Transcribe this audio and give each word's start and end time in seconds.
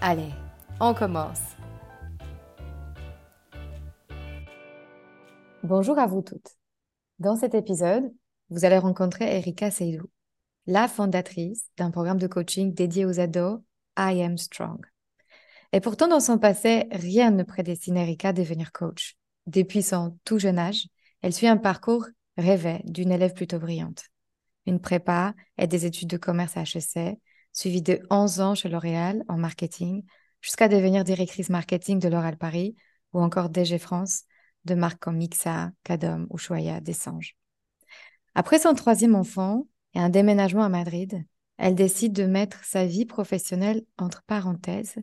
Allez, 0.00 0.30
on 0.78 0.94
commence. 0.94 1.40
Bonjour 5.64 5.98
à 5.98 6.06
vous 6.06 6.22
toutes. 6.22 6.56
Dans 7.18 7.34
cet 7.34 7.56
épisode, 7.56 8.04
vous 8.48 8.64
allez 8.64 8.78
rencontrer 8.78 9.24
Erika 9.38 9.72
Seydou, 9.72 10.08
la 10.68 10.86
fondatrice 10.86 11.66
d'un 11.76 11.90
programme 11.90 12.20
de 12.20 12.28
coaching 12.28 12.72
dédié 12.72 13.06
aux 13.06 13.18
ados, 13.18 13.58
I 13.98 14.22
Am 14.22 14.38
Strong. 14.38 14.86
Et 15.72 15.80
pourtant, 15.80 16.06
dans 16.06 16.20
son 16.20 16.38
passé, 16.38 16.86
rien 16.92 17.32
ne 17.32 17.42
prédestine 17.42 17.96
Erika 17.96 18.28
à 18.28 18.32
devenir 18.32 18.70
coach. 18.70 19.16
Depuis 19.48 19.82
son 19.82 20.16
tout 20.24 20.38
jeune 20.38 20.60
âge, 20.60 20.86
elle 21.22 21.34
suit 21.34 21.48
un 21.48 21.56
parcours 21.56 22.06
rêvé 22.36 22.82
d'une 22.84 23.10
élève 23.10 23.34
plutôt 23.34 23.58
brillante. 23.58 24.04
Une 24.64 24.80
prépa 24.80 25.34
et 25.56 25.66
des 25.66 25.86
études 25.86 26.08
de 26.10 26.18
commerce 26.18 26.56
à 26.56 26.62
HEC, 26.62 27.18
suivi 27.58 27.82
de 27.82 28.00
11 28.08 28.40
ans 28.40 28.54
chez 28.54 28.68
L'Oréal 28.68 29.24
en 29.26 29.36
marketing, 29.36 30.04
jusqu'à 30.40 30.68
devenir 30.68 31.02
directrice 31.02 31.50
marketing 31.50 31.98
de 31.98 32.08
L'Oréal 32.08 32.36
Paris 32.36 32.76
ou 33.12 33.20
encore 33.20 33.48
DG 33.48 33.78
France 33.78 34.22
de 34.64 34.76
marques 34.76 35.00
comme 35.00 35.16
Mixa, 35.16 35.72
Cadom 35.82 36.28
ou 36.30 36.38
Choya 36.38 36.80
Dessange. 36.80 37.36
Après 38.36 38.60
son 38.60 38.74
troisième 38.74 39.16
enfant 39.16 39.66
et 39.94 39.98
un 39.98 40.08
déménagement 40.08 40.62
à 40.62 40.68
Madrid, 40.68 41.24
elle 41.56 41.74
décide 41.74 42.12
de 42.12 42.26
mettre 42.26 42.62
sa 42.64 42.86
vie 42.86 43.06
professionnelle 43.06 43.82
entre 43.96 44.22
parenthèses 44.22 44.94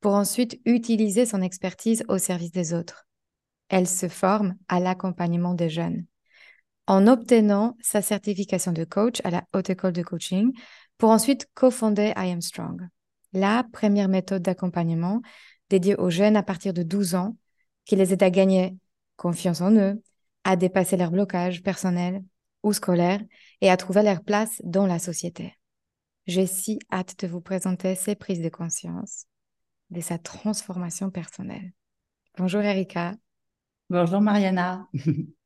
pour 0.00 0.14
ensuite 0.14 0.60
utiliser 0.64 1.26
son 1.26 1.42
expertise 1.42 2.02
au 2.08 2.18
service 2.18 2.50
des 2.50 2.74
autres. 2.74 3.06
Elle 3.68 3.86
se 3.86 4.08
forme 4.08 4.56
à 4.66 4.80
l'accompagnement 4.80 5.54
des 5.54 5.70
jeunes. 5.70 6.06
En 6.88 7.06
obtenant 7.06 7.76
sa 7.80 8.02
certification 8.02 8.72
de 8.72 8.82
coach 8.82 9.20
à 9.22 9.30
la 9.30 9.44
Haute 9.54 9.70
École 9.70 9.92
de 9.92 10.02
Coaching, 10.02 10.52
pour 11.00 11.10
ensuite 11.10 11.48
cofonder 11.54 12.12
I 12.14 12.30
Am 12.30 12.42
Strong, 12.42 12.86
la 13.32 13.64
première 13.72 14.08
méthode 14.08 14.42
d'accompagnement 14.42 15.22
dédiée 15.70 15.96
aux 15.96 16.10
jeunes 16.10 16.36
à 16.36 16.42
partir 16.42 16.74
de 16.74 16.82
12 16.82 17.14
ans 17.14 17.38
qui 17.86 17.96
les 17.96 18.12
aide 18.12 18.22
à 18.22 18.28
gagner 18.28 18.76
confiance 19.16 19.62
en 19.62 19.72
eux, 19.72 20.02
à 20.44 20.56
dépasser 20.56 20.98
leurs 20.98 21.10
blocages 21.10 21.62
personnels 21.62 22.22
ou 22.62 22.74
scolaires 22.74 23.22
et 23.62 23.70
à 23.70 23.78
trouver 23.78 24.02
leur 24.02 24.22
place 24.22 24.60
dans 24.62 24.86
la 24.86 24.98
société. 24.98 25.54
J'ai 26.26 26.46
si 26.46 26.78
hâte 26.92 27.18
de 27.20 27.26
vous 27.26 27.40
présenter 27.40 27.94
ces 27.94 28.14
prises 28.14 28.42
de 28.42 28.50
conscience 28.50 29.24
de 29.88 30.02
sa 30.02 30.18
transformation 30.18 31.10
personnelle. 31.10 31.72
Bonjour 32.36 32.60
Erika. 32.60 33.14
Bonjour 33.88 34.20
Mariana. 34.20 34.86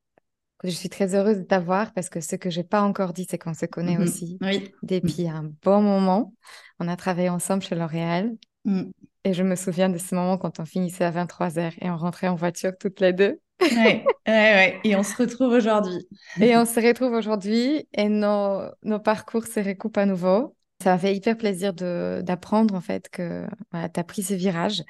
Je 0.64 0.70
suis 0.70 0.88
très 0.88 1.14
heureuse 1.14 1.36
de 1.38 1.42
t'avoir 1.42 1.92
parce 1.92 2.08
que 2.08 2.20
ce 2.20 2.36
que 2.36 2.50
j'ai 2.50 2.64
pas 2.64 2.80
encore 2.82 3.12
dit, 3.12 3.26
c'est 3.30 3.38
qu'on 3.38 3.54
se 3.54 3.66
connaît 3.66 3.97
Mhm. 3.98 4.02
aussi 4.02 4.38
Oui. 4.41 4.72
depuis 4.82 5.28
un 5.28 5.50
bon 5.62 5.82
moment. 5.82 6.32
On 6.80 6.88
a 6.88 6.97
travaillé 6.97 7.28
ensemble 7.28 7.62
chez 7.62 7.75
L'Oréal 7.75 8.32
Mm. 8.64 8.84
et 9.25 9.34
je 9.34 9.42
me 9.42 9.56
souviens 9.56 9.91
de 9.91 9.98
ce 9.98 10.14
moment 10.14 10.38
quand 10.38 10.58
on 10.60 10.64
finissait 10.64 11.04
à 11.04 11.10
23h 11.10 11.75
et 11.82 11.91
on 11.91 11.97
rentrait 11.98 12.28
en 12.28 12.34
voiture 12.34 12.72
toutes 12.80 12.98
les 13.00 13.12
deux. 13.12 13.38
Ouais, 13.60 13.70
ouais, 13.76 14.04
ouais. 14.26 14.80
Et 14.84 14.97
on 14.97 15.02
se 15.02 15.14
retrouve 15.16 15.52
aujourd'hui. 15.52 16.08
Et 16.41 16.56
on 16.56 16.64
se 16.64 16.81
retrouve 16.81 17.12
aujourd'hui 17.12 17.86
et 17.94 18.08
nos, 18.08 18.62
nos 18.82 18.98
parcours 18.98 19.46
se 19.46 19.60
recoupent 19.60 19.98
à 19.98 20.06
nouveau. 20.06 20.56
Ça 20.82 20.91
m'a 20.92 20.98
fait 20.98 21.14
hyper 21.14 21.36
plaisir 21.36 21.72
d'apprendre 21.75 22.75
en 22.75 22.81
fait 22.81 23.08
que 23.10 23.46
voilà, 23.70 23.88
tu 23.91 24.00
as 24.00 24.04
pris 24.04 24.22
ce 24.22 24.34
virage 24.34 24.82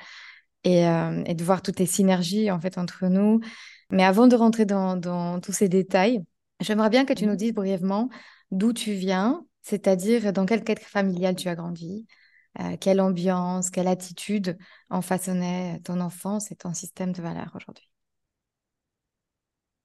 et, 0.64 0.86
euh, 0.88 1.22
et 1.26 1.34
de 1.34 1.44
voir 1.44 1.60
toutes 1.60 1.78
les 1.80 1.86
synergies 1.86 2.50
en 2.50 2.58
fait 2.60 2.78
entre 2.78 3.06
nous. 3.08 3.40
Mais 3.90 4.04
avant 4.04 4.26
de 4.26 4.36
rentrer 4.36 4.66
dans, 4.66 4.96
dans 4.96 5.40
tous 5.40 5.52
ces 5.52 5.68
détails, 5.68 6.24
j'aimerais 6.60 6.90
bien 6.90 7.04
que 7.04 7.12
tu 7.12 7.26
nous 7.26 7.32
Mhm. 7.32 7.36
dises 7.36 7.52
brièvement 7.54 8.08
d'où 8.50 8.72
tu 8.72 8.92
viens, 8.94 9.44
c'est-à-dire 9.62 10.32
dans 10.32 10.46
quel 10.46 10.64
cadre 10.64 10.82
familial 10.82 11.36
tu 11.36 11.48
as 11.48 11.54
grandi, 11.56 12.06
euh, 12.60 12.76
quelle 12.80 13.00
ambiance, 13.00 13.70
quelle 13.70 13.88
attitude 13.88 14.56
ont 14.90 15.02
façonné 15.02 15.80
ton 15.84 16.00
enfance 16.00 16.50
et 16.52 16.56
ton 16.56 16.72
système 16.74 17.12
de 17.12 17.22
valeurs 17.22 17.52
aujourd'hui. 17.56 17.88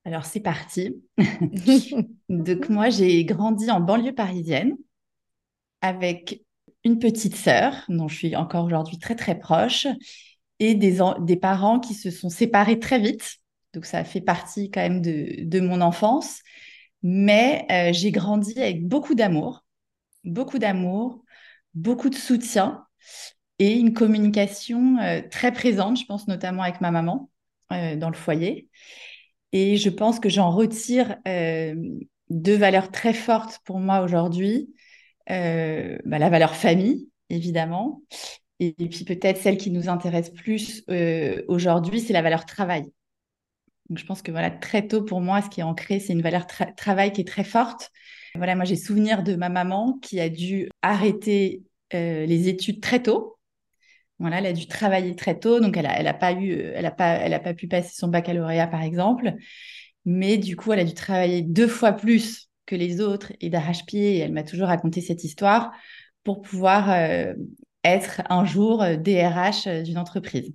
Alors 0.06 0.26
c'est 0.26 0.40
parti. 0.42 1.02
Donc 2.30 2.70
moi 2.70 2.90
j'ai 2.90 3.24
grandi 3.26 3.70
en 3.72 3.80
banlieue 3.80 4.14
parisienne 4.14 4.76
avec 5.82 6.42
une 6.84 7.00
petite 7.00 7.36
sœur 7.36 7.74
dont 7.90 8.08
je 8.08 8.16
suis 8.16 8.36
encore 8.36 8.66
aujourd'hui 8.66 8.98
très 9.00 9.16
très 9.16 9.38
proche 9.38 9.88
et 10.60 10.76
des, 10.76 11.02
en- 11.02 11.20
des 11.20 11.38
parents 11.38 11.80
qui 11.80 11.94
se 11.94 12.12
sont 12.12 12.30
séparés 12.30 12.80
très 12.80 13.00
vite. 13.00 13.38
Donc 13.74 13.86
ça 13.86 14.04
fait 14.04 14.22
partie 14.22 14.72
quand 14.72 14.82
même 14.82 15.02
de, 15.02 15.60
mon 15.60 15.82
enfance. 15.82 16.42
Mais 17.04 17.66
euh, 17.72 17.94
j'ai 17.94 18.12
grandi 18.12 18.60
avec 18.60 18.86
beaucoup 18.86 19.16
d'amour, 19.16 19.64
beaucoup 20.24 20.60
d'amour, 20.60 21.24
beaucoup 21.74 22.10
de 22.10 22.16
soutien 22.16 22.84
et 23.60 23.74
une 23.78 23.94
communication 23.94 24.98
euh, 25.00 25.22
très 25.30 25.52
présente, 25.52 25.98
je 26.00 26.06
pense 26.06 26.28
notamment 26.28 26.64
avec 26.64 26.82
ma 26.82 26.92
maman 26.92 27.30
euh, 27.72 27.96
dans 27.96 28.10
le 28.10 28.16
foyer. 28.16 28.70
Et 29.52 29.78
je 29.78 29.90
pense 29.90 30.20
que 30.20 30.30
j'en 30.30 30.52
retire 30.52 31.18
deux 31.26 32.56
valeurs 32.56 32.92
très 32.92 33.14
fortes 33.14 33.60
pour 33.66 33.80
moi 33.80 34.02
aujourd'hui. 34.02 34.74
Bah, 35.28 36.20
la 36.20 36.30
valeur 36.30 36.56
famille, 36.56 37.10
évidemment. 37.30 38.02
Et, 38.60 38.74
puis 38.74 39.06
peut-être 39.06 39.38
celle 39.38 39.58
qui 39.58 39.72
nous 39.72 39.90
intéresse 39.90 40.30
plus 40.30 40.84
aujourd'hui, 41.48 42.00
c'est 42.00 42.14
la 42.14 42.22
valeur 42.22 42.46
travail. 42.46 42.92
Donc 43.90 43.98
je 43.98 44.06
pense 44.06 44.22
que 44.22 44.32
voilà, 44.32 44.52
très 44.52 44.88
tôt 44.88 45.04
pour 45.04 45.22
moi, 45.22 45.42
ce 45.42 45.50
qui 45.50 45.62
est 45.62 45.64
ancré, 45.64 46.00
c'est 46.00 46.14
une 46.14 46.22
valeur 46.22 46.44
tra- 46.44 46.74
travail 46.76 47.12
qui 47.12 47.22
est 47.22 47.28
très 47.28 47.44
forte. 47.44 47.92
Voilà, 48.36 48.56
moi 48.56 48.66
j'ai 48.66 48.76
souvenir 48.76 49.24
de 49.24 49.36
ma 49.36 49.50
maman 49.50 49.98
qui 50.02 50.20
a 50.20 50.30
dû 50.30 50.70
arrêter 50.82 51.64
euh, 51.96 52.26
les 52.26 52.48
études 52.48 52.82
très 52.82 53.02
tôt. 53.02 53.38
Voilà, 54.20 54.40
elle 54.40 54.48
a 54.48 54.54
dû 54.54 54.68
travailler 54.68 55.16
très 55.16 55.40
tôt, 55.40 55.60
donc 55.62 55.78
elle 55.78 55.86
a, 55.86 55.98
elle 56.00 56.08
a 56.08 56.14
pas 56.14 56.34
eu, 56.34 56.52
elle 56.54 56.86
a 56.86 56.92
pas, 56.92 57.14
elle 57.16 57.34
a 57.34 57.40
pas 57.40 57.54
pu 57.54 57.68
passer 57.68 57.92
son 57.96 58.10
baccalauréat 58.10 58.68
par 58.68 58.82
exemple, 58.84 59.34
mais 60.06 60.38
du 60.38 60.56
coup 60.56 60.74
elle 60.74 60.80
a 60.80 60.86
dû 60.86 60.94
travailler 60.94 61.42
deux 61.42 61.68
fois 61.68 61.94
plus 61.94 62.50
que 62.66 62.76
les 62.76 63.02
autres 63.02 63.34
et 63.42 63.50
d'arrache-pied. 63.50 64.20
Elle 64.20 64.34
m'a 64.34 64.44
toujours 64.44 64.68
raconté 64.68 65.02
cette 65.02 65.24
histoire 65.24 65.72
pour 66.24 66.42
pouvoir 66.42 66.92
euh, 66.92 67.34
être 67.84 68.22
un 68.30 68.46
jour 68.46 68.84
euh, 68.84 68.98
DRH 68.98 69.68
euh, 69.68 69.82
d'une 69.84 69.98
entreprise. 69.98 70.54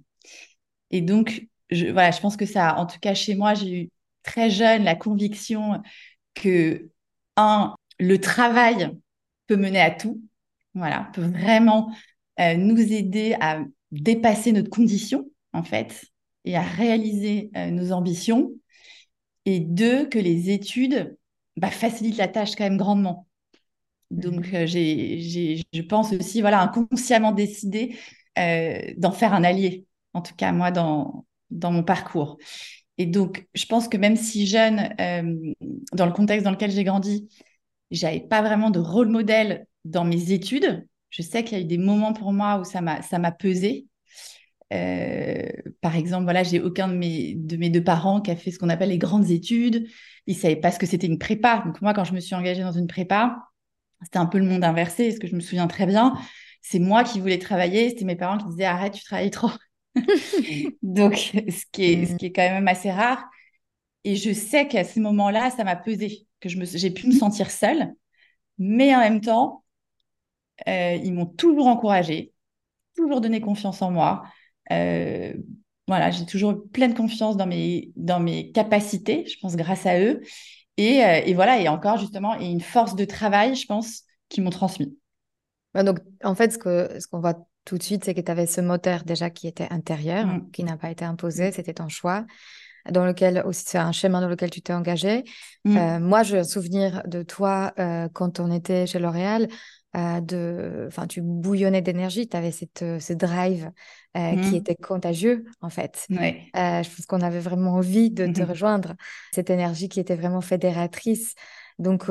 Et 0.91 1.01
donc 1.01 1.47
je, 1.71 1.87
voilà, 1.87 2.11
je 2.11 2.21
pense 2.21 2.37
que 2.37 2.47
ça, 2.47 2.79
en 2.79 2.87
tout 2.87 2.99
cas 3.01 3.15
chez 3.15 3.35
moi, 3.35 3.55
j'ai 3.55 3.83
eu 3.85 3.91
très 4.23 4.51
jeune 4.51 4.85
la 4.85 4.95
conviction 4.95 5.83
que 6.35 6.91
un, 7.37 7.75
le 7.99 8.21
travail 8.21 8.91
peut 9.47 9.57
mener 9.57 9.81
à 9.81 9.91
tout. 9.91 10.21
Voilà, 10.75 11.11
peut 11.15 11.23
vraiment 11.23 11.95
euh, 12.41 12.57
nous 12.57 12.81
aider 12.81 13.37
à 13.41 13.61
dépasser 13.93 14.53
notre 14.53 14.71
condition, 14.71 15.31
en 15.53 15.63
fait, 15.63 16.05
et 16.45 16.57
à 16.57 16.63
réaliser 16.63 17.51
euh, 17.57 17.71
nos 17.71 17.93
ambitions. 17.93 18.51
Et 19.47 19.61
deux, 19.61 20.07
que 20.09 20.19
les 20.19 20.51
études 20.51 21.17
bah, 21.57 21.71
facilitent 21.71 22.17
la 22.17 22.29
tâche 22.29 22.57
quand 22.57 22.65
même 22.65 22.79
grandement. 22.79 23.27
Donc, 24.11 24.53
euh, 24.55 24.67
j'ai, 24.67 25.21
j'ai, 25.21 25.63
je 25.73 25.83
pense 25.83 26.13
aussi, 26.13 26.41
voilà, 26.41 26.61
inconsciemment 26.63 27.33
décidé 27.33 27.97
euh, 28.39 28.81
d'en 28.97 29.13
faire 29.13 29.35
un 29.35 29.45
allié, 29.45 29.87
en 30.13 30.23
tout 30.23 30.35
cas, 30.35 30.53
moi, 30.53 30.71
dans, 30.71 31.27
dans 31.55 31.71
mon 31.71 31.83
parcours. 31.83 32.39
Et 32.99 33.07
donc, 33.07 33.47
je 33.55 33.67
pense 33.67 33.89
que 33.89 33.97
même 33.97 34.17
si 34.17 34.47
jeune, 34.47 34.95
euh, 35.01 35.53
dans 35.93 36.07
le 36.07 36.13
contexte 36.13 36.45
dans 36.45 36.51
lequel 36.51 36.71
j'ai 36.71 36.85
grandi, 36.85 37.29
j'avais 37.91 38.21
pas 38.21 38.43
vraiment 38.43 38.71
de 38.71 38.79
rôle 38.79 39.09
modèle 39.09 39.67
dans 39.85 40.05
mes 40.05 40.33
études. 40.33 40.87
Je 41.11 41.23
sais 41.23 41.45
qu'il 41.45 41.59
y 41.59 41.61
a 41.61 41.65
eu 41.65 41.67
des 41.67 41.79
moments 41.79 42.13
pour 42.13 42.33
moi 42.33 42.59
où 42.61 42.65
ça 42.65 42.81
m'a, 42.81 43.03
ça 43.03 43.19
m'a 43.19 43.33
pesé. 43.33 43.87
Euh, 44.73 45.47
par 45.81 45.95
exemple, 45.97 46.25
voilà, 46.25 46.43
j'ai 46.43 46.61
aucun 46.61 46.89
de 46.89 46.95
mes, 46.95 47.35
de 47.35 47.57
mes 47.57 47.71
deux 47.71 47.85
parents 47.85 48.21
qui 48.21 48.31
a 48.31 48.37
fait 48.37 48.51
ce 48.51 48.59
qu'on 48.59 48.69
appelle 48.69 48.89
les 48.89 48.99
grandes 48.99 49.31
études. 49.31 49.87
Ils 50.27 50.37
savaient 50.37 50.57
pas 50.57 50.71
ce 50.71 50.79
que 50.79 50.87
c'était 50.87 51.07
une 51.07 51.19
prépa. 51.19 51.63
Donc 51.65 51.81
moi, 51.83 51.95
quand 51.95 52.05
je 52.05 52.15
me 52.15 52.21
suis 52.21 52.35
engagée 52.35 52.63
dans 52.63 52.73
une 52.73 52.87
prépa, 52.87 53.39
c'était 54.03 54.19
un 54.19 54.27
peu 54.27 54.39
le 54.39 54.47
monde 54.47 54.65
inversé, 54.65 55.13
ce 55.13 55.21
que 55.21 55.27
je 55.27 55.35
me 55.35 55.41
souviens 55.41 55.67
très 55.67 55.87
bien. 55.87 56.15
C'est 56.63 56.79
moi 56.79 57.05
qui 57.05 57.21
voulais 57.21 57.39
travailler, 57.39 57.91
c'était 57.91 58.05
mes 58.05 58.17
parents 58.17 58.39
qui 58.39 58.47
disaient 58.47 58.65
arrête, 58.65 58.95
tu 58.95 59.05
travailles 59.05 59.31
trop. 59.31 59.51
Donc, 60.83 61.17
ce 61.17 61.65
qui, 61.73 61.85
est, 61.85 62.07
ce 62.07 62.13
mm. 62.13 62.17
qui 62.17 62.27
est 62.27 62.33
quand 62.33 62.43
même 62.43 62.69
assez 62.69 62.91
rare. 62.91 63.25
Et 64.05 64.17
je 64.17 64.33
sais 64.33 64.69
qu'à 64.69 64.85
ce 64.85 65.01
moment-là, 65.01 65.51
ça 65.51 65.65
m'a 65.65 65.77
pesé, 65.77 66.27
que 66.41 66.49
j'ai 66.49 66.91
pu 66.91 67.07
me 67.07 67.13
sentir 67.13 67.51
seule. 67.51 67.95
Mais 68.59 68.95
en 68.95 69.01
même 69.01 69.21
temps, 69.21 69.65
euh, 70.69 70.99
ils 71.03 71.13
m'ont 71.13 71.27
toujours 71.27 71.67
encouragée, 71.67 72.33
toujours 72.97 73.21
donné 73.21 73.41
confiance 73.41 73.83
en 73.83 73.91
moi. 73.91 74.25
Euh, 74.71 75.35
voilà, 75.89 76.11
j'ai 76.11 76.27
toujours 76.27 76.53
eu 76.53 76.69
pleine 76.69 76.95
confiance 76.95 77.37
dans 77.37 77.47
mes, 77.47 77.93
dans 77.97 78.21
mes 78.21 78.53
capacités, 78.53 79.27
je 79.27 79.39
pense, 79.41 79.57
grâce 79.57 79.87
à 79.87 80.01
eux. 80.01 80.21
Et, 80.77 81.05
euh, 81.05 81.21
et 81.25 81.35
voilà, 81.35 81.61
et 81.61 81.69
encore 81.69 81.99
justement, 81.99 82.39
et 82.39 82.47
une 82.47 82.61
force 82.61 82.95
de 82.97 83.05
travail, 83.05 83.55
je 83.55 83.67
pense, 83.67 84.03
qui 84.29 84.41
m'ont 84.41 84.51
transmis. 84.51 84.97
Bah, 85.73 85.83
donc, 85.83 85.99
en 86.23 86.35
fait, 86.35 86.53
ce 86.53 86.59
qu'on 86.59 87.01
ce 87.01 87.07
qu'on 87.07 87.21
voit 87.21 87.47
tout 87.65 87.79
de 87.79 87.83
suite, 87.83 88.05
c'est 88.05 88.15
que 88.15 88.21
tu 88.21 88.31
avais 88.31 88.47
ce 88.47 88.61
moteur 88.61 89.05
déjà 89.05 89.31
qui 89.31 89.49
était 89.49 89.69
intérieur, 89.71 90.27
mm. 90.27 90.51
qui 90.53 90.65
n'a 90.65 90.77
pas 90.77 90.91
été 90.91 91.05
imposé, 91.05 91.49
mm. 91.49 91.53
c'était 91.53 91.75
ton 91.75 91.89
choix, 91.89 92.27
dans 92.91 93.07
lequel 93.07 93.43
aussi 93.47 93.65
c'est 93.67 93.79
un 93.79 93.93
chemin 93.93 94.21
dans 94.21 94.29
lequel 94.29 94.51
tu 94.51 94.61
t'es 94.61 94.73
engagé. 94.73 95.25
Mm. 95.65 95.77
Euh, 95.77 96.01
moi, 96.01 96.23
j'ai 96.23 96.39
un 96.39 96.45
souvenir 96.45 97.03
de 97.07 97.23
toi 97.23 97.73
euh, 97.79 98.09
quand 98.13 98.41
on 98.41 98.51
était 98.51 98.87
chez 98.87 98.99
L'Oréal. 98.99 99.49
Euh, 99.97 100.21
de, 100.21 100.87
enfin, 100.89 101.07
tu 101.07 101.23
bouillonnais 101.23 101.81
d'énergie, 101.81 102.29
tu 102.29 102.37
avais 102.37 102.51
cette, 102.51 102.85
ce 102.99 103.13
drive 103.13 103.71
qui 104.43 104.57
était 104.57 104.75
contagieux 104.75 105.45
en 105.61 105.71
fait. 105.71 106.07
je 106.09 106.97
pense 106.97 107.07
qu'on 107.07 107.21
avait 107.21 107.39
vraiment 107.39 107.75
envie 107.75 108.11
de 108.11 108.27
te 108.27 108.43
rejoindre, 108.43 108.95
cette 109.33 109.51
énergie 109.51 109.89
qui 109.89 110.01
était 110.01 110.17
vraiment 110.17 110.41
fédératrice. 110.41 111.35
Donc, 111.79 112.07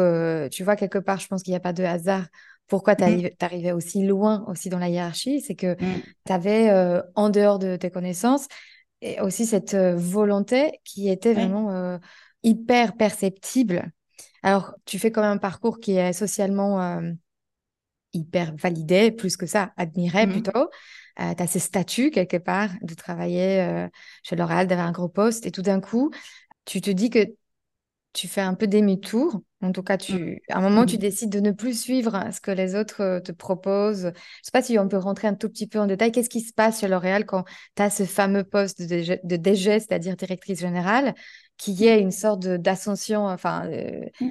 tu 0.50 0.64
vois, 0.64 0.78
quelque 0.78 0.98
part, 0.98 1.20
je 1.20 1.28
pense 1.28 1.44
qu'il 1.44 1.52
n'y 1.52 1.58
a 1.58 1.62
pas 1.62 1.74
de 1.74 1.84
hasard 1.84 2.26
pourquoi 2.74 2.96
tu 2.96 3.04
mmh. 3.04 3.30
arrivais 3.40 3.72
aussi 3.72 4.04
loin 4.04 4.44
aussi 4.48 4.70
dans 4.70 4.80
la 4.80 4.90
hiérarchie, 4.90 5.42
c'est 5.42 5.54
que 5.54 5.74
mmh. 5.74 6.02
tu 6.26 6.34
avais 6.34 6.72
euh, 6.72 7.04
en 7.14 7.30
dehors 7.30 7.60
de 7.60 7.76
tes 7.76 7.92
connaissances 7.92 8.48
et 9.00 9.22
aussi 9.22 9.46
cette 9.46 9.76
euh, 9.76 9.96
volonté 9.96 10.80
qui 10.84 11.08
était 11.08 11.36
vraiment 11.36 11.70
euh, 11.70 12.00
hyper 12.42 12.98
perceptible. 12.98 13.92
Alors, 14.42 14.74
tu 14.86 14.98
fais 14.98 15.12
quand 15.12 15.22
même 15.22 15.34
un 15.34 15.38
parcours 15.38 15.80
qui 15.80 15.98
est 15.98 16.14
socialement 16.14 17.00
hyper 18.12 18.56
validé, 18.56 19.12
plus 19.12 19.38
que 19.38 19.46
ça, 19.46 19.72
admiré 19.78 20.26
mmh. 20.26 20.32
plutôt. 20.32 20.70
tu 21.18 21.44
as 21.44 21.48
ce 21.48 21.60
statut 21.60 22.10
quelque 22.10 22.38
part 22.38 22.72
de 22.82 22.96
travailler 22.96 23.88
chez 24.24 24.36
L'Oréal, 24.36 24.66
d'avoir 24.66 24.88
un 24.88 24.92
gros 24.92 25.10
poste, 25.10 25.46
et 25.46 25.52
tout 25.52 25.62
d'un 25.62 25.80
coup, 25.80 26.10
tu 26.66 26.82
te 26.82 26.90
dis 26.90 27.12
que 27.12 27.36
tu 28.14 28.28
fais 28.28 28.42
un 28.42 28.56
peu 28.56 28.66
demi-tour. 28.66 29.44
En 29.64 29.72
tout 29.72 29.82
cas, 29.82 29.98
tu, 29.98 30.14
mm. 30.14 30.38
à 30.50 30.58
un 30.58 30.62
moment, 30.62 30.86
tu 30.86 30.98
décides 30.98 31.30
de 31.30 31.40
ne 31.40 31.52
plus 31.52 31.80
suivre 31.80 32.22
ce 32.34 32.42
que 32.42 32.52
les 32.52 32.76
autres 32.76 33.02
euh, 33.02 33.20
te 33.22 33.32
proposent. 33.32 34.02
Je 34.02 34.08
ne 34.08 34.14
sais 34.44 34.52
pas 34.52 34.62
si 34.62 34.78
on 34.78 34.90
peut 34.90 34.98
rentrer 34.98 35.30
un 35.30 35.36
tout 35.36 35.48
petit 35.48 35.68
peu 35.68 35.80
en 35.80 35.88
détail. 35.88 36.12
Qu'est-ce 36.12 36.30
qui 36.30 36.42
se 36.42 36.54
passe 36.54 36.82
chez 36.82 36.90
L'Oréal 36.90 37.26
quand 37.26 37.46
tu 37.76 37.82
as 37.82 37.90
ce 37.90 38.04
fameux 38.04 38.44
poste 38.44 38.82
de, 38.82 39.38
DG, 39.38 39.80
c'est-à-dire 39.80 40.18
directrice 40.18 40.60
générale, 40.60 41.16
qui 41.58 41.86
est 41.86 42.02
une 42.02 42.12
sorte 42.12 42.46
d'ascension, 42.46 43.26
enfin, 43.26 43.66
euh, 43.68 44.06
mm. 44.20 44.30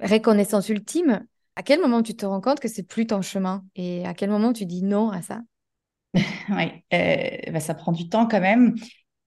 reconnaissance 0.00 0.68
ultime? 0.68 1.26
À 1.56 1.62
quel 1.62 1.80
moment 1.80 2.02
tu 2.02 2.14
te 2.14 2.26
rends 2.26 2.42
compte 2.42 2.60
que 2.60 2.68
c'est 2.68 2.86
plus 2.86 3.06
ton 3.06 3.22
chemin? 3.22 3.64
Et 3.74 4.06
à 4.06 4.12
quel 4.12 4.28
moment 4.28 4.52
tu 4.52 4.66
dis 4.66 4.82
non 4.82 5.10
à 5.10 5.22
ça? 5.22 5.40
Oui, 6.50 6.64
euh, 6.92 7.52
bah, 7.52 7.60
ça 7.60 7.74
prend 7.74 7.92
du 7.92 8.08
temps 8.08 8.26
quand 8.26 8.40
même. 8.40 8.74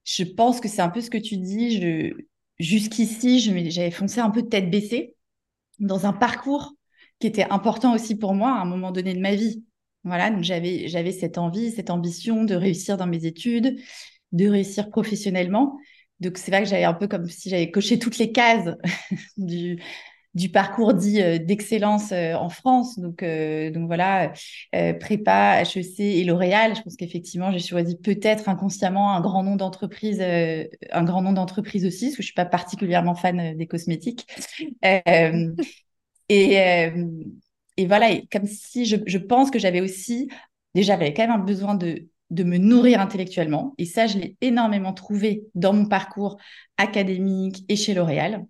Je 0.04 0.24
pense 0.24 0.60
que 0.60 0.68
c'est 0.68 0.82
un 0.82 0.88
peu 0.88 1.00
ce 1.00 1.10
que 1.10 1.18
tu 1.18 1.36
dis. 1.36 1.80
Je, 1.80 2.12
jusqu'ici, 2.60 3.40
j'avais 3.70 3.90
foncé 3.90 4.20
un 4.20 4.30
peu 4.30 4.42
de 4.42 4.48
tête 4.48 4.70
baissée 4.70 5.16
dans 5.82 6.06
un 6.06 6.12
parcours 6.12 6.74
qui 7.18 7.26
était 7.26 7.46
important 7.50 7.94
aussi 7.94 8.16
pour 8.16 8.34
moi 8.34 8.52
à 8.52 8.62
un 8.62 8.64
moment 8.64 8.90
donné 8.90 9.14
de 9.14 9.20
ma 9.20 9.34
vie. 9.34 9.64
Voilà, 10.04 10.30
donc 10.30 10.42
j'avais, 10.42 10.88
j'avais 10.88 11.12
cette 11.12 11.38
envie, 11.38 11.70
cette 11.70 11.90
ambition 11.90 12.44
de 12.44 12.54
réussir 12.54 12.96
dans 12.96 13.06
mes 13.06 13.26
études, 13.26 13.78
de 14.32 14.48
réussir 14.48 14.88
professionnellement. 14.90 15.78
Donc 16.20 16.38
c'est 16.38 16.50
vrai 16.50 16.62
que 16.62 16.68
j'avais 16.68 16.84
un 16.84 16.94
peu 16.94 17.06
comme 17.06 17.28
si 17.28 17.50
j'avais 17.50 17.70
coché 17.70 17.98
toutes 17.98 18.18
les 18.18 18.32
cases 18.32 18.70
du, 19.36 19.80
du 20.34 20.48
parcours 20.48 20.94
dit 20.94 21.20
euh, 21.20 21.38
d'excellence 21.38 22.12
euh, 22.12 22.34
en 22.34 22.48
France. 22.48 22.98
Donc, 22.98 23.22
euh, 23.22 23.70
donc 23.70 23.86
voilà, 23.86 24.32
prépa, 25.00 25.62
HEC 25.62 26.00
et 26.00 26.24
L'Oréal. 26.24 26.74
Je 26.76 26.82
pense 26.82 26.96
qu'effectivement, 26.96 27.50
j'ai 27.52 27.58
choisi 27.58 27.96
peut-être 27.96 28.48
inconsciemment 28.48 29.14
un 29.14 29.20
grand 29.20 29.42
nom 29.42 29.56
d'entreprise, 29.56 30.20
un 30.22 31.04
grand 31.04 31.22
nom 31.22 31.32
d'entreprise 31.32 31.84
aussi, 31.84 32.06
parce 32.06 32.16
que 32.16 32.22
je 32.22 32.26
suis 32.26 32.34
pas 32.34 32.46
particulièrement 32.46 33.14
fan 33.14 33.56
des 33.56 33.66
cosmétiques. 33.66 34.26
et, 36.28 36.56
et 37.76 37.86
voilà, 37.86 38.08
comme 38.30 38.46
si 38.46 38.84
je, 38.86 38.96
je 39.06 39.18
pense 39.18 39.50
que 39.50 39.58
j'avais 39.58 39.80
aussi, 39.80 40.28
déjà, 40.74 40.94
j'avais 40.94 41.14
quand 41.14 41.22
même 41.22 41.40
un 41.40 41.44
besoin 41.44 41.74
de, 41.74 42.08
de 42.30 42.44
me 42.44 42.58
nourrir 42.58 43.00
intellectuellement. 43.00 43.74
Et 43.78 43.84
ça, 43.84 44.06
je 44.06 44.18
l'ai 44.18 44.36
énormément 44.40 44.92
trouvé 44.94 45.44
dans 45.54 45.72
mon 45.74 45.86
parcours 45.86 46.38
académique 46.78 47.64
et 47.68 47.76
chez 47.76 47.94
L'Oréal. 47.94 48.46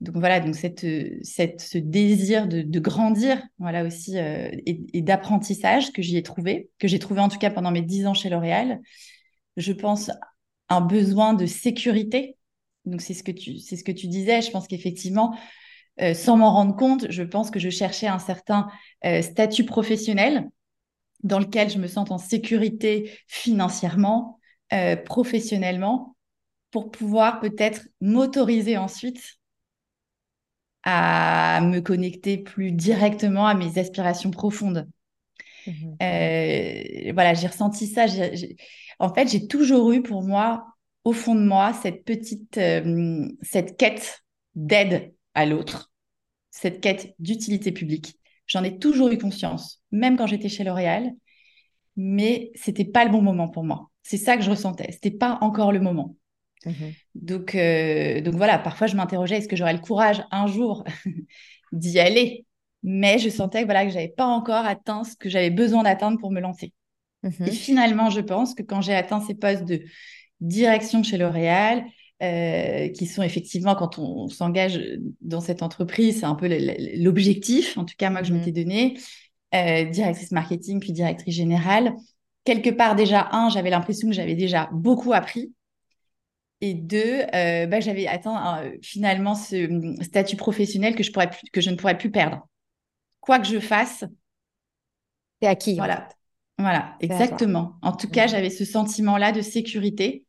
Donc 0.00 0.16
voilà, 0.16 0.40
donc 0.40 0.54
cette, 0.54 0.80
ce 0.80 1.78
désir 1.78 2.48
de, 2.48 2.80
grandir, 2.80 3.42
voilà 3.58 3.84
aussi, 3.84 4.18
euh, 4.18 4.50
et, 4.66 5.02
d'apprentissage 5.02 5.92
que 5.92 6.02
j'y 6.02 6.16
ai 6.16 6.22
trouvé, 6.22 6.70
que 6.78 6.88
j'ai 6.88 6.98
trouvé 6.98 7.20
en 7.20 7.28
tout 7.28 7.38
cas 7.38 7.50
pendant 7.50 7.70
mes 7.70 7.82
dix 7.82 8.06
ans 8.06 8.14
chez 8.14 8.30
L'Oréal. 8.30 8.80
Je 9.56 9.72
pense 9.72 10.10
un 10.68 10.80
besoin 10.80 11.34
de 11.34 11.46
sécurité. 11.46 12.36
Donc 12.86 13.02
c'est 13.02 13.14
ce 13.14 13.22
que 13.22 13.32
tu, 13.32 13.58
c'est 13.58 13.76
ce 13.76 13.84
que 13.84 13.92
tu 13.92 14.06
disais. 14.06 14.40
Je 14.42 14.50
pense 14.50 14.66
qu'effectivement, 14.66 15.36
euh, 16.00 16.14
sans 16.14 16.36
m'en 16.36 16.52
rendre 16.52 16.76
compte, 16.76 17.10
je 17.10 17.22
pense 17.22 17.50
que 17.50 17.58
je 17.58 17.68
cherchais 17.68 18.06
un 18.06 18.18
certain 18.18 18.68
euh, 19.04 19.20
statut 19.20 19.64
professionnel 19.64 20.48
dans 21.22 21.38
lequel 21.38 21.68
je 21.68 21.78
me 21.78 21.86
sens 21.86 22.10
en 22.10 22.16
sécurité 22.16 23.12
financièrement, 23.26 24.38
professionnellement, 25.04 26.16
pour 26.70 26.90
pouvoir 26.90 27.40
peut-être 27.40 27.82
m'autoriser 28.00 28.76
ensuite 28.78 29.39
à 30.84 31.60
me 31.62 31.80
connecter 31.80 32.38
plus 32.38 32.72
directement 32.72 33.46
à 33.46 33.54
mes 33.54 33.78
aspirations 33.78 34.30
profondes. 34.30 34.88
Mmh 35.66 35.72
euh, 36.02 37.12
voilà, 37.12 37.34
j'ai 37.34 37.46
ressenti 37.46 37.86
ça. 37.86 38.06
En 38.98 39.12
fait, 39.12 39.28
j'ai 39.28 39.46
toujours 39.46 39.92
eu 39.92 40.02
pour 40.02 40.22
moi, 40.22 40.66
au 41.04 41.12
fond 41.12 41.34
de 41.34 41.42
moi, 41.42 41.74
cette 41.74 42.04
petite, 42.04 42.56
euh, 42.58 43.28
cette 43.42 43.76
quête 43.76 44.22
d'aide 44.54 45.12
à 45.34 45.46
l'autre, 45.46 45.92
cette 46.50 46.80
quête 46.80 47.14
d'utilité 47.18 47.72
publique. 47.72 48.16
J'en 48.46 48.64
ai 48.64 48.78
toujours 48.78 49.10
eu 49.10 49.18
conscience, 49.18 49.82
même 49.92 50.16
quand 50.16 50.26
j'étais 50.26 50.48
chez 50.48 50.64
L'Oréal, 50.64 51.12
mais 51.96 52.50
c'était 52.54 52.84
pas 52.84 53.04
le 53.04 53.10
bon 53.10 53.22
moment 53.22 53.48
pour 53.48 53.64
moi. 53.64 53.90
C'est 54.02 54.16
ça 54.16 54.36
que 54.36 54.42
je 54.42 54.50
ressentais. 54.50 54.90
C'était 54.92 55.10
pas 55.10 55.38
encore 55.40 55.72
le 55.72 55.80
moment. 55.80 56.16
Mmh 56.66 56.72
donc, 57.14 57.54
euh, 57.54 58.20
donc 58.20 58.34
voilà, 58.34 58.58
parfois 58.58 58.86
je 58.86 58.96
m'interrogeais, 58.96 59.38
est-ce 59.38 59.48
que 59.48 59.56
j'aurais 59.56 59.72
le 59.72 59.80
courage 59.80 60.22
un 60.30 60.46
jour 60.46 60.84
d'y 61.72 61.98
aller? 61.98 62.44
Mais 62.82 63.18
je 63.18 63.28
sentais 63.28 63.60
que 63.60 63.64
voilà 63.66 63.84
que 63.84 63.92
j'avais 63.92 64.12
pas 64.14 64.26
encore 64.26 64.64
atteint 64.64 65.04
ce 65.04 65.16
que 65.16 65.28
j'avais 65.28 65.50
besoin 65.50 65.82
d'atteindre 65.82 66.18
pour 66.18 66.30
me 66.30 66.40
lancer. 66.40 66.72
Mmh 67.22 67.46
Et 67.46 67.50
finalement, 67.50 68.10
je 68.10 68.20
pense 68.20 68.54
que 68.54 68.62
quand 68.62 68.80
j'ai 68.80 68.94
atteint 68.94 69.20
ces 69.20 69.34
postes 69.34 69.64
de 69.64 69.82
direction 70.40 71.02
chez 71.02 71.18
L'Oréal, 71.18 71.84
euh, 72.22 72.88
qui 72.90 73.06
sont 73.06 73.22
effectivement, 73.22 73.74
quand 73.74 73.98
on, 73.98 74.28
s'engage 74.28 74.78
dans 75.22 75.40
cette 75.40 75.62
entreprise, 75.62 76.20
c'est 76.20 76.26
un 76.26 76.34
peu 76.34 76.48
l'objectif, 76.96 77.78
en 77.78 77.86
tout 77.86 77.94
cas 77.96 78.10
moi 78.10 78.20
que 78.20 78.26
je 78.26 78.32
mmh 78.32 78.36
m'étais 78.36 78.52
donné, 78.52 78.98
euh, 79.54 79.84
directrice 79.84 80.30
marketing 80.30 80.80
puis 80.80 80.92
directrice 80.92 81.34
générale. 81.34 81.94
Quelque 82.44 82.70
part 82.70 82.94
déjà, 82.94 83.28
un, 83.32 83.48
j'avais 83.50 83.70
l'impression 83.70 84.08
que 84.08 84.14
j'avais 84.14 84.34
déjà 84.34 84.68
beaucoup 84.72 85.12
appris 85.12 85.52
et 86.60 86.74
deux, 86.74 87.22
euh, 87.34 87.66
bah, 87.66 87.80
j'avais 87.80 88.06
atteint 88.06 88.62
euh, 88.62 88.76
finalement 88.82 89.34
ce 89.34 89.68
hum, 89.68 90.02
statut 90.02 90.36
professionnel 90.36 90.94
que 90.94 91.02
je, 91.02 91.10
pourrais 91.10 91.30
que 91.52 91.60
je 91.60 91.70
ne 91.70 91.76
pourrais 91.76 91.96
plus 91.96 92.10
perdre. 92.10 92.46
Quoi 93.20 93.38
que 93.38 93.46
je 93.46 93.60
fasse. 93.60 94.04
C'est 95.40 95.48
acquis. 95.48 95.76
Voilà. 95.76 96.08
Voilà, 96.58 96.96
exactement. 97.00 97.76
En 97.80 97.92
tout 97.92 98.08
cas, 98.08 98.26
j'avais 98.26 98.50
ce 98.50 98.66
sentiment-là 98.66 99.32
de 99.32 99.40
sécurité 99.40 100.26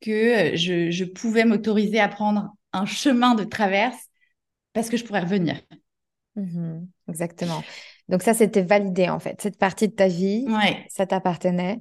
que 0.00 0.10
euh, 0.54 0.56
je, 0.56 0.90
je 0.90 1.04
pouvais 1.04 1.44
m'autoriser 1.44 2.00
à 2.00 2.08
prendre 2.08 2.54
un 2.72 2.86
chemin 2.86 3.34
de 3.34 3.44
traverse 3.44 4.08
parce 4.72 4.88
que 4.88 4.96
je 4.96 5.04
pourrais 5.04 5.20
revenir. 5.20 5.60
Mmh 6.36 6.86
exactement. 7.08 7.62
Donc 8.08 8.22
ça, 8.22 8.34
c'était 8.34 8.62
validé 8.62 9.08
en 9.08 9.18
fait. 9.18 9.40
Cette 9.42 9.58
partie 9.58 9.88
de 9.88 9.92
ta 9.92 10.08
vie, 10.08 10.46
ouais. 10.48 10.86
ça 10.88 11.06
t'appartenait. 11.06 11.80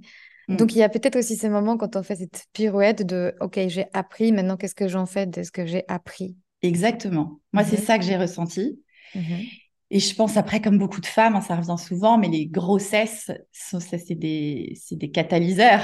Donc, 0.50 0.72
mm. 0.72 0.75
il 0.75 0.77
y 0.77 0.84
a 0.84 0.89
peut-être 0.89 1.15
aussi 1.15 1.36
ces 1.36 1.50
moments 1.50 1.77
quand 1.77 1.96
on 1.96 2.03
fait 2.03 2.15
cette 2.15 2.46
pirouette 2.53 3.06
de 3.06 3.36
OK, 3.39 3.60
j'ai 3.68 3.86
appris, 3.94 4.32
maintenant 4.32 4.58
qu'est-ce 4.58 4.75
que 4.75 4.88
j'en 4.88 5.06
fais 5.06 5.25
de 5.25 5.44
ce 5.44 5.51
que 5.51 5.65
j'ai 5.65 5.84
appris? 5.88 6.36
Exactement. 6.62 7.39
Moi, 7.53 7.63
c'est 7.63 7.77
mm-hmm. 7.77 7.86
ça 7.86 7.98
que 7.98 8.03
j'ai 8.03 8.18
ressenti. 8.18 8.82
Mm-hmm. 9.15 9.48
Et 9.91 10.00
je 10.00 10.13
pense 10.13 10.38
après, 10.38 10.62
comme 10.62 10.77
beaucoup 10.77 11.01
de 11.01 11.06
femmes, 11.08 11.36
hein, 11.36 11.41
ça 11.41 11.56
revient 11.56 11.82
souvent, 11.82 12.18
mais 12.18 12.27
les 12.27 12.46
grossesses, 12.46 13.32
ça, 13.51 13.79
c'est 13.79 14.15
des, 14.15 14.77
des 14.91 15.12
catalyseurs. 15.12 15.82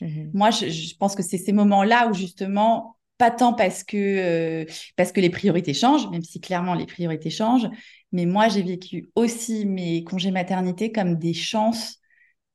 Mhm. 0.00 0.30
Moi, 0.34 0.50
je, 0.50 0.68
je, 0.68 0.96
pense 0.96 1.14
que 1.14 1.22
c'est 1.22 1.38
ces 1.38 1.52
moments-là 1.52 2.08
où 2.08 2.14
justement, 2.14 2.96
pas 3.18 3.30
tant 3.30 3.52
parce 3.52 3.84
que, 3.84 3.96
euh, 3.96 4.64
parce 4.96 5.12
que 5.12 5.20
les 5.20 5.30
priorités 5.30 5.74
changent, 5.74 6.10
même 6.10 6.22
si 6.22 6.40
clairement 6.40 6.74
les 6.74 6.86
priorités 6.86 7.30
changent, 7.30 7.68
mais 8.10 8.26
moi, 8.26 8.48
j'ai 8.48 8.62
vécu 8.62 9.10
aussi 9.14 9.64
mes 9.64 10.02
congés 10.02 10.32
maternité 10.32 10.90
comme 10.90 11.16
des 11.16 11.34
chances, 11.34 12.00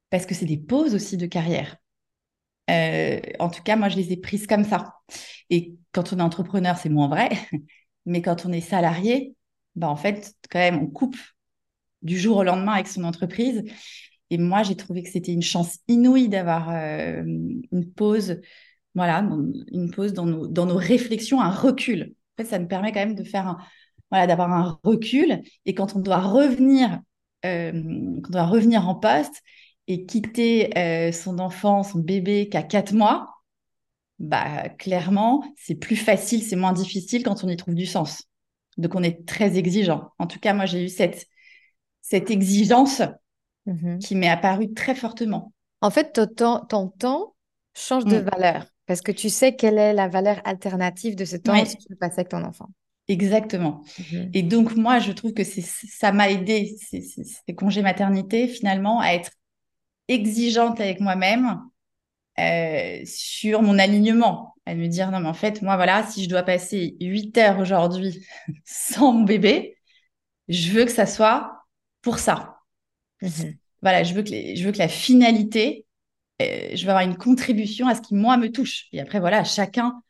parce 0.09 0.25
que 0.25 0.35
c'est 0.35 0.45
des 0.45 0.57
pauses 0.57 0.95
aussi 0.95 1.17
de 1.17 1.25
carrière. 1.25 1.77
Euh, 2.69 3.19
en 3.39 3.49
tout 3.49 3.63
cas, 3.63 3.75
moi, 3.75 3.89
je 3.89 3.95
les 3.97 4.11
ai 4.11 4.17
prises 4.17 4.47
comme 4.47 4.63
ça. 4.63 4.95
Et 5.49 5.75
quand 5.91 6.13
on 6.13 6.19
est 6.19 6.21
entrepreneur, 6.21 6.77
c'est 6.77 6.89
moins 6.89 7.07
vrai. 7.07 7.29
Mais 8.05 8.21
quand 8.21 8.45
on 8.45 8.51
est 8.51 8.61
salarié, 8.61 9.35
bah, 9.75 9.89
en 9.89 9.95
fait, 9.95 10.33
quand 10.49 10.59
même, 10.59 10.79
on 10.81 10.87
coupe 10.87 11.17
du 12.01 12.17
jour 12.17 12.37
au 12.37 12.43
lendemain 12.43 12.73
avec 12.73 12.87
son 12.87 13.03
entreprise. 13.03 13.63
Et 14.29 14.37
moi, 14.37 14.63
j'ai 14.63 14.75
trouvé 14.75 15.03
que 15.03 15.09
c'était 15.09 15.33
une 15.33 15.41
chance 15.41 15.79
inouïe 15.87 16.29
d'avoir 16.29 16.69
euh, 16.69 17.23
une 17.25 17.91
pause, 17.93 18.39
voilà, 18.93 19.27
une 19.71 19.91
pause 19.91 20.13
dans 20.13 20.25
nos, 20.25 20.47
dans 20.47 20.65
nos 20.65 20.77
réflexions, 20.77 21.41
un 21.41 21.49
recul. 21.49 22.13
En 22.37 22.43
fait, 22.43 22.49
ça 22.49 22.59
me 22.59 22.67
permet 22.67 22.91
quand 22.91 22.99
même 22.99 23.15
de 23.15 23.23
faire 23.23 23.57
voilà, 24.11 24.27
d'avoir 24.27 24.51
un 24.51 24.79
recul. 24.83 25.41
Et 25.65 25.73
quand 25.73 25.95
on 25.95 25.99
doit 25.99 26.19
revenir, 26.19 27.01
euh, 27.45 27.71
quand 27.71 28.29
on 28.29 28.31
doit 28.31 28.45
revenir 28.45 28.87
en 28.87 28.95
poste 28.95 29.41
et 29.89 30.05
quitter 30.05 30.77
euh, 30.77 31.12
son 31.12 31.39
enfant, 31.39 31.81
son 31.81 32.00
bébé 32.00 32.48
a 32.53 32.62
quatre 32.62 32.93
mois, 32.93 33.41
bah 34.19 34.69
clairement, 34.77 35.43
c'est 35.58 35.75
plus 35.75 35.96
facile, 35.96 36.43
c'est 36.43 36.55
moins 36.55 36.74
difficile 36.74 37.24
quand 37.24 37.43
on 37.43 37.50
y 37.50 37.58
trouve 37.58 37.74
du 37.74 37.88
sens. 37.88 38.24
Donc, 38.77 38.93
on 38.96 39.01
est 39.01 39.25
très 39.25 39.58
exigeant. 39.58 40.12
En 40.19 40.27
tout 40.27 40.39
cas, 40.39 40.53
moi, 40.53 40.67
j'ai 40.67 40.86
eu 40.86 40.89
cette, 40.89 41.25
cette 42.01 42.29
exigence 42.29 43.01
mhm. 43.65 43.98
qui 43.98 44.15
m'est 44.15 44.29
apparue 44.29 44.74
très 44.74 44.93
fortement. 44.93 45.53
En 45.81 45.89
fait, 45.89 46.13
ton, 46.36 46.60
ton 46.60 46.89
temps 46.89 47.36
change 47.74 48.05
de 48.05 48.19
mm. 48.19 48.29
valeur 48.29 48.65
parce 48.86 49.01
que 49.01 49.12
tu 49.12 49.29
sais 49.29 49.55
quelle 49.55 49.77
est 49.77 49.93
la 49.93 50.08
valeur 50.08 50.41
alternative 50.43 51.15
de 51.15 51.25
ce 51.25 51.36
temps 51.36 51.53
que 51.63 51.69
tu 51.69 51.96
passes 51.96 52.13
avec 52.13 52.29
ton 52.29 52.43
enfant. 52.43 52.69
Exactement. 53.08 53.84
Mhm. 53.98 54.29
Et 54.34 54.43
donc, 54.43 54.75
moi, 54.75 55.00
je 55.00 55.12
trouve 55.12 55.34
que 55.34 55.43
ça 55.43 56.12
m'a 56.12 56.29
aidé, 56.29 56.75
ces, 56.79 57.55
congés 57.55 57.81
maternité, 57.81 58.48
finalement, 58.48 59.00
à 59.00 59.13
être 59.13 59.31
exigeante 60.09 60.81
avec 60.81 60.99
moi-même 60.99 61.61
euh, 62.39 63.01
sur 63.05 63.61
mon 63.61 63.79
alignement. 63.79 64.55
À 64.65 64.75
me 64.75 64.87
dire 64.87 65.09
non 65.11 65.19
mais 65.19 65.29
en 65.29 65.33
fait 65.33 65.61
moi 65.63 65.77
voilà 65.77 66.05
si 66.05 66.23
je 66.23 66.29
dois 66.29 66.43
passer 66.43 66.95
8 67.01 67.37
heures 67.39 67.59
aujourd'hui 67.59 68.23
sans 68.65 69.13
mon 69.13 69.23
bébé 69.23 69.77
je 70.47 70.71
veux 70.71 70.85
que 70.85 70.91
ça 70.91 71.05
soit 71.05 71.65
pour 72.01 72.19
ça. 72.19 72.57
Mhm. 73.21 73.55
voilà 73.81 74.03
je 74.03 74.13
veux 74.13 74.23
que 74.23 74.29
je 74.29 74.63
veux 74.63 74.71
que 74.71 74.77
la 74.77 74.87
finalité 74.87 75.85
euh, 76.41 76.69
je 76.73 76.83
veux 76.83 76.89
avoir 76.89 77.03
une 77.03 77.17
contribution 77.17 77.87
à 77.87 77.95
ce 77.95 78.01
qui 78.01 78.15
moi 78.15 78.37
me 78.37 78.51
touche. 78.51 78.87
Et 78.93 79.01
après 79.01 79.19
voilà 79.19 79.43
chacun 79.43 80.01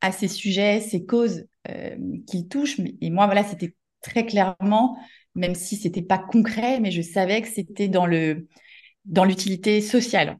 a 0.00 0.12
ses 0.12 0.28
sujets 0.28 0.80
ses 0.80 1.04
causes 1.04 1.46
euh, 1.68 1.96
qui 2.26 2.48
touchent. 2.48 2.80
Et 3.00 3.10
moi 3.10 3.26
voilà 3.26 3.44
c'était 3.44 3.74
très 4.00 4.26
clairement 4.26 4.98
même 5.34 5.54
si 5.54 5.76
c'était 5.76 6.02
pas 6.02 6.18
concret 6.18 6.80
mais 6.80 6.90
je 6.90 7.02
savais 7.02 7.42
que 7.42 7.48
c'était 7.48 7.88
dans 7.88 8.06
le 8.06 8.48
dans 9.06 9.24
l'utilité 9.24 9.80
sociale 9.80 10.38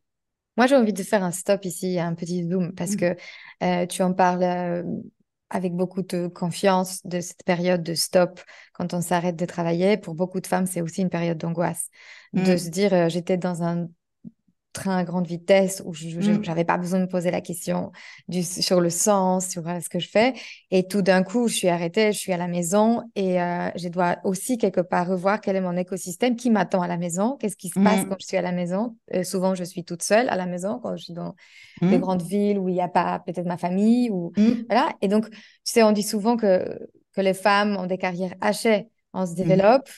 moi, 0.56 0.66
j'ai 0.66 0.76
envie 0.76 0.92
de 0.92 1.02
faire 1.02 1.22
un 1.22 1.32
stop 1.32 1.64
ici, 1.64 1.98
un 1.98 2.14
petit 2.14 2.48
zoom, 2.48 2.72
parce 2.72 2.92
mmh. 2.92 2.96
que 2.96 3.16
euh, 3.62 3.86
tu 3.86 4.02
en 4.02 4.14
parles 4.14 4.42
euh, 4.42 4.82
avec 5.50 5.74
beaucoup 5.74 6.02
de 6.02 6.28
confiance 6.28 7.06
de 7.06 7.20
cette 7.20 7.44
période 7.44 7.82
de 7.82 7.94
stop 7.94 8.40
quand 8.72 8.94
on 8.94 9.02
s'arrête 9.02 9.36
de 9.36 9.44
travailler. 9.44 9.98
Pour 9.98 10.14
beaucoup 10.14 10.40
de 10.40 10.46
femmes, 10.46 10.66
c'est 10.66 10.80
aussi 10.80 11.02
une 11.02 11.10
période 11.10 11.38
d'angoisse, 11.38 11.90
de 12.32 12.54
mmh. 12.54 12.58
se 12.58 12.68
dire 12.70 12.94
euh, 12.94 13.08
j'étais 13.08 13.36
dans 13.36 13.62
un 13.62 13.88
train 14.76 14.96
à 14.96 15.04
grande 15.04 15.26
vitesse 15.26 15.82
où 15.84 15.94
je 15.94 16.08
n'avais 16.46 16.62
mm. 16.62 16.66
pas 16.66 16.78
besoin 16.78 16.98
de 16.98 17.04
me 17.04 17.08
poser 17.08 17.30
la 17.30 17.40
question 17.40 17.92
du, 18.28 18.42
sur 18.42 18.80
le 18.80 18.90
sens, 18.90 19.48
sur 19.48 19.66
euh, 19.66 19.80
ce 19.80 19.88
que 19.88 19.98
je 19.98 20.08
fais. 20.08 20.34
Et 20.70 20.86
tout 20.86 21.02
d'un 21.02 21.22
coup, 21.22 21.48
je 21.48 21.54
suis 21.54 21.68
arrêtée, 21.68 22.12
je 22.12 22.18
suis 22.18 22.32
à 22.32 22.36
la 22.36 22.46
maison 22.46 23.02
et 23.14 23.40
euh, 23.40 23.70
je 23.76 23.88
dois 23.88 24.18
aussi 24.24 24.58
quelque 24.58 24.80
part 24.80 25.08
revoir 25.08 25.40
quel 25.40 25.56
est 25.56 25.60
mon 25.60 25.76
écosystème, 25.76 26.36
qui 26.36 26.50
m'attend 26.50 26.82
à 26.82 26.88
la 26.88 26.98
maison, 26.98 27.36
qu'est-ce 27.40 27.56
qui 27.56 27.68
se 27.68 27.80
passe 27.80 28.04
mm. 28.04 28.08
quand 28.08 28.16
je 28.20 28.26
suis 28.26 28.36
à 28.36 28.42
la 28.42 28.52
maison. 28.52 28.96
Euh, 29.14 29.24
souvent, 29.24 29.54
je 29.54 29.64
suis 29.64 29.84
toute 29.84 30.02
seule 30.02 30.28
à 30.28 30.36
la 30.36 30.46
maison 30.46 30.78
quand 30.82 30.96
je 30.96 31.04
suis 31.04 31.14
dans 31.14 31.34
des 31.80 31.98
mm. 31.98 32.00
grandes 32.00 32.22
villes 32.22 32.58
où 32.58 32.68
il 32.68 32.74
n'y 32.74 32.82
a 32.82 32.88
pas 32.88 33.20
peut-être 33.20 33.46
ma 33.46 33.56
famille. 33.56 34.10
Ou... 34.10 34.32
Voilà. 34.68 34.90
Et 35.00 35.08
donc, 35.08 35.30
tu 35.30 35.38
sais, 35.64 35.82
on 35.82 35.92
dit 35.92 36.02
souvent 36.02 36.36
que, 36.36 36.78
que 37.14 37.20
les 37.20 37.34
femmes 37.34 37.76
ont 37.76 37.86
des 37.86 37.98
carrières 37.98 38.34
hachées. 38.40 38.88
On 39.14 39.24
se 39.24 39.34
développe, 39.34 39.88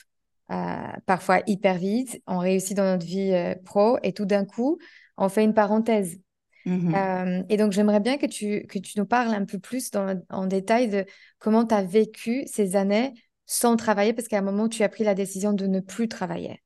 parfois 1.05 1.41
hyper 1.47 1.77
vite, 1.77 2.21
on 2.27 2.39
réussit 2.39 2.75
dans 2.75 2.83
notre 2.83 3.05
vie 3.05 3.31
euh, 3.33 3.55
pro 3.65 3.97
et 4.03 4.13
tout 4.13 4.25
d'un 4.25 4.45
coup, 4.45 4.77
on 5.17 5.29
fait 5.29 5.43
une 5.43 5.53
parenthèse. 5.53 6.19
Mmh 6.65 6.93
euh, 6.95 7.43
et 7.49 7.57
donc, 7.57 7.71
j'aimerais 7.71 7.99
bien 7.99 8.17
que 8.17 8.25
tu, 8.25 8.65
que 8.67 8.79
tu 8.79 8.97
nous 8.99 9.05
parles 9.05 9.33
un 9.33 9.45
peu 9.45 9.59
plus 9.59 9.91
dans, 9.91 10.21
en 10.29 10.47
détail 10.47 10.89
de 10.89 11.05
comment 11.39 11.65
tu 11.65 11.75
as 11.75 11.83
vécu 11.83 12.43
ces 12.47 12.75
années 12.75 13.13
sans 13.45 13.75
travailler, 13.75 14.13
parce 14.13 14.27
qu'à 14.27 14.39
un 14.39 14.43
moment, 14.43 14.69
tu 14.69 14.83
as 14.83 14.89
pris 14.89 15.03
la 15.03 15.15
décision 15.15 15.53
de 15.53 15.67
ne 15.67 15.79
plus 15.79 16.07
travailler. 16.07 16.61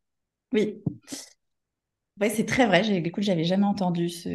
Oui. 0.51 0.83
Ouais, 2.19 2.29
c'est 2.29 2.45
très 2.45 2.67
vrai. 2.67 2.87
Écoute, 2.95 3.23
j'avais 3.23 3.43
jamais 3.43 3.65
entendu 3.65 4.09
ce, 4.09 4.29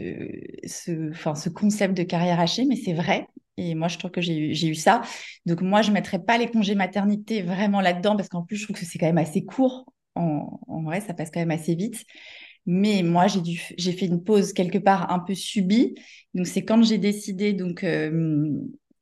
ce, 0.66 1.10
enfin, 1.10 1.34
ce 1.34 1.48
concept 1.48 1.96
de 1.96 2.02
carrière 2.02 2.40
hachée, 2.40 2.64
mais 2.64 2.76
c'est 2.76 2.92
vrai. 2.92 3.28
Et 3.58 3.74
moi, 3.74 3.88
je 3.88 3.98
trouve 3.98 4.12
que 4.12 4.20
j'ai 4.20 4.36
eu, 4.36 4.70
eu 4.70 4.74
ça. 4.74 5.02
Donc, 5.44 5.62
moi, 5.62 5.82
je 5.82 5.90
ne 5.90 5.94
mettrais 5.94 6.20
pas 6.20 6.38
les 6.38 6.46
congés 6.46 6.76
maternité 6.76 7.42
vraiment 7.42 7.80
là-dedans 7.80 8.16
parce 8.16 8.28
qu'en 8.28 8.42
plus, 8.42 8.56
je 8.56 8.64
trouve 8.64 8.76
que 8.76 8.86
c'est 8.86 8.98
quand 8.98 9.06
même 9.06 9.18
assez 9.18 9.44
court. 9.44 9.92
En, 10.14 10.82
vrai, 10.84 11.00
ça 11.00 11.12
passe 11.12 11.30
quand 11.30 11.40
même 11.40 11.50
assez 11.50 11.74
vite. 11.74 12.04
Mais 12.66 13.02
moi, 13.02 13.26
j'ai 13.26 13.92
fait 13.92 14.06
une 14.06 14.22
pause 14.22 14.52
quelque 14.52 14.78
part 14.78 15.10
un 15.10 15.18
peu 15.18 15.34
subie. 15.34 15.96
Donc, 16.34 16.46
c'est 16.46 16.64
quand 16.64 16.82
j'ai 16.82 16.98
décidé, 16.98 17.52
donc, 17.52 17.82
euh, 17.82 18.50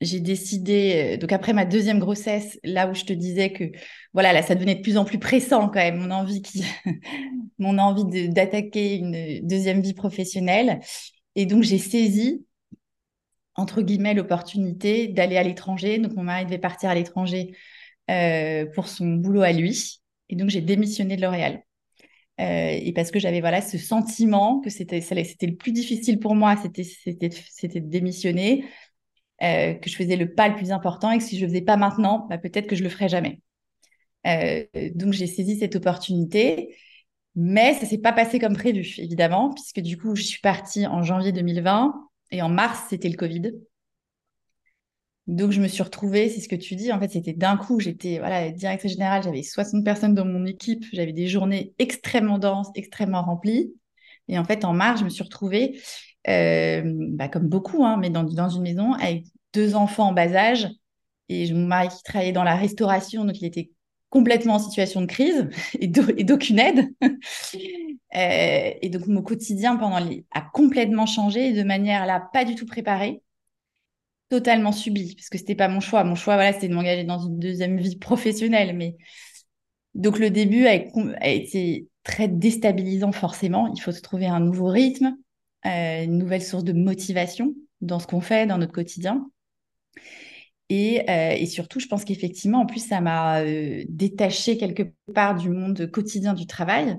j'ai 0.01 0.21
décidé, 0.21 1.15
euh, 1.15 1.17
donc 1.17 1.33
après 1.33 1.53
ma 1.53 1.65
deuxième 1.65 1.99
grossesse, 1.99 2.59
là 2.65 2.89
où 2.89 2.95
je 2.95 3.05
te 3.05 3.13
disais 3.13 3.53
que, 3.53 3.65
voilà, 4.13 4.33
là, 4.33 4.43
ça 4.43 4.55
devenait 4.55 4.77
de 4.77 4.83
plus 4.83 4.97
en 4.97 5.05
plus 5.05 5.19
pressant 5.19 5.69
quand 5.69 5.81
même, 5.81 5.99
mon 5.99 6.11
envie 6.11 6.43
qui, 6.43 6.65
mon 7.59 7.79
envie 7.79 8.29
d'attaquer 8.29 8.97
une 8.97 9.47
deuxième 9.47 9.83
vie 9.83 9.95
professionnelle. 9.95 10.81
Et 11.35 11.45
donc, 11.45 11.63
j'ai 11.63 11.79
saisi 11.79 12.47
entre 13.57 13.83
guillemets, 13.83 14.15
l'opportunité 14.15 15.09
d'aller 15.09 15.37
à 15.37 15.43
l'étranger. 15.43 15.99
Donc, 15.99 16.15
mon 16.15 16.23
mari 16.23 16.45
devait 16.45 16.59
partir 16.59 16.91
à 16.91 16.95
l'étranger 16.95 17.57
euh, 18.11 18.67
pour 18.75 18.89
son 18.89 19.07
boulot 19.07 19.43
à 19.43 19.53
lui. 19.53 20.01
Et 20.29 20.37
donc, 20.37 20.51
j'ai 20.51 20.61
démissionné 20.61 21.17
de 21.17 21.23
L'Oréal. 21.23 21.63
Euh, 22.39 22.71
et 22.71 22.93
parce 22.93 23.11
que 23.11 23.19
j'avais 23.19 23.41
voilà 23.41 23.63
ce 23.63 23.79
sentiment 23.79 24.61
que 24.61 24.69
c'était 24.69 25.01
le 25.01 25.57
plus 25.57 25.73
difficile 25.73 26.19
pour 26.19 26.35
moi, 26.35 26.55
c'était 26.57 26.83
de 27.81 27.89
démissionner, 27.89 28.67
euh, 29.43 29.73
que 29.73 29.89
je 29.89 29.97
faisais 29.97 30.17
le 30.17 30.35
pas 30.35 30.49
le 30.49 30.55
plus 30.55 30.71
important 30.71 31.11
et 31.11 31.19
que 31.19 31.25
si 31.25 31.39
je 31.39 31.47
le 31.47 31.49
faisais 31.49 31.63
pas 31.63 31.79
maintenant, 31.79 32.27
bah, 32.29 32.37
peut-être 32.37 32.67
que 32.67 32.77
je 32.77 32.83
le 32.83 32.91
ferais 32.91 33.09
jamais. 33.09 33.41
donc 34.95 35.15
j'ai 35.15 35.27
saisi 35.27 35.59
cette 35.59 35.77
opportunité, 35.77 36.77
mais 37.37 37.73
ça 37.75 37.87
s'est 37.87 37.99
pas 37.99 38.13
passé 38.13 38.39
comme 38.39 38.55
prévu 38.55 38.97
évidemment, 38.99 39.55
puisque 39.55 39.81
du 39.81 39.97
coup 39.97 40.15
je 40.15 40.23
suis 40.23 40.41
partie 40.41 40.87
en 40.87 41.03
janvier 41.03 41.33
2020 41.33 41.95
et 42.31 42.43
en 42.43 42.49
mars, 42.49 42.87
c'était 42.89 43.09
le 43.09 43.17
Covid. 43.17 43.53
Donc, 45.27 45.51
je 45.51 45.61
me 45.61 45.67
suis 45.67 45.83
retrouvée, 45.83 46.29
c'est 46.29 46.41
ce 46.41 46.49
que 46.49 46.55
tu 46.55 46.77
dis, 46.77 46.93
en 46.93 47.01
fait, 47.01 47.09
c'était 47.09 47.33
d'un 47.33 47.57
coup, 47.57 47.81
j'étais 47.81 48.19
voilà, 48.19 48.51
directrice 48.53 48.93
générale, 48.93 49.25
j'avais 49.25 49.43
60 49.43 49.85
personnes 49.85 50.15
dans 50.15 50.25
mon 50.25 50.47
équipe, 50.47 50.85
j'avais 50.93 51.13
des 51.13 51.27
journées 51.27 51.75
extrêmement 51.79 52.39
denses, 52.39 52.69
extrêmement 52.77 53.23
remplies. 53.23 53.75
Et 54.29 54.39
en 54.39 54.45
fait, 54.45 54.65
en 54.65 54.73
mars, 54.73 55.01
je 55.01 55.05
me 55.05 55.11
suis 55.11 55.25
retrouvée, 55.25 55.81
euh, 56.29 56.83
bah, 56.85 57.29
comme 57.29 57.49
beaucoup, 57.49 57.85
hein, 57.85 57.97
mais 58.01 58.11
dans, 58.11 58.23
dans 58.23 58.49
une 58.49 58.63
maison 58.63 58.93
avec 58.93 59.25
deux 59.53 59.75
enfants 59.75 60.09
en 60.09 60.13
bas 60.13 60.33
âge. 60.33 60.69
Et 61.29 61.53
mon 61.53 61.67
mari 61.67 61.89
qui 61.89 62.03
travaillait 62.05 62.33
dans 62.33 62.45
la 62.45 62.55
restauration, 62.55 63.25
donc 63.25 63.41
il 63.41 63.47
était 63.47 63.73
complètement 64.11 64.55
en 64.55 64.59
situation 64.61 65.01
de 65.01 65.07
crise 65.07 65.49
et 65.81 65.89
d'aucune 65.89 66.59
aide. 66.61 66.89
Euh, 68.17 68.71
et 68.81 68.89
donc, 68.89 69.07
mon 69.07 69.23
quotidien 69.23 69.77
pendant 69.77 69.97
a 70.33 70.41
complètement 70.53 71.07
changé 71.07 71.53
de 71.53 71.63
manière 71.63 72.07
là, 72.07 72.29
pas 72.33 72.45
du 72.45 72.55
tout 72.55 72.67
préparée, 72.67 73.23
totalement 74.29 74.73
subie, 74.73 75.15
parce 75.15 75.29
que 75.29 75.39
c'était 75.39 75.55
pas 75.55 75.69
mon 75.69 75.81
choix. 75.81 76.03
Mon 76.05 76.15
choix, 76.15 76.35
voilà, 76.35 76.53
c'était 76.53 76.69
de 76.69 76.75
m'engager 76.75 77.05
dans 77.05 77.19
une 77.19 77.39
deuxième 77.39 77.79
vie 77.79 77.97
professionnelle. 77.97 78.75
Mais 78.77 78.97
donc, 79.95 80.19
le 80.19 80.31
début 80.31 80.67
a, 80.67 80.75
été 81.29 81.89
très 82.03 82.29
déstabilisant, 82.29 83.13
forcément. 83.13 83.73
Il 83.75 83.81
faut 83.81 83.93
se 83.93 84.03
trouver 84.03 84.27
un 84.27 84.41
nouveau 84.41 84.67
rythme, 84.67 85.17
euh, 85.67 86.05
une 86.05 86.19
nouvelle 86.19 86.43
source 86.43 86.65
de 86.65 86.73
motivation 86.73 87.55
dans 87.81 87.99
ce 87.99 88.07
qu'on 88.07 88.21
fait, 88.21 88.47
dans 88.47 88.59
notre 88.59 88.73
quotidien. 88.73 89.27
Et, 90.69 91.09
euh, 91.09 91.33
et, 91.33 91.47
surtout, 91.47 91.79
je 91.81 91.87
pense 91.87 92.05
qu'effectivement, 92.05 92.61
en 92.61 92.67
plus, 92.67 92.85
ça 92.85 93.01
m'a 93.01 93.41
euh, 93.43 93.85
détaché 93.89 94.57
quelque 94.57 94.83
part 95.15 95.37
du 95.37 95.49
monde 95.49 95.91
quotidien 95.91 96.35
du 96.35 96.47
travail. 96.47 96.97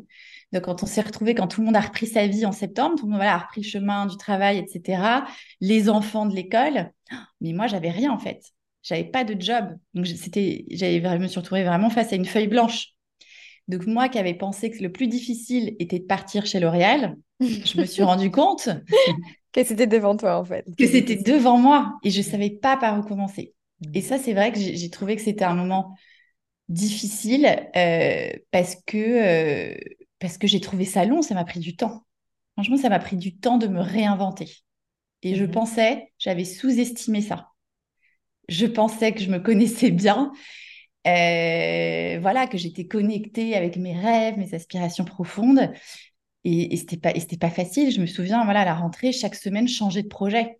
Donc, 0.54 0.63
quand 0.63 0.84
on 0.84 0.86
s'est 0.86 1.01
retrouvé, 1.01 1.36
quand 1.36 1.48
tout 1.48 1.62
le 1.62 1.66
monde 1.66 1.75
a 1.75 1.82
repris 1.82 2.08
sa 2.08 2.25
vie 2.27 2.46
en 2.46 2.51
septembre, 2.51 2.96
tout 2.98 3.06
le 3.06 3.12
monde 3.12 3.20
voilà, 3.20 3.36
a 3.36 3.39
repris 3.39 3.62
le 3.62 3.68
chemin 3.68 4.06
du 4.06 4.16
travail, 4.18 4.58
etc., 4.58 5.25
les 5.60 5.89
enfants 5.89 6.25
de 6.25 6.36
l'école, 6.36 6.92
mais 7.42 7.54
moi, 7.54 7.68
j'avais 7.68 7.92
rien 7.92 8.12
en 8.12 8.20
fait. 8.20 8.42
J'avais 8.84 9.04
pas 9.04 9.24
de 9.24 9.39
job. 9.39 9.75
Donc, 9.94 10.08
c'était, 10.08 10.66
j'avais, 10.72 11.01
je 11.01 11.18
me 11.18 11.27
suis 11.27 11.39
retrouvée 11.39 11.63
vraiment 11.63 11.89
face 11.89 12.13
à 12.13 12.16
une 12.16 12.25
feuille 12.25 12.48
blanche. 12.48 12.89
Donc, 13.68 13.86
moi 13.86 14.08
qui 14.08 14.18
avais 14.18 14.34
pensé 14.34 14.72
que 14.72 14.82
le 14.82 14.92
plus 14.92 15.08
difficile 15.08 15.75
était 15.80 16.00
de 16.00 16.06
partir 16.06 16.46
chez 16.46 16.60
L'Oréal, 16.60 17.18
je 17.42 17.80
me 17.80 17.86
suis 17.86 18.04
rendu 18.04 18.32
compte 18.32 18.70
que 19.51 19.63
c'était 19.66 19.88
devant 19.88 20.16
toi, 20.16 20.39
en 20.39 20.46
fait. 20.46 20.66
Que 20.77 20.88
c'était 20.88 21.18
devant 21.18 21.58
moi 21.58 21.94
et 22.04 22.10
je 22.10 22.22
savais 22.22 22.50
pas 22.50 22.77
par 22.77 22.98
où 22.98 23.04
commencer. 23.04 23.54
Et 23.94 24.01
ça, 24.01 24.18
c'est 24.18 24.34
vrai 24.34 24.51
que 24.51 24.60
j'ai 24.60 24.89
trouvé 24.89 25.16
que 25.18 25.22
c'était 25.22 25.44
un 25.44 25.54
moment 25.54 25.96
difficile 26.70 27.46
euh, 27.75 28.30
parce 28.51 28.75
que, 28.86 28.98
euh, 28.98 29.77
parce 30.19 30.38
que 30.38 30.47
j'ai 30.47 30.62
trouvé 30.62 30.86
ça 30.86 31.05
long, 31.05 31.21
ça 31.21 31.36
m'a 31.36 31.45
pris 31.45 31.59
du 31.59 31.75
temps. 31.75 32.05
Franchement, 32.53 32.77
ça 32.77 32.89
m'a 32.89 33.00
pris 33.00 33.17
du 33.17 33.38
temps 33.38 33.57
de 33.57 33.67
me 33.67 33.81
réinventer. 33.81 34.51
Et 35.21 35.36
je 35.36 35.45
mhm. 35.45 35.51
pensais, 35.51 36.12
j'avais 36.17 36.45
sous-estimé 36.45 37.21
ça. 37.21 37.50
Je 38.50 38.65
pensais 38.65 39.12
que 39.13 39.21
je 39.21 39.29
me 39.29 39.39
connaissais 39.39 39.91
bien, 39.91 40.31
euh, 41.05 42.19
voilà, 42.19 42.47
que 42.47 42.57
j'étais 42.57 42.88
connectée 42.88 43.55
avec 43.55 43.77
mes 43.77 43.97
rêves, 43.97 44.38
mes 44.38 44.53
aspirations 44.53 45.05
profondes. 45.05 45.71
Et, 46.43 46.74
et 46.74 46.77
c'était 46.77 46.97
pas, 46.97 47.13
pas 47.39 47.50
facile. 47.50 47.91
Je 47.91 48.01
me 48.01 48.05
souviens, 48.05 48.43
voilà, 48.45 48.62
à 48.62 48.65
la 48.65 48.75
rentrée, 48.75 49.12
chaque 49.12 49.36
semaine, 49.36 49.67
changer 49.67 50.03
de 50.03 50.07
projet, 50.07 50.59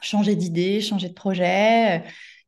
changer 0.00 0.36
d'idée, 0.36 0.80
changer 0.80 1.08
de 1.08 1.14
projet. 1.14 2.02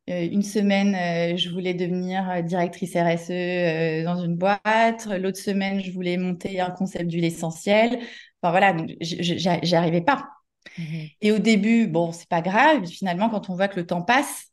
Euh, 0.09 0.27
une 0.31 0.43
semaine, 0.43 0.93
euh, 0.93 1.35
je 1.35 1.49
voulais 1.49 1.73
devenir 1.73 2.29
euh, 2.29 2.41
directrice 2.43 2.95
RSE 2.95 4.03
dans 4.05 4.23
une 4.23 4.35
boîte. 4.35 5.07
L'autre 5.19 5.39
semaine, 5.39 5.81
je 5.83 5.91
voulais 5.91 6.17
monter 6.17 6.59
un 6.59 6.69
concept 6.69 7.07
d'huile 7.07 7.25
essentielle. 7.25 7.99
Enfin 8.41 8.51
voilà, 8.51 8.75
j'y 9.01 9.75
arrivais 9.75 10.01
pas. 10.01 10.29
Mhm. 10.77 11.07
Et 11.21 11.31
au 11.31 11.39
début, 11.39 11.87
bon, 11.87 12.11
c'est 12.11 12.29
pas 12.29 12.41
grave. 12.41 12.85
Finalement, 12.85 13.29
quand 13.29 13.49
on 13.49 13.55
voit 13.55 13.67
que 13.67 13.79
le 13.79 13.87
temps 13.87 14.03
passe, 14.03 14.51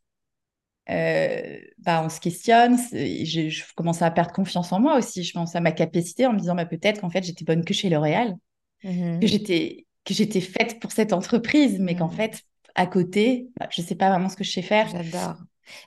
bah, 0.89 2.03
on 2.03 2.09
se 2.09 2.21
questionne. 2.21 2.79
Je, 2.93 3.49
je 3.51 3.63
commence 3.75 4.01
à 4.01 4.11
perdre 4.11 4.33
confiance 4.33 4.73
en 4.73 4.81
moi 4.81 4.97
aussi. 4.97 5.23
Je 5.23 5.33
pense 5.35 5.55
à 5.55 5.61
ma 5.61 5.73
capacité 5.73 6.27
en 6.27 6.33
me 6.33 6.39
disant 6.39 6.55
bah, 6.55 6.65
peut-être 6.65 7.03
qu'en 7.03 7.11
fait, 7.11 7.25
j'étais 7.25 7.45
bonne 7.45 7.65
que 7.65 7.75
chez 7.75 7.91
L'Oréal, 7.91 8.37
mhm. 8.85 9.21
que 9.21 9.27
j'étais 9.27 9.87
que 10.05 10.15
j'étais 10.15 10.41
faite 10.41 10.81
pour 10.81 10.91
cette 10.91 11.13
entreprise, 11.13 11.79
mais 11.79 11.95
qu'en 11.95 12.09
mhm. 12.09 12.17
fait, 12.17 12.43
à 12.75 12.87
côté, 12.87 13.51
bah, 13.59 13.69
je 13.71 13.83
ne 13.83 13.87
sais 13.87 13.95
pas 13.95 14.11
vraiment 14.11 14.29
ce 14.29 14.37
que 14.37 14.45
je 14.45 14.53
sais 14.53 14.63
faire. 14.63 14.89
J'adore. 14.89 15.37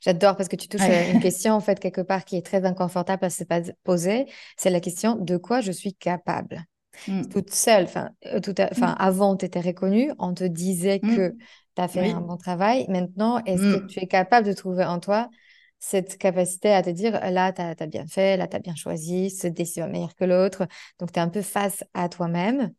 J'adore 0.01 0.35
parce 0.35 0.49
que 0.49 0.55
tu 0.55 0.67
touches 0.67 0.81
à 0.81 1.09
une 1.09 1.19
question 1.19 1.53
en 1.53 1.59
fait 1.59 1.79
quelque 1.79 2.01
part 2.01 2.25
qui 2.25 2.37
est 2.37 2.45
très 2.45 2.65
inconfortable 2.65 3.25
à 3.25 3.29
se 3.29 3.43
poser. 3.83 4.25
C'est 4.57 4.69
la 4.69 4.79
question 4.79 5.15
de 5.15 5.37
quoi 5.37 5.61
je 5.61 5.71
suis 5.71 5.93
capable. 5.93 6.65
Mmh. 7.07 7.25
Toute 7.27 7.53
seule, 7.53 7.83
enfin, 7.83 8.11
euh, 8.25 8.39
tout 8.39 8.55
mmh. 8.57 8.95
avant, 8.97 9.35
tu 9.35 9.45
étais 9.45 9.59
reconnue, 9.59 10.11
on 10.17 10.33
te 10.33 10.45
disait 10.45 10.99
mmh. 11.03 11.15
que 11.15 11.35
tu 11.75 11.81
as 11.81 11.87
fait 11.87 12.09
un 12.11 12.21
bon 12.21 12.37
travail. 12.37 12.85
Maintenant, 12.87 13.43
est-ce 13.45 13.61
que 13.61 13.85
tu 13.87 13.99
es 13.99 14.07
capable 14.07 14.47
de 14.47 14.53
trouver 14.53 14.85
en 14.85 14.99
toi 14.99 15.29
cette 15.77 16.17
capacité 16.17 16.71
à 16.71 16.81
te 16.81 16.89
dire 16.89 17.19
là, 17.31 17.51
tu 17.51 17.61
as, 17.61 17.87
bien 17.87 18.07
fait, 18.07 18.37
là, 18.37 18.47
tu 18.47 18.55
as 18.55 18.59
bien 18.59 18.75
choisi, 18.75 19.29
cette 19.29 19.53
décision 19.53 19.85
est 19.85 19.89
meilleure 19.89 20.15
que 20.15 20.23
l'autre. 20.23 20.67
Donc, 20.99 21.11
tu 21.11 21.19
es 21.19 21.21
un 21.21 21.29
peu 21.29 21.41
face 21.41 21.83
à 21.93 22.09
toi-même. 22.09 22.71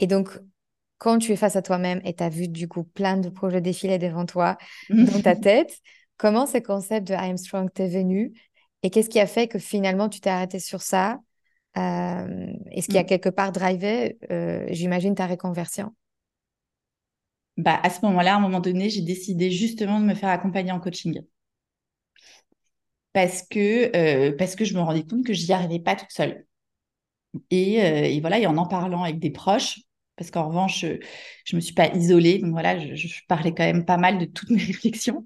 Et 0.00 0.06
donc, 0.06 0.28
quand 1.02 1.18
tu 1.18 1.32
es 1.32 1.36
face 1.36 1.56
à 1.56 1.62
toi-même 1.62 2.00
et 2.04 2.14
tu 2.14 2.22
as 2.22 2.28
vu 2.28 2.46
du 2.46 2.68
coup 2.68 2.84
plein 2.84 3.16
de 3.16 3.28
projets 3.28 3.60
défiler 3.60 3.98
devant 3.98 4.24
toi 4.24 4.56
dans 4.88 5.20
ta 5.20 5.34
tête, 5.34 5.80
comment 6.16 6.46
ce 6.46 6.58
concept 6.58 7.08
de 7.08 7.14
I 7.14 7.30
am 7.30 7.36
strong 7.36 7.68
t'est 7.72 7.88
venu 7.88 8.32
et 8.84 8.90
qu'est-ce 8.90 9.10
qui 9.10 9.18
a 9.18 9.26
fait 9.26 9.48
que 9.48 9.58
finalement 9.58 10.08
tu 10.08 10.20
t'es 10.20 10.30
arrêté 10.30 10.60
sur 10.60 10.80
ça 10.80 11.18
euh, 11.76 12.46
Est-ce 12.70 12.86
qu'il 12.86 12.94
y 12.94 12.98
a 12.98 13.02
mm. 13.02 13.06
quelque 13.06 13.30
part 13.30 13.50
drivé, 13.50 14.16
euh, 14.30 14.64
j'imagine, 14.70 15.16
ta 15.16 15.26
reconversion 15.26 15.92
bah, 17.56 17.80
À 17.82 17.90
ce 17.90 18.06
moment-là, 18.06 18.34
à 18.34 18.36
un 18.36 18.40
moment 18.40 18.60
donné, 18.60 18.88
j'ai 18.88 19.02
décidé 19.02 19.50
justement 19.50 19.98
de 19.98 20.04
me 20.04 20.14
faire 20.14 20.28
accompagner 20.28 20.70
en 20.70 20.78
coaching. 20.78 21.20
Parce 23.12 23.42
que, 23.42 23.90
euh, 23.96 24.36
parce 24.36 24.54
que 24.54 24.64
je 24.64 24.74
me 24.74 24.80
rendais 24.80 25.02
compte 25.02 25.26
que 25.26 25.34
je 25.34 25.46
n'y 25.46 25.52
arrivais 25.52 25.80
pas 25.80 25.96
toute 25.96 26.12
seule. 26.12 26.46
Et, 27.50 27.78
et, 27.78 28.20
voilà, 28.20 28.38
et 28.38 28.46
en 28.46 28.56
en 28.56 28.68
parlant 28.68 29.02
avec 29.02 29.18
des 29.18 29.30
proches, 29.30 29.80
parce 30.16 30.30
qu'en 30.30 30.48
revanche, 30.48 30.80
je 30.82 31.54
ne 31.54 31.56
me 31.56 31.60
suis 31.60 31.74
pas 31.74 31.88
isolée. 31.94 32.38
Donc 32.38 32.52
voilà, 32.52 32.78
je, 32.78 33.08
parlais 33.28 33.52
quand 33.54 33.64
même 33.64 33.84
pas 33.84 33.96
mal 33.96 34.18
de 34.18 34.24
toutes 34.26 34.50
mes 34.50 34.62
réflexions 34.62 35.24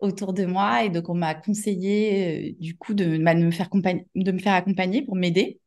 autour 0.00 0.32
de 0.34 0.44
moi. 0.44 0.84
Et 0.84 0.90
donc, 0.90 1.08
on 1.08 1.14
m'a 1.14 1.34
conseillé 1.34 2.52
euh, 2.52 2.56
du 2.60 2.76
coup 2.76 2.94
de, 2.94 3.18
bah, 3.18 3.34
me 3.34 3.50
faire 3.50 3.68
de 3.70 4.32
me 4.32 4.38
faire 4.38 4.54
accompagner 4.54 5.02
pour 5.02 5.16
m'aider. 5.16 5.60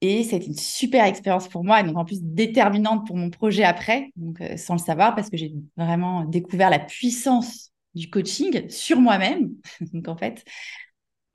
Et 0.00 0.22
c'était 0.22 0.46
une 0.46 0.54
super 0.56 1.04
expérience 1.06 1.48
pour 1.48 1.64
moi, 1.64 1.80
et 1.80 1.84
donc 1.84 1.96
en 1.96 2.04
plus 2.04 2.22
déterminante 2.22 3.04
pour 3.04 3.16
mon 3.16 3.30
projet 3.30 3.64
après, 3.64 4.12
donc 4.14 4.40
euh, 4.40 4.56
sans 4.56 4.74
le 4.74 4.78
savoir, 4.78 5.16
parce 5.16 5.28
que 5.28 5.36
j'ai 5.36 5.52
vraiment 5.76 6.24
découvert 6.24 6.70
la 6.70 6.78
puissance 6.78 7.72
du 7.96 8.08
coaching 8.08 8.68
sur 8.70 9.00
moi-même. 9.00 9.50
donc 9.92 10.06
en 10.06 10.16
fait, 10.16 10.44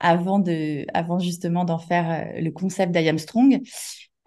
avant, 0.00 0.38
de, 0.38 0.86
avant 0.94 1.18
justement 1.18 1.64
d'en 1.64 1.78
faire 1.78 2.10
euh, 2.10 2.40
le 2.40 2.50
concept 2.50 2.92
d'I 2.92 3.18
Strong. 3.18 3.60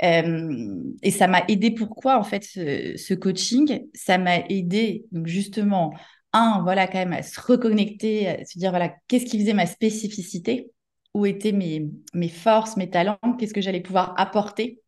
Euh, 0.04 0.84
et 1.02 1.12
ça 1.12 1.28
m'a 1.28 1.44
aidé. 1.48 1.72
Pourquoi 1.72 2.20
en 2.20 2.24
fait 2.24 2.44
ce, 2.44 3.14
coaching? 3.14 3.88
Ça 3.94 4.18
m'a 4.18 4.40
aidé 4.50 5.06
donc 5.12 5.28
justement 5.28 5.94
un 6.34 6.62
voilà 6.64 6.88
quand 6.88 7.00
même 7.00 7.14
à 7.14 7.24
se 7.24 7.40
reconnecter, 7.40 8.28
à 8.28 8.46
se 8.46 8.60
dire 8.60 8.70
voilà 8.70 8.94
qu'est-ce 9.08 9.26
qui 9.26 9.40
faisait 9.40 9.54
ma 9.54 9.66
spécificité, 9.66 10.72
où 11.14 11.26
étaient 11.26 11.52
mes 11.52 11.90
mes 12.14 12.30
forces, 12.30 12.78
mes 12.78 12.90
talents, 12.90 13.18
qu'est-ce 13.40 13.54
que 13.54 13.62
j'allais 13.62 13.82
pouvoir 13.82 14.14
apporter, 14.18 14.82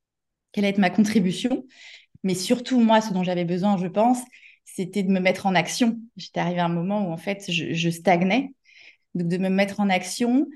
quelle 0.51 0.65
allait 0.65 0.73
être 0.73 0.79
ma 0.79 0.89
contribution? 0.89 1.65
Mais 2.23 2.35
surtout 2.35 2.79
moi, 2.79 3.01
ce 3.01 3.13
dont 3.13 3.23
j'avais 3.23 3.45
besoin, 3.45 3.77
je 3.77 3.87
pense, 3.87 4.19
c'était 4.65 5.03
de 5.03 5.09
me 5.09 5.19
mettre 5.19 5.45
en 5.45 5.55
action. 5.55 5.99
J'étais 6.17 6.39
arrivée 6.41 6.59
à 6.59 6.65
un 6.65 6.69
moment 6.69 7.07
où 7.07 7.11
en 7.11 7.17
fait 7.17 7.51
je, 7.51 7.73
je 7.73 7.89
stagnais, 7.89 8.53
donc 9.15 9.27
de 9.27 9.37
me 9.37 9.49
mettre 9.49 9.79
en 9.79 9.89
action 9.89 10.47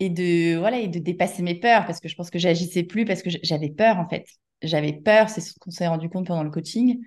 et 0.00 0.10
de 0.10 0.56
voilà 0.56 0.78
et 0.78 0.88
de 0.88 0.98
dépasser 0.98 1.42
mes 1.42 1.54
peurs 1.54 1.86
parce 1.86 2.00
que 2.00 2.08
je 2.08 2.14
pense 2.14 2.30
que 2.30 2.38
j'agissais 2.38 2.82
plus 2.82 3.04
parce 3.04 3.22
que 3.22 3.30
j'avais 3.42 3.70
peur 3.70 3.98
en 3.98 4.08
fait. 4.08 4.26
J'avais 4.62 4.92
peur 4.92 5.28
c'est 5.28 5.40
ce 5.40 5.54
qu'on 5.58 5.70
s'est 5.70 5.88
rendu 5.88 6.08
compte 6.08 6.26
pendant 6.26 6.42
le 6.42 6.50
coaching 6.50 7.00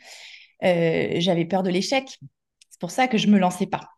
euh, 0.64 1.16
j'avais 1.18 1.46
peur 1.46 1.64
de 1.64 1.70
l'échec. 1.70 2.20
C'est 2.70 2.80
pour 2.80 2.92
ça 2.92 3.08
que 3.08 3.18
je 3.18 3.28
me 3.28 3.40
lançais 3.40 3.66
pas. 3.66 3.90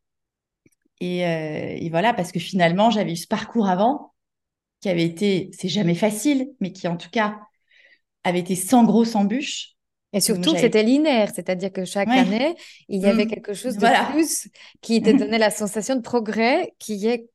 Et, 0.99 1.25
euh, 1.25 1.75
et 1.77 1.89
voilà 1.89 2.13
parce 2.13 2.31
que 2.31 2.39
finalement 2.39 2.89
j'avais 2.89 3.13
eu 3.13 3.17
ce 3.17 3.27
parcours 3.27 3.67
avant 3.67 4.13
qui 4.79 4.89
avait 4.89 5.03
été 5.03 5.49
c'est 5.53 5.69
jamais 5.69 5.95
facile 5.95 6.49
mais 6.59 6.71
qui 6.71 6.87
en 6.87 6.97
tout 6.97 7.09
cas 7.09 7.39
avait 8.23 8.39
été 8.39 8.55
sans 8.55 8.83
grosse 8.83 9.15
embûche. 9.15 9.71
Et 10.15 10.21
surtout, 10.21 10.55
c'était 10.55 10.83
linéaire, 10.83 11.31
c'est-à-dire 11.33 11.71
que 11.71 11.85
chaque 11.85 12.07
année, 12.07 12.53
il 12.87 13.01
y 13.01 13.07
avait 13.07 13.25
mmh. 13.25 13.29
quelque 13.29 13.53
chose 13.55 13.77
de 13.77 14.11
plus 14.11 14.47
qui 14.79 15.01
te 15.01 15.09
donnait 15.09 15.39
la 15.39 15.49
sensation 15.49 15.95
de 15.95 16.01
progrès 16.01 16.75
qui 16.77 17.07
est 17.07 17.25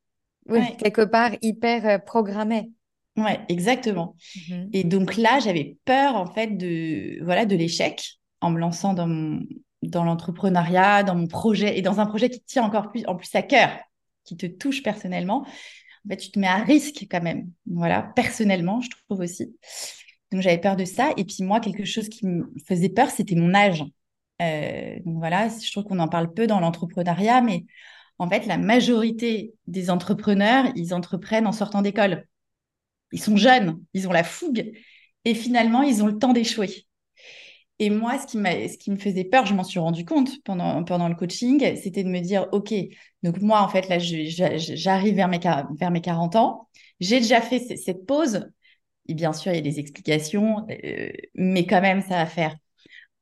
oui, 0.48 0.76
quelque 0.78 1.02
part 1.02 1.32
hyper 1.42 1.86
euh, 1.86 1.98
programmé. 1.98 2.70
Oui, 3.16 3.32
exactement. 3.48 4.16
Mhm. 4.48 4.70
Et 4.72 4.84
donc 4.84 5.16
là, 5.16 5.40
j'avais 5.40 5.76
peur 5.84 6.14
en 6.14 6.26
fait 6.26 6.56
de 6.56 7.22
voilà 7.24 7.46
de 7.46 7.56
l'échec 7.56 8.18
en 8.40 8.50
me 8.50 8.58
lançant 8.58 8.94
dans 8.94 9.40
dans 9.82 10.04
l'entrepreneuriat, 10.04 11.02
dans 11.02 11.14
mon 11.14 11.26
projet 11.26 11.78
et 11.78 11.82
dans 11.82 12.00
un 12.00 12.06
projet 12.06 12.30
qui 12.30 12.40
tient 12.42 12.64
encore 12.64 12.90
plus 12.90 13.04
en 13.06 13.14
plus 13.14 13.32
à 13.34 13.42
cœur, 13.42 13.70
qui 14.24 14.36
te 14.36 14.46
touche 14.46 14.82
personnellement. 14.82 15.46
En 16.06 16.08
fait, 16.10 16.16
tu 16.16 16.30
te 16.30 16.38
mets 16.38 16.48
à 16.48 16.56
risque 16.56 17.06
quand 17.10 17.22
même. 17.22 17.50
Voilà, 17.66 18.02
personnellement, 18.14 18.80
je 18.80 18.90
trouve 18.90 19.20
aussi. 19.20 19.54
Donc 20.30 20.42
j'avais 20.42 20.58
peur 20.58 20.76
de 20.76 20.84
ça. 20.84 21.12
Et 21.16 21.24
puis 21.24 21.42
moi, 21.42 21.60
quelque 21.60 21.84
chose 21.84 22.08
qui 22.08 22.26
me 22.26 22.52
faisait 22.66 22.88
peur, 22.88 23.10
c'était 23.10 23.34
mon 23.34 23.54
âge. 23.54 23.84
Euh, 24.40 24.98
donc 25.04 25.18
voilà, 25.18 25.48
je 25.48 25.70
trouve 25.70 25.84
qu'on 25.84 25.98
en 25.98 26.08
parle 26.08 26.32
peu 26.32 26.46
dans 26.46 26.60
l'entrepreneuriat, 26.60 27.40
mais 27.40 27.64
en 28.18 28.28
fait, 28.28 28.46
la 28.46 28.58
majorité 28.58 29.54
des 29.66 29.90
entrepreneurs, 29.90 30.66
ils 30.74 30.94
entreprennent 30.94 31.46
en 31.46 31.52
sortant 31.52 31.82
d'école. 31.82 32.26
Ils 33.12 33.22
sont 33.22 33.36
jeunes, 33.36 33.80
ils 33.94 34.08
ont 34.08 34.12
la 34.12 34.24
fougue 34.24 34.72
et 35.24 35.34
finalement, 35.34 35.82
ils 35.82 36.02
ont 36.02 36.06
le 36.06 36.18
temps 36.18 36.32
d'échouer. 36.32 36.86
Et 37.80 37.90
moi, 37.90 38.18
ce 38.18 38.26
qui, 38.26 38.38
ce 38.38 38.76
qui 38.76 38.90
me 38.90 38.96
faisait 38.96 39.24
peur, 39.24 39.46
je 39.46 39.54
m'en 39.54 39.62
suis 39.62 39.78
rendu 39.78 40.04
compte 40.04 40.42
pendant, 40.42 40.82
pendant 40.82 41.08
le 41.08 41.14
coaching, 41.14 41.76
c'était 41.76 42.02
de 42.02 42.08
me 42.08 42.20
dire, 42.20 42.48
OK, 42.50 42.74
donc 43.22 43.40
moi, 43.40 43.60
en 43.62 43.68
fait, 43.68 43.88
là, 43.88 43.98
j'arrive 43.98 45.14
vers 45.14 45.28
mes, 45.28 45.38
vers 45.38 45.90
mes 45.90 46.00
40 46.00 46.34
ans, 46.36 46.68
j'ai 46.98 47.20
déjà 47.20 47.40
fait 47.40 47.60
cette 47.76 48.04
pause. 48.04 48.48
Et 49.06 49.14
bien 49.14 49.32
sûr, 49.32 49.52
il 49.52 49.56
y 49.56 49.58
a 49.58 49.62
des 49.62 49.78
explications, 49.78 50.66
euh, 50.84 51.10
mais 51.34 51.66
quand 51.66 51.80
même, 51.80 52.02
ça 52.02 52.16
va 52.16 52.26
faire 52.26 52.56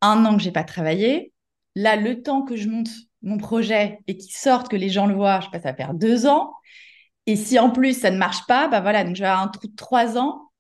un 0.01 0.25
an 0.25 0.37
que 0.37 0.43
j'ai 0.43 0.53
pas 0.53 0.65
travaillé. 0.65 1.33
Là, 1.75 1.97
le 1.97 2.23
temps 2.23 2.43
que 2.43 2.57
je 2.57 2.69
monte 2.69 2.89
mon 3.27 3.39
projet 3.39 3.99
et 4.07 4.17
qui 4.17 4.33
sortent, 4.33 4.69
que 4.69 4.77
les 4.77 4.89
gens 4.89 5.07
le 5.07 5.15
voient, 5.15 5.41
je 5.41 5.51
passe 5.51 5.67
à 5.67 5.75
faire 5.75 5.95
deux 5.95 6.27
ans. 6.27 6.55
Et 7.27 7.37
si 7.37 7.59
en 7.59 7.71
plus 7.71 8.01
ça 8.01 8.11
ne 8.11 8.19
marche 8.19 8.47
pas, 8.47 8.69
bah 8.69 8.81
voilà, 8.81 9.05
donc 9.05 9.17
je 9.17 9.21
vais 9.21 9.27
avoir 9.27 9.43
un 9.43 9.49
trou 9.49 9.67
de 9.67 9.75
trois 9.75 10.17
ans 10.17 10.51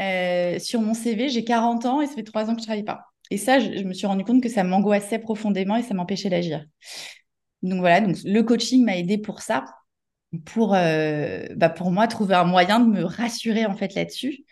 euh, 0.00 0.58
sur 0.58 0.80
mon 0.80 0.94
CV, 0.94 1.28
j'ai 1.28 1.44
40 1.44 1.86
ans 1.86 2.00
et 2.00 2.06
ça 2.06 2.14
fait 2.14 2.24
trois 2.24 2.44
ans 2.44 2.54
que 2.54 2.60
je 2.60 2.62
ne 2.62 2.66
travaille 2.66 2.84
pas. 2.84 3.04
Et 3.30 3.36
ça, 3.36 3.58
je, 3.58 3.82
me 3.84 3.92
suis 3.92 4.06
rendu 4.06 4.24
compte 4.24 4.42
que 4.42 4.48
ça 4.48 4.64
m'angoissait 4.64 5.18
profondément 5.18 5.76
et 5.76 5.82
ça 5.82 5.94
m'empêchait 5.94 6.30
d'agir. 6.30 6.64
Donc 7.62 7.80
voilà, 7.80 8.00
donc 8.00 8.16
le 8.24 8.42
coaching 8.42 8.84
m'a 8.84 8.96
aidé 8.96 9.18
pour 9.18 9.40
ça, 9.42 9.64
pour, 10.46 10.74
euh, 10.74 11.46
bah 11.56 11.70
pour 11.70 11.90
moi 11.90 12.06
trouver 12.08 12.34
un 12.34 12.44
moyen 12.44 12.80
de 12.80 12.90
me 12.90 13.04
rassurer 13.04 13.66
en 13.66 13.74
fait 13.74 13.94
là-dessus. 13.94 14.44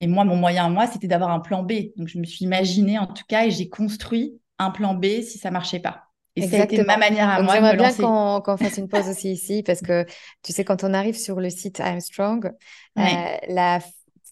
Et 0.00 0.06
moi, 0.06 0.24
mon 0.24 0.36
moyen 0.36 0.66
à 0.66 0.68
moi, 0.68 0.86
c'était 0.86 1.08
d'avoir 1.08 1.30
un 1.30 1.40
plan 1.40 1.62
B. 1.62 1.92
Donc 1.96 2.08
je 2.08 2.18
me 2.18 2.24
suis 2.24 2.44
imaginée 2.44 2.98
en 2.98 3.06
tout 3.06 3.24
cas 3.28 3.46
et 3.46 3.50
j'ai 3.50 3.68
construit 3.68 4.40
un 4.58 4.70
plan 4.70 4.94
B 4.94 5.22
si 5.22 5.38
ça 5.38 5.50
marchait 5.50 5.80
pas. 5.80 6.07
Et 6.42 6.48
ça 6.48 6.62
a 6.62 6.64
été 6.64 6.84
ma 6.84 6.96
manière 6.96 7.28
à 7.28 7.42
moi 7.42 7.60
me 7.60 7.60
lancer. 7.60 7.76
J'aimerais 7.76 7.76
bien 7.76 8.40
qu'on 8.40 8.56
fasse 8.56 8.78
une 8.78 8.88
pause 8.88 9.08
aussi 9.08 9.32
ici 9.32 9.62
parce 9.62 9.80
que 9.80 10.04
tu 10.42 10.52
sais, 10.52 10.64
quand 10.64 10.84
on 10.84 10.94
arrive 10.94 11.16
sur 11.16 11.40
le 11.40 11.50
site 11.50 11.78
I'm 11.80 12.00
Strong, 12.00 12.52
euh, 12.98 13.02
la 13.48 13.80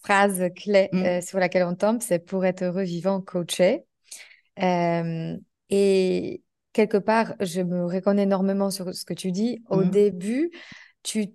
phrase 0.03 0.43
clé 0.55 0.89
mm. 0.91 1.03
euh, 1.03 1.21
sur 1.21 1.39
laquelle 1.39 1.63
on 1.63 1.75
tombe, 1.75 2.01
c'est 2.01 2.19
pour 2.19 2.45
être 2.45 2.63
heureux, 2.63 2.83
vivant, 2.83 3.21
coaché. 3.21 3.83
Euh, 4.61 5.37
et 5.69 6.43
quelque 6.73 6.97
part, 6.97 7.33
je 7.39 7.61
me 7.61 7.85
reconnais 7.85 8.23
énormément 8.23 8.71
sur 8.71 8.93
ce 8.93 9.05
que 9.05 9.13
tu 9.13 9.31
dis. 9.31 9.63
Au 9.69 9.83
mm. 9.83 9.89
début, 9.89 10.51
tu 11.03 11.27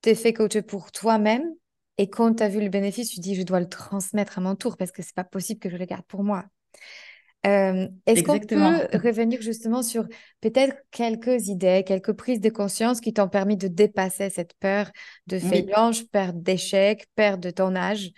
t'es 0.00 0.14
fait 0.14 0.32
coacher 0.32 0.62
pour 0.62 0.92
toi-même. 0.92 1.44
Et 1.98 2.08
quand 2.08 2.36
tu 2.36 2.42
as 2.42 2.48
vu 2.48 2.60
le 2.60 2.70
bénéfice, 2.70 3.10
tu 3.10 3.20
dis, 3.20 3.34
je 3.34 3.42
dois 3.42 3.60
le 3.60 3.68
transmettre 3.68 4.38
à 4.38 4.40
mon 4.40 4.54
tour 4.54 4.76
parce 4.76 4.90
que 4.90 5.02
c'est 5.02 5.14
pas 5.14 5.24
possible 5.24 5.60
que 5.60 5.68
je 5.68 5.76
le 5.76 5.84
garde 5.84 6.04
pour 6.06 6.24
moi. 6.24 6.44
Euh, 7.46 7.88
est-ce 8.06 8.22
qu'on 8.22 8.38
peut 8.38 8.54
revenir 9.02 9.40
justement 9.40 9.82
sur 9.82 10.06
peut-être 10.40 10.76
quelques 10.90 11.48
idées, 11.48 11.84
quelques 11.86 12.12
prises 12.12 12.40
de 12.40 12.50
conscience 12.50 13.00
qui 13.00 13.12
t'ont 13.14 13.28
permis 13.28 13.56
de 13.56 13.68
dépasser 13.68 14.28
cette 14.30 14.54
peur 14.60 14.90
de 15.26 15.38
faillance, 15.38 16.02
peur 16.02 16.32
d'échec, 16.34 17.06
peur 17.14 17.38
de 17.38 17.50
ton 17.50 17.74
âge? 17.76 18.10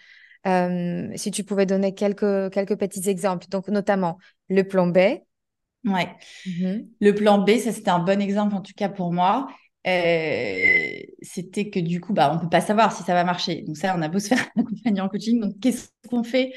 Euh, 0.47 1.11
Si 1.17 1.31
tu 1.31 1.45
pouvais 1.45 1.67
donner 1.67 1.95
quelques, 1.95 2.51
quelques 2.53 2.77
petits 2.77 3.09
exemples, 3.09 3.47
donc 3.49 3.69
notamment 3.69 4.19
le 4.49 4.65
plan 4.65 4.89
B. 4.89 4.99
Ouais. 5.85 6.15
Mmh 6.47 6.93
le 7.01 7.13
plan 7.15 7.39
B, 7.39 7.59
ça 7.59 7.73
c'était 7.73 7.91
un 7.91 7.99
bon 8.01 8.21
exemple 8.21 8.55
en 8.55 8.61
tout 8.63 8.73
cas 8.77 8.89
pour 8.89 9.13
moi. 9.13 9.49
Euh, 9.87 11.01
c'était 11.23 11.71
que 11.71 11.81
du 11.81 12.01
coup, 12.01 12.13
bah, 12.13 12.33
on 12.35 12.39
peut 12.41 12.49
pas 12.49 12.61
savoir 12.61 12.93
si 12.97 13.03
ça 13.03 13.15
va 13.15 13.25
marcher. 13.25 13.63
Donc 13.63 13.77
ça, 13.77 13.95
on 13.97 14.03
a 14.03 14.09
beau 14.09 14.21
se 14.21 14.29
faire 14.29 14.47
accompagner 14.57 15.01
en 15.01 15.09
coaching. 15.09 15.41
Donc 15.41 15.59
qu'est-ce 15.61 15.91
qu'on 16.09 16.23
fait 16.25 16.53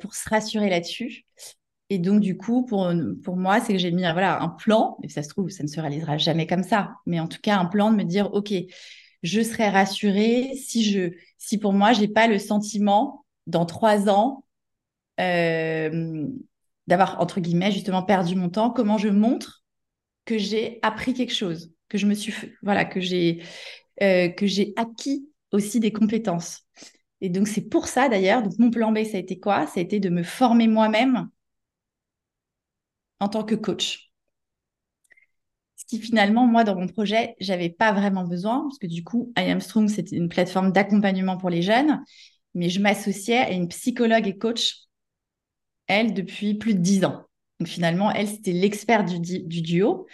pour 0.00 0.14
se 0.14 0.28
rassurer 0.28 0.70
là-dessus? 0.70 1.24
Et 1.90 1.98
donc, 1.98 2.20
du 2.20 2.36
coup, 2.36 2.64
pour, 2.66 2.92
pour 3.24 3.36
moi, 3.36 3.60
c'est 3.60 3.72
que 3.72 3.78
j'ai 3.78 3.90
mis 3.90 4.02
voilà, 4.02 4.42
un 4.42 4.48
plan, 4.48 4.98
et 5.02 5.08
ça 5.08 5.22
se 5.22 5.28
trouve, 5.28 5.48
ça 5.48 5.62
ne 5.62 5.68
se 5.68 5.80
réalisera 5.80 6.18
jamais 6.18 6.46
comme 6.46 6.62
ça, 6.62 6.94
mais 7.06 7.18
en 7.18 7.26
tout 7.28 7.38
cas, 7.42 7.56
un 7.56 7.64
plan 7.64 7.90
de 7.90 7.96
me 7.96 8.04
dire, 8.04 8.32
OK, 8.34 8.52
je 9.22 9.42
serai 9.42 9.68
rassurée 9.68 10.52
si, 10.54 10.84
je, 10.84 11.12
si 11.38 11.58
pour 11.58 11.72
moi, 11.72 11.92
je 11.94 12.00
n'ai 12.00 12.08
pas 12.08 12.26
le 12.26 12.38
sentiment, 12.38 13.24
dans 13.46 13.64
trois 13.64 14.10
ans, 14.10 14.44
euh, 15.18 16.26
d'avoir, 16.86 17.20
entre 17.20 17.40
guillemets, 17.40 17.72
justement 17.72 18.02
perdu 18.02 18.36
mon 18.36 18.50
temps, 18.50 18.70
comment 18.70 18.98
je 18.98 19.08
montre 19.08 19.64
que 20.26 20.36
j'ai 20.36 20.78
appris 20.82 21.14
quelque 21.14 21.34
chose, 21.34 21.72
que 21.88 21.96
je 21.96 22.06
me 22.06 22.12
suis, 22.12 22.34
voilà, 22.62 22.84
que 22.84 23.00
j'ai, 23.00 23.42
euh, 24.02 24.28
que 24.28 24.46
j'ai 24.46 24.74
acquis 24.76 25.26
aussi 25.52 25.80
des 25.80 25.92
compétences. 25.92 26.66
Et 27.22 27.30
donc, 27.30 27.48
c'est 27.48 27.62
pour 27.62 27.88
ça, 27.88 28.10
d'ailleurs, 28.10 28.42
mon 28.58 28.70
plan 28.70 28.92
B, 28.92 29.04
ça 29.04 29.16
a 29.16 29.20
été 29.20 29.40
quoi? 29.40 29.66
Ça 29.66 29.80
a 29.80 29.82
été 29.82 30.00
de 30.00 30.10
me 30.10 30.22
former 30.22 30.68
moi-même 30.68 31.30
en 33.20 33.28
tant 33.28 33.44
que 33.44 33.54
coach. 33.54 34.12
Ce 35.76 35.84
qui 35.84 36.00
finalement, 36.00 36.46
moi, 36.46 36.64
dans 36.64 36.74
mon 36.74 36.88
projet, 36.88 37.36
j'avais 37.40 37.70
pas 37.70 37.92
vraiment 37.92 38.24
besoin, 38.24 38.62
parce 38.62 38.78
que 38.78 38.86
du 38.86 39.04
coup, 39.04 39.32
I 39.38 39.50
Am 39.50 39.60
c'était 39.60 40.16
une 40.16 40.28
plateforme 40.28 40.72
d'accompagnement 40.72 41.36
pour 41.36 41.50
les 41.50 41.62
jeunes, 41.62 42.02
mais 42.54 42.68
je 42.68 42.80
m'associais 42.80 43.38
à 43.38 43.50
une 43.52 43.68
psychologue 43.68 44.26
et 44.26 44.36
coach, 44.36 44.74
elle, 45.86 46.14
depuis 46.14 46.54
plus 46.54 46.74
de 46.74 46.80
dix 46.80 47.04
ans. 47.04 47.24
Donc 47.60 47.68
finalement, 47.68 48.10
elle, 48.10 48.28
c'était 48.28 48.52
l'expert 48.52 49.04
du, 49.04 49.20
duo. 49.20 50.06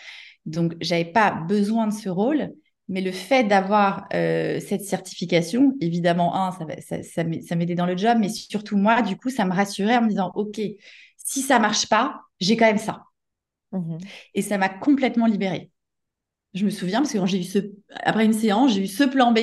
Donc, 0.47 0.75
j'avais 0.81 1.05
pas 1.07 1.31
besoin 1.31 1.87
de 1.87 1.93
ce 1.93 2.09
rôle, 2.09 2.53
mais 2.89 3.01
le 3.01 3.13
fait 3.13 3.45
d'avoir 3.45 4.07
euh, 4.13 4.61
cette 4.61 4.85
certification, 4.85 5.75
évidemment, 5.81 6.37
un, 6.37 6.53
ça, 6.81 7.03
ça 7.03 7.25
m'aidait 7.57 7.75
dans 7.75 7.87
le 7.87 7.97
job, 7.97 8.19
mais 8.21 8.29
surtout 8.29 8.77
moi, 8.77 9.01
du 9.01 9.17
coup, 9.17 9.31
ça 9.31 9.47
me 9.47 9.53
rassurait 9.55 9.97
en 9.97 10.03
me 10.03 10.09
disant, 10.09 10.31
OK, 10.35 10.61
si 11.17 11.41
ça 11.41 11.59
marche 11.59 11.89
pas, 11.89 12.21
j'ai 12.41 12.57
quand 12.57 12.67
même 12.67 12.79
ça. 12.79 13.05
Mhm. 13.73 13.99
Et 14.35 14.43
ça 14.43 14.59
m'a 14.59 14.69
complètement 14.69 15.27
libérée. 15.27 15.71
Je 16.55 16.65
me 16.65 16.71
souviens 16.71 17.01
parce 17.01 17.13
que 17.13 17.19
quand 17.19 17.27
j'ai 17.27 17.41
eu 17.41 17.45
ce, 17.45 17.59
après 17.91 18.25
une 18.25 18.33
séance, 18.33 18.75
j'ai 18.75 18.83
eu 18.83 18.87
ce 18.87 19.03
plan 19.03 19.33
B, 19.33 19.41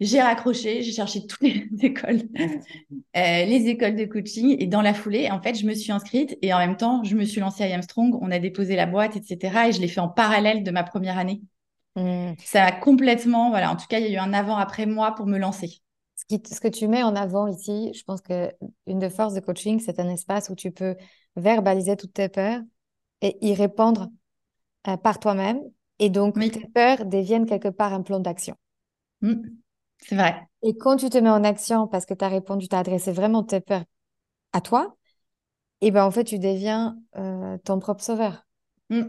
j'ai 0.00 0.22
raccroché, 0.22 0.82
j'ai 0.82 0.92
cherché 0.92 1.26
toutes 1.26 1.42
les 1.42 1.68
écoles, 1.82 2.22
euh, 3.16 3.44
les 3.44 3.68
écoles 3.68 3.96
de 3.96 4.06
coaching 4.06 4.56
et 4.58 4.66
dans 4.66 4.80
la 4.80 4.94
foulée, 4.94 5.30
en 5.30 5.42
fait, 5.42 5.54
je 5.54 5.66
me 5.66 5.74
suis 5.74 5.92
inscrite 5.92 6.38
et 6.40 6.54
en 6.54 6.58
même 6.58 6.78
temps, 6.78 7.04
je 7.04 7.16
me 7.16 7.24
suis 7.24 7.40
lancée 7.40 7.64
à 7.64 7.74
Armstrong, 7.74 8.16
on 8.20 8.30
a 8.30 8.38
déposé 8.38 8.76
la 8.76 8.86
boîte, 8.86 9.14
etc. 9.16 9.68
Et 9.68 9.72
je 9.72 9.80
l'ai 9.82 9.88
fait 9.88 10.00
en 10.00 10.08
parallèle 10.08 10.62
de 10.62 10.70
ma 10.70 10.84
première 10.84 11.18
année. 11.18 11.42
Mhm. 11.96 12.34
Ça 12.42 12.64
m'a 12.64 12.72
complètement, 12.72 13.50
voilà, 13.50 13.70
en 13.70 13.76
tout 13.76 13.86
cas, 13.86 13.98
il 13.98 14.06
y 14.06 14.08
a 14.08 14.12
eu 14.12 14.16
un 14.16 14.32
avant-après 14.32 14.86
moi 14.86 15.14
pour 15.14 15.26
me 15.26 15.38
lancer. 15.38 15.82
Ce, 16.30 16.36
qui, 16.36 16.54
ce 16.54 16.60
que 16.60 16.68
tu 16.68 16.88
mets 16.88 17.02
en 17.02 17.16
avant 17.16 17.46
ici, 17.46 17.92
je 17.94 18.02
pense 18.04 18.20
que 18.20 18.50
une 18.86 18.98
des 18.98 19.10
forces 19.10 19.34
de 19.34 19.40
coaching, 19.40 19.80
c'est 19.80 20.00
un 20.00 20.08
espace 20.08 20.48
où 20.48 20.54
tu 20.54 20.70
peux 20.70 20.96
verbaliser 21.36 21.96
toutes 21.96 22.14
tes 22.14 22.28
peurs 22.28 22.60
et 23.20 23.36
y 23.46 23.54
répondre 23.54 24.08
euh, 24.88 24.96
par 24.96 25.18
toi-même. 25.18 25.60
Et 25.98 26.10
donc, 26.10 26.38
tes 26.38 26.68
peurs 26.74 27.04
deviennent 27.06 27.46
quelque 27.46 27.68
part 27.68 27.92
un 27.92 28.02
plan 28.02 28.20
d'action. 28.20 28.56
Mmh. 29.20 29.34
C'est 29.98 30.16
vrai. 30.16 30.42
Et 30.62 30.76
quand 30.76 30.96
tu 30.96 31.08
te 31.08 31.18
mets 31.18 31.30
en 31.30 31.44
action 31.44 31.86
parce 31.86 32.04
que 32.04 32.14
tu 32.14 32.24
as 32.24 32.28
répondu, 32.28 32.68
tu 32.68 32.74
as 32.74 32.80
adressé 32.80 33.12
vraiment 33.12 33.42
tes 33.44 33.60
peurs 33.60 33.84
à 34.52 34.60
toi, 34.60 34.96
et 35.80 35.90
ben 35.90 36.04
en 36.04 36.10
fait, 36.10 36.24
tu 36.24 36.38
deviens 36.38 36.98
euh, 37.16 37.58
ton 37.64 37.78
propre 37.78 38.02
sauveur. 38.02 38.46
Mmh. 38.90 39.02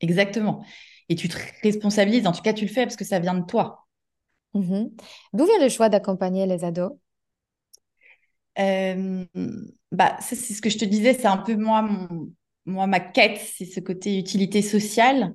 Exactement. 0.00 0.64
Et 1.08 1.16
tu 1.16 1.28
te 1.28 1.36
responsabilises, 1.62 2.26
en 2.26 2.32
tout 2.32 2.42
cas, 2.42 2.52
tu 2.52 2.66
le 2.66 2.70
fais 2.70 2.84
parce 2.84 2.96
que 2.96 3.04
ça 3.04 3.18
vient 3.18 3.34
de 3.34 3.44
toi. 3.44 3.87
Mmh 4.54 4.88
D'où 5.32 5.46
vient 5.46 5.58
le 5.58 5.68
choix 5.70 5.88
d'accompagner 5.88 6.44
les 6.46 6.62
ados? 6.64 6.92
Euh, 8.58 9.24
bah, 9.92 10.16
c'est 10.20 10.34
ce 10.36 10.60
que 10.60 10.70
je 10.70 10.78
te 10.78 10.84
disais, 10.84 11.14
c'est 11.14 11.26
un 11.26 11.36
peu 11.38 11.54
moi, 11.56 11.88
moi 12.66 12.86
ma 12.86 13.00
quête, 13.00 13.40
c'est 13.56 13.64
ce 13.64 13.80
côté 13.80 14.18
utilité 14.18 14.62
sociale. 14.62 15.34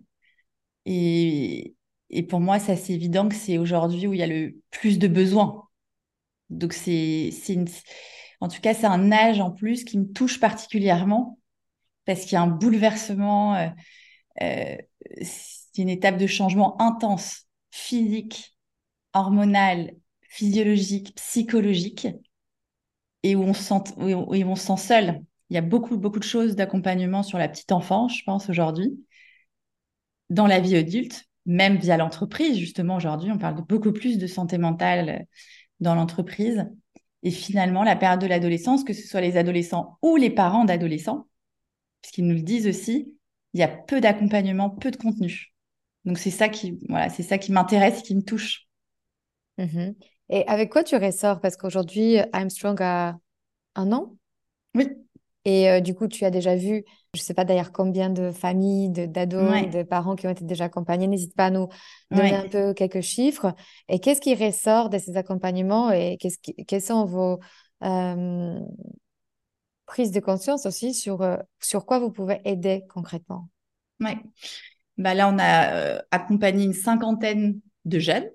Et, 0.85 1.75
et 2.11 2.23
pour 2.23 2.39
moi, 2.41 2.59
c'est 2.59 2.73
assez 2.73 2.93
évident 2.93 3.29
que 3.29 3.35
c'est 3.35 3.57
aujourd'hui 3.59 4.07
où 4.07 4.13
il 4.13 4.19
y 4.19 4.23
a 4.23 4.27
le 4.27 4.57
plus 4.71 4.99
de 4.99 5.07
besoins. 5.07 5.63
Donc, 6.49 6.73
c'est 6.73 7.31
en 8.41 8.47
tout 8.49 8.61
cas, 8.61 8.73
c'est 8.73 8.85
un 8.87 9.11
âge 9.11 9.39
en 9.41 9.51
plus 9.51 9.83
qui 9.85 9.97
me 9.97 10.05
touche 10.11 10.39
particulièrement 10.39 11.39
parce 12.05 12.21
qu'il 12.23 12.33
y 12.33 12.35
a 12.37 12.41
un 12.41 12.47
bouleversement, 12.47 13.55
euh, 13.55 13.67
euh, 14.41 14.77
c'est 15.21 15.81
une 15.81 15.89
étape 15.89 16.17
de 16.17 16.27
changement 16.27 16.81
intense, 16.81 17.47
physique, 17.71 18.52
hormonal, 19.13 19.93
physiologique, 20.21 21.15
psychologique 21.15 22.07
et 23.23 23.35
où 23.35 23.43
on 23.43 23.53
se 23.53 23.63
sent, 23.63 23.93
où 23.97 24.33
on 24.33 24.55
se 24.55 24.65
sent 24.65 24.77
seul. 24.77 25.21
Il 25.49 25.55
y 25.55 25.57
a 25.57 25.61
beaucoup, 25.61 25.97
beaucoup 25.97 26.19
de 26.19 26.23
choses 26.23 26.55
d'accompagnement 26.55 27.23
sur 27.23 27.37
la 27.37 27.47
petite 27.47 27.71
enfance, 27.71 28.17
je 28.17 28.23
pense, 28.23 28.49
aujourd'hui, 28.49 28.97
dans 30.29 30.47
la 30.47 30.59
vie 30.59 30.75
adulte, 30.75 31.25
même 31.45 31.77
via 31.77 31.97
l'entreprise, 31.97 32.57
justement, 32.57 32.95
aujourd'hui, 32.95 33.31
on 33.31 33.37
parle 33.37 33.55
de 33.55 33.61
beaucoup 33.61 33.91
plus 33.91 34.17
de 34.17 34.27
santé 34.27 34.57
mentale 34.57 35.27
dans 35.79 35.95
l'entreprise. 35.95 36.65
Et 37.21 37.31
finalement, 37.31 37.83
la 37.83 37.95
période 37.95 38.19
de 38.19 38.27
l'adolescence, 38.27 38.83
que 38.83 38.93
ce 38.93 39.07
soit 39.07 39.21
les 39.21 39.37
adolescents 39.37 39.97
ou 40.01 40.15
les 40.15 40.29
parents 40.29 40.65
d'adolescents, 40.65 41.27
puisqu'ils 42.01 42.27
nous 42.27 42.35
le 42.35 42.41
disent 42.41 42.67
aussi, 42.67 43.13
il 43.53 43.59
y 43.59 43.63
a 43.63 43.67
peu 43.67 44.01
d'accompagnement, 44.01 44.69
peu 44.69 44.91
de 44.91 44.97
contenu. 44.97 45.53
Donc 46.05 46.17
c'est 46.17 46.31
ça 46.31 46.49
qui, 46.49 46.79
voilà, 46.89 47.09
c'est 47.09 47.23
ça 47.23 47.37
qui 47.37 47.51
m'intéresse, 47.51 48.01
qui 48.01 48.15
me 48.15 48.23
touche. 48.23 48.62
Mm-hmm. 49.57 49.95
Et 50.29 50.47
avec 50.47 50.71
quoi 50.71 50.83
tu 50.83 50.95
ressors? 50.95 51.39
Parce 51.39 51.57
qu'aujourd'hui, 51.57 52.17
I'm 52.33 52.49
Strong 52.49 52.81
a 52.81 53.17
un 53.75 53.91
an. 53.91 54.15
Oui. 54.75 54.87
Et 55.45 55.69
euh, 55.69 55.81
du 55.81 55.93
coup, 55.93 56.07
tu 56.07 56.23
as 56.23 56.31
déjà 56.31 56.55
vu, 56.55 56.85
je 57.13 57.19
ne 57.19 57.23
sais 57.23 57.33
pas 57.33 57.43
d'ailleurs 57.43 57.73
combien 57.73 58.09
de 58.09 58.31
familles, 58.31 58.89
d'ados, 58.89 59.69
de, 59.71 59.83
parents 59.83 60.15
qui 60.15 60.25
ont 60.25 60.29
été 60.29 60.45
déjà 60.45 60.65
accompagnés. 60.65 61.07
N'hésite 61.07 61.35
pas 61.35 61.47
à 61.47 61.49
nous 61.49 61.67
donner 62.11 62.33
un 62.33 62.47
peu 62.47 62.73
quelques 62.73 63.01
chiffres. 63.01 63.53
Et 63.89 63.99
qu'est-ce 63.99 64.21
qui 64.21 64.35
ressort 64.35 64.89
de 64.89 64.97
ces 64.97 65.17
accompagnements 65.17 65.91
et 65.91 66.17
qu'est-ce 66.17 66.37
quelles 66.39 66.81
sont 66.81 67.03
vos 67.05 67.39
euh, 67.83 68.57
prises 69.85 70.11
de 70.11 70.21
conscience 70.21 70.65
aussi 70.65 70.93
sur, 70.93 71.21
euh, 71.21 71.35
sur 71.59 71.85
quoi 71.85 71.99
vous 71.99 72.09
pouvez 72.09 72.39
aider 72.45 72.83
concrètement? 72.89 73.49
Oui. 73.99 74.11
Bah 74.97 75.13
là, 75.13 75.27
on 75.27 75.37
a 75.39 76.01
accompagné 76.11 76.63
une 76.63 76.73
cinquantaine 76.73 77.59
de 77.83 77.99
jeunes 77.99 78.29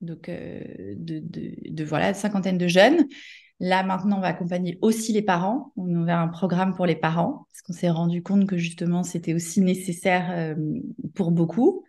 donc 0.00 0.28
euh, 0.28 0.60
de, 0.96 1.22
de, 1.24 1.84
voilà, 1.84 2.14
cinquantaine 2.14 2.58
de 2.58 2.68
jeunes. 2.68 3.06
Là, 3.58 3.82
maintenant, 3.82 4.18
on 4.18 4.20
va 4.20 4.28
accompagner 4.28 4.78
aussi 4.82 5.12
les 5.12 5.22
parents. 5.22 5.72
On 5.76 6.08
a 6.08 6.14
un 6.14 6.28
programme 6.28 6.74
pour 6.74 6.84
les 6.84 6.96
parents 6.96 7.46
parce 7.50 7.62
qu'on 7.62 7.72
s'est 7.72 7.90
rendu 7.90 8.22
compte 8.22 8.46
que 8.46 8.58
justement, 8.58 9.02
c'était 9.02 9.32
aussi 9.32 9.62
nécessaire 9.62 10.30
euh, 10.30 10.54
pour 11.14 11.30
beaucoup. 11.30 11.84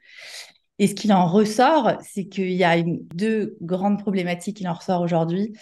Et 0.79 0.87
ce 0.87 0.95
qu'il 0.95 1.11
en 1.11 1.27
ressort, 1.27 1.97
c'est 2.01 2.27
qu'il 2.27 2.53
y 2.53 2.63
a 2.63 2.77
deux 3.13 3.57
grandes 3.61 3.99
problématiques 3.99 4.57
qui 4.57 4.67
en 4.67 4.73
ressort 4.73 5.01
aujourd'hui. 5.01 5.53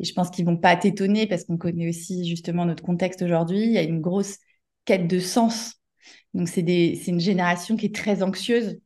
Et 0.00 0.04
je 0.04 0.12
pense 0.12 0.30
qu'ils 0.30 0.44
vont 0.44 0.56
pas 0.56 0.76
t'étonner 0.76 1.26
parce 1.26 1.44
qu'on 1.44 1.56
connaît 1.56 1.88
aussi 1.88 2.28
justement 2.28 2.66
notre 2.66 2.82
contexte 2.82 3.22
aujourd'hui. 3.22 3.62
Il 3.62 3.72
y 3.72 3.78
a 3.78 3.82
une 3.82 4.00
grosse 4.00 4.38
quête 4.84 5.06
de 5.06 5.20
sens. 5.20 5.76
Donc, 6.34 6.48
c'est 6.48 6.62
une 7.06 7.20
génération 7.20 7.76
qui 7.76 7.86
est 7.86 7.94
très 7.94 8.22
anxieuse 8.22 8.78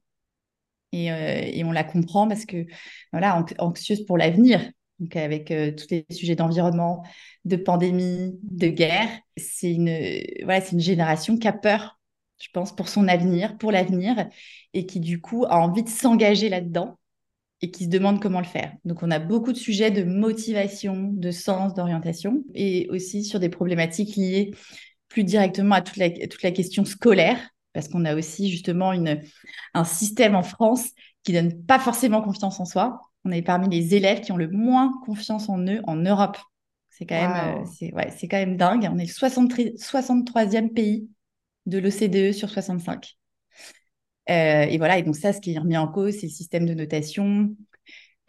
euh, 0.95 1.41
et, 1.45 1.65
on 1.65 1.73
la 1.73 1.85
comprend 1.85 2.29
parce 2.29 2.47
que, 2.47 2.67
voilà, 3.13 3.45
anxieuse 3.59 4.05
pour 4.07 4.19
l'avenir. 4.19 4.61
Donc, 4.99 5.15
avec 5.17 5.51
euh, 5.51 5.73
tous 5.73 5.87
les 5.91 6.05
sujets 6.11 6.35
d'environnement, 6.35 7.05
de 7.45 7.57
pandémie, 7.57 8.39
de 8.43 8.69
guerre, 8.69 9.09
c'est 9.37 9.73
une, 9.73 10.23
voilà, 10.43 10.61
c'est 10.61 10.73
une 10.73 10.81
génération 10.81 11.37
qui 11.37 11.47
a 11.47 11.53
peur 11.53 11.99
je 12.41 12.49
pense, 12.53 12.75
pour 12.75 12.89
son 12.89 13.09
avenir, 13.09 13.59
pour 13.59 13.73
l'avenir, 13.73 14.29
et 14.75 14.87
qui 14.87 15.01
du 15.01 15.21
coup 15.21 15.45
a 15.47 15.59
envie 15.59 15.83
de 15.83 15.89
s'engager 15.89 16.49
là-dedans 16.49 16.99
et 17.61 17.71
qui 17.71 17.85
se 17.85 17.89
demande 17.89 18.21
comment 18.23 18.39
le 18.39 18.47
faire. 18.47 18.73
Donc 18.85 19.03
on 19.03 19.11
a 19.11 19.19
beaucoup 19.19 19.53
de 19.53 19.59
sujets 19.59 19.91
de 19.91 20.05
motivation, 20.05 21.11
de 21.13 21.31
sens, 21.33 21.75
d'orientation, 21.75 22.45
et 22.55 22.89
aussi 22.91 23.25
sur 23.25 23.41
des 23.41 23.49
problématiques 23.49 24.15
liées 24.17 24.53
plus 25.09 25.25
directement 25.25 25.75
à 25.75 25.81
toute 25.81 25.97
la, 25.97 26.11
toute 26.11 26.43
la 26.43 26.53
question 26.53 26.85
scolaire, 26.85 27.39
parce 27.73 27.89
qu'on 27.89 28.05
a 28.05 28.15
aussi 28.15 28.51
justement 28.51 28.93
une, 28.93 29.21
un 29.75 29.85
système 29.85 30.35
en 30.35 30.43
France 30.43 30.91
qui 31.23 31.33
donne 31.33 31.65
pas 31.65 31.79
forcément 31.79 32.23
confiance 32.23 32.61
en 32.61 32.65
soi. 32.65 33.01
On 33.25 33.31
est 33.31 33.43
parmi 33.43 33.69
les 33.69 33.95
élèves 33.95 34.21
qui 34.21 34.33
ont 34.33 34.37
le 34.37 34.49
moins 34.49 34.93
confiance 35.05 35.49
en 35.49 35.59
eux 35.67 35.81
en 35.85 35.97
Europe. 35.97 36.39
C'est 36.89 37.07
quand, 37.07 37.21
même, 37.21 37.63
euh, 37.63 37.65
c'est, 37.79 37.93
ouais, 37.93 38.13
c'est 38.17 38.27
quand 38.27 38.39
même 38.39 38.57
dingue. 38.57 38.89
On 38.91 38.99
est 38.99 39.05
le 39.05 39.77
63e 39.77 40.73
pays 40.73 41.09
de 41.67 41.79
l'OCDE 41.79 42.33
sur 42.33 42.51
65. 42.51 43.17
Euh, 44.31 44.63
et 44.63 44.79
voilà, 44.79 44.99
et 44.99 45.03
donc 45.03 45.17
ça, 45.17 45.33
ce 45.33 45.41
qui 45.41 45.53
est 45.55 45.59
remis 45.59 45.77
en 45.77 45.89
cause, 45.89 46.15
c'est 46.15 46.27
le 46.27 46.33
système 46.33 46.67
de 46.67 46.75
notation, 46.75 47.55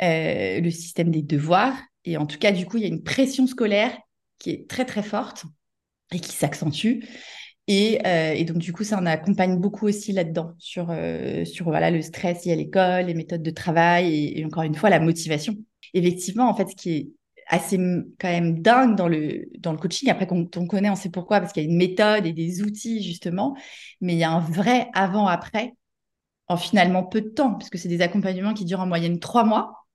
euh, 0.02 0.62
le 0.62 0.72
système 0.72 1.12
des 1.12 1.22
devoirs. 1.22 1.76
Et 2.06 2.18
en 2.18 2.26
tout 2.26 2.38
cas, 2.38 2.52
du 2.52 2.66
coup, 2.66 2.78
il 2.78 2.84
y 2.84 2.86
a 2.86 2.90
une 2.90 3.04
pression 3.04 3.48
scolaire 3.48 3.98
qui 4.38 4.52
est 4.52 4.70
très, 4.70 4.86
très 4.86 5.04
forte 5.04 5.46
et 6.12 6.20
qui 6.20 6.32
s'accentue. 6.32 7.04
Et, 7.70 8.00
euh, 8.06 8.34
et, 8.34 8.44
donc, 8.46 8.58
du 8.58 8.74
coup, 8.74 8.84
ça, 8.84 9.00
on 9.02 9.06
accompagne 9.06 9.58
beaucoup 9.58 9.86
aussi 9.88 10.12
là-dedans, 10.12 10.54
sur, 10.58 10.94
sur 11.46 11.66
voilà, 11.66 11.92
le 11.92 12.02
stress 12.02 12.44
lié 12.46 12.54
à 12.54 12.56
l'école, 12.56 13.06
les 13.06 13.14
méthodes 13.14 13.44
de 13.44 13.52
travail 13.52 14.34
et, 14.36 14.44
encore 14.44 14.64
une 14.64 14.76
fois, 14.76 14.90
la 14.90 15.00
motivation. 15.00 15.56
Effectivement, 15.94 16.50
en 16.50 16.56
fait, 16.56 16.68
ce 16.70 16.76
qui 16.76 16.92
est 16.92 17.10
assez 17.48 17.78
quand 17.78 18.28
même 18.28 18.62
dingue 18.62 18.96
dans 18.96 19.08
le, 19.08 19.46
dans 19.60 19.72
le 19.72 19.78
coaching. 19.78 20.10
Après, 20.10 20.28
quand 20.28 20.58
on 20.58 20.68
connaît, 20.68 20.90
on 20.90 20.96
sait 20.96 21.10
pourquoi, 21.10 21.40
parce 21.40 21.54
qu'il 21.54 21.64
y 21.64 21.68
a 21.68 21.70
une 21.70 21.78
méthode 21.78 22.26
et 22.26 22.34
des 22.34 22.62
outils, 22.64 23.04
justement, 23.04 23.56
mais 24.02 24.14
il 24.14 24.20
y 24.20 24.24
a 24.24 24.32
un 24.32 24.40
vrai 24.40 24.90
avant-après 24.94 25.74
en 26.48 26.58
finalement 26.58 27.04
peu 27.04 27.22
de 27.22 27.30
temps, 27.30 27.56
puisque 27.56 27.78
c'est 27.78 27.88
des 27.88 28.02
accompagnements 28.02 28.54
qui 28.54 28.66
durent 28.66 28.82
en 28.82 28.88
moyenne 28.88 29.20
trois 29.20 29.44
mois. 29.44 29.86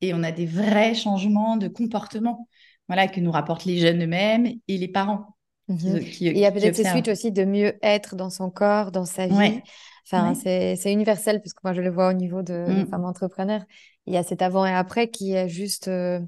Et 0.00 0.12
on 0.14 0.22
a 0.22 0.32
des 0.32 0.46
vrais 0.46 0.94
changements 0.94 1.56
de 1.56 1.68
comportement 1.68 2.48
voilà, 2.88 3.08
que 3.08 3.20
nous 3.20 3.30
rapportent 3.30 3.64
les 3.64 3.78
jeunes 3.78 4.02
eux-mêmes 4.02 4.46
et 4.68 4.78
les 4.78 4.88
parents. 4.88 5.34
Mhm. 5.68 6.00
il 6.20 6.38
y 6.38 6.44
a 6.44 6.52
peut-être 6.52 6.76
ces 6.76 6.84
suites 6.84 7.08
aussi 7.08 7.32
de 7.32 7.44
mieux 7.44 7.74
être 7.82 8.16
dans 8.16 8.30
son 8.30 8.50
corps, 8.50 8.92
dans 8.92 9.06
sa 9.06 9.26
vie. 9.26 9.62
Enfin, 10.06 10.34
c'est 10.34 10.92
universel, 10.92 11.40
puisque 11.40 11.62
moi, 11.64 11.72
je 11.72 11.80
le 11.80 11.90
vois 11.90 12.10
au 12.10 12.12
niveau 12.12 12.42
de 12.42 12.82
mm. 12.82 12.86
femmes 12.88 13.06
entrepreneurs. 13.06 13.62
Il 14.06 14.12
y 14.12 14.18
a 14.18 14.22
cet 14.22 14.42
avant 14.42 14.66
et 14.66 14.72
après 14.72 15.08
qui 15.08 15.32
est 15.32 15.48
juste 15.48 15.88
euh, 15.88 16.20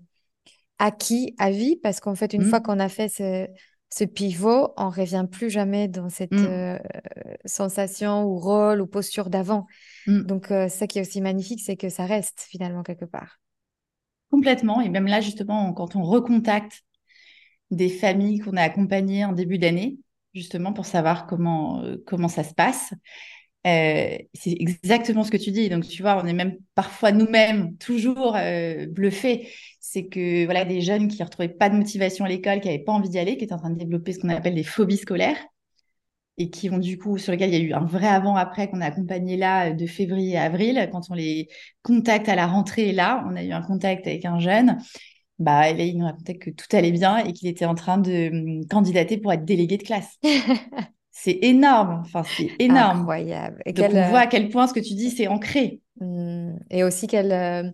acquis 0.78 1.34
à 1.38 1.50
vie, 1.50 1.76
parce 1.82 2.00
qu'en 2.00 2.14
fait, 2.14 2.32
une 2.32 2.44
mm. 2.44 2.48
fois 2.48 2.60
qu'on 2.60 2.78
a 2.80 2.88
fait 2.88 3.10
ce, 3.10 3.46
ce, 3.90 4.04
pivot, 4.04 4.72
on 4.78 4.86
ne 4.86 4.94
revient 4.94 5.26
plus 5.30 5.50
jamais 5.50 5.88
dans 5.88 6.08
cette 6.08 6.32
mm. 6.32 6.46
euh, 6.48 6.78
sensation 7.44 8.24
ou 8.24 8.38
rôle 8.38 8.80
ou 8.80 8.86
posture 8.86 9.28
d'avant. 9.28 9.66
Donc, 10.06 10.50
euh, 10.50 10.68
ça 10.68 10.86
qui 10.86 10.98
est 10.98 11.02
aussi 11.02 11.20
magnifique, 11.20 11.60
c'est 11.60 11.76
que 11.76 11.90
ça 11.90 12.06
reste 12.06 12.46
finalement 12.48 12.82
quelque 12.82 13.04
part. 13.04 13.40
Complètement. 14.30 14.80
Et 14.80 14.88
même 14.88 15.06
là, 15.06 15.20
justement, 15.20 15.72
quand 15.72 15.96
on 15.96 16.02
recontacte 16.02 16.82
des 17.70 17.88
familles 17.88 18.38
qu'on 18.38 18.56
a 18.56 18.62
accompagnées 18.62 19.24
en 19.24 19.32
début 19.32 19.58
d'année, 19.58 19.98
justement 20.34 20.72
pour 20.72 20.86
savoir 20.86 21.26
comment, 21.26 21.82
comment 22.06 22.28
ça 22.28 22.44
se 22.44 22.54
passe, 22.54 22.92
euh, 23.66 24.16
c'est 24.32 24.56
exactement 24.60 25.24
ce 25.24 25.30
que 25.30 25.36
tu 25.36 25.50
dis. 25.50 25.68
Donc, 25.68 25.86
tu 25.88 26.02
vois, 26.02 26.20
on 26.22 26.26
est 26.26 26.32
même 26.32 26.56
parfois 26.74 27.10
nous-mêmes 27.10 27.76
toujours 27.78 28.36
euh, 28.36 28.86
bluffés. 28.86 29.48
C'est 29.80 30.06
que 30.06 30.44
voilà, 30.44 30.64
des 30.64 30.80
jeunes 30.80 31.08
qui 31.08 31.18
ne 31.20 31.24
retrouvaient 31.24 31.48
pas 31.48 31.68
de 31.68 31.76
motivation 31.76 32.24
à 32.24 32.28
l'école, 32.28 32.60
qui 32.60 32.68
n'avaient 32.68 32.84
pas 32.84 32.92
envie 32.92 33.08
d'y 33.08 33.18
aller, 33.18 33.36
qui 33.36 33.44
étaient 33.44 33.52
en 33.52 33.58
train 33.58 33.70
de 33.70 33.78
développer 33.78 34.12
ce 34.12 34.20
qu'on 34.20 34.28
appelle 34.28 34.54
des 34.54 34.62
phobies 34.62 34.98
scolaires 34.98 35.38
et 36.38 36.50
qui 36.50 36.70
ont 36.70 36.78
du 36.78 36.98
coup, 36.98 37.18
sur 37.18 37.32
lesquels 37.32 37.48
il 37.52 37.58
y 37.58 37.62
a 37.62 37.64
eu 37.64 37.72
un 37.72 37.84
vrai 37.84 38.06
avant-après 38.06 38.68
qu'on 38.68 38.82
a 38.82 38.86
accompagné 38.86 39.36
là 39.36 39.72
de 39.72 39.86
février 39.86 40.36
à 40.36 40.44
avril. 40.44 40.88
Quand 40.92 41.10
on 41.10 41.14
les 41.14 41.48
contacte 41.82 42.28
à 42.28 42.36
la 42.36 42.46
rentrée, 42.46 42.92
là, 42.92 43.24
on 43.28 43.34
a 43.36 43.42
eu 43.42 43.52
un 43.52 43.62
contact 43.62 44.06
avec 44.06 44.24
un 44.26 44.38
jeune. 44.38 44.78
Bah, 45.38 45.72
là, 45.72 45.84
il 45.84 45.98
nous 45.98 46.06
racontait 46.06 46.36
que 46.36 46.50
tout 46.50 46.66
allait 46.74 46.92
bien 46.92 47.18
et 47.18 47.32
qu'il 47.32 47.48
était 47.48 47.66
en 47.66 47.74
train 47.74 47.98
de 47.98 48.30
hum, 48.30 48.66
candidater 48.66 49.18
pour 49.18 49.32
être 49.32 49.44
délégué 49.44 49.76
de 49.76 49.82
classe. 49.82 50.18
C'est 51.18 51.38
énorme. 51.42 52.02
Enfin, 52.04 52.22
c'est 52.24 52.50
énorme. 52.58 53.00
Incroyable. 53.00 53.62
Et 53.64 53.72
Donc, 53.72 53.90
on 53.90 54.08
voit 54.10 54.20
à 54.20 54.26
quel 54.26 54.50
point 54.50 54.66
ce 54.66 54.74
que 54.74 54.80
tu 54.80 54.92
dis, 54.92 55.10
c'est 55.10 55.28
ancré. 55.28 55.80
Mmh. 55.98 56.56
Et 56.70 56.84
aussi, 56.84 57.06
quelle, 57.06 57.32
euh, 57.32 57.70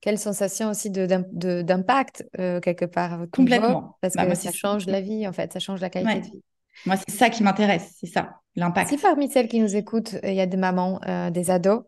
quelle 0.00 0.18
sensation 0.18 0.70
aussi 0.70 0.90
d'impact, 0.90 2.26
euh, 2.40 2.58
quelque 2.58 2.86
part. 2.86 3.26
Complètement. 3.30 3.98
parce 4.00 4.14
bah, 4.14 4.24
que 4.24 4.34
ça 4.34 4.50
change 4.50 4.86
la 4.86 5.02
vie, 5.02 5.28
en 5.28 5.32
fait. 5.34 5.52
Ça 5.52 5.60
change 5.60 5.82
la 5.82 5.90
qualité 5.90 6.20
de 6.20 6.24
vie. 6.24 6.42
Moi, 6.86 6.96
c'est 6.96 7.14
ça 7.14 7.28
qui 7.28 7.42
m'intéresse. 7.42 7.96
C'est 8.00 8.06
ça, 8.06 8.40
l'impact. 8.56 8.88
Si 8.88 8.96
parmi 8.96 9.28
celles 9.28 9.48
qui 9.48 9.60
nous 9.60 9.76
écoutent, 9.76 10.16
il 10.22 10.34
y 10.34 10.40
a 10.40 10.46
des 10.46 10.56
mamans, 10.56 10.98
euh, 11.06 11.30
des 11.30 11.50
ados, 11.50 11.82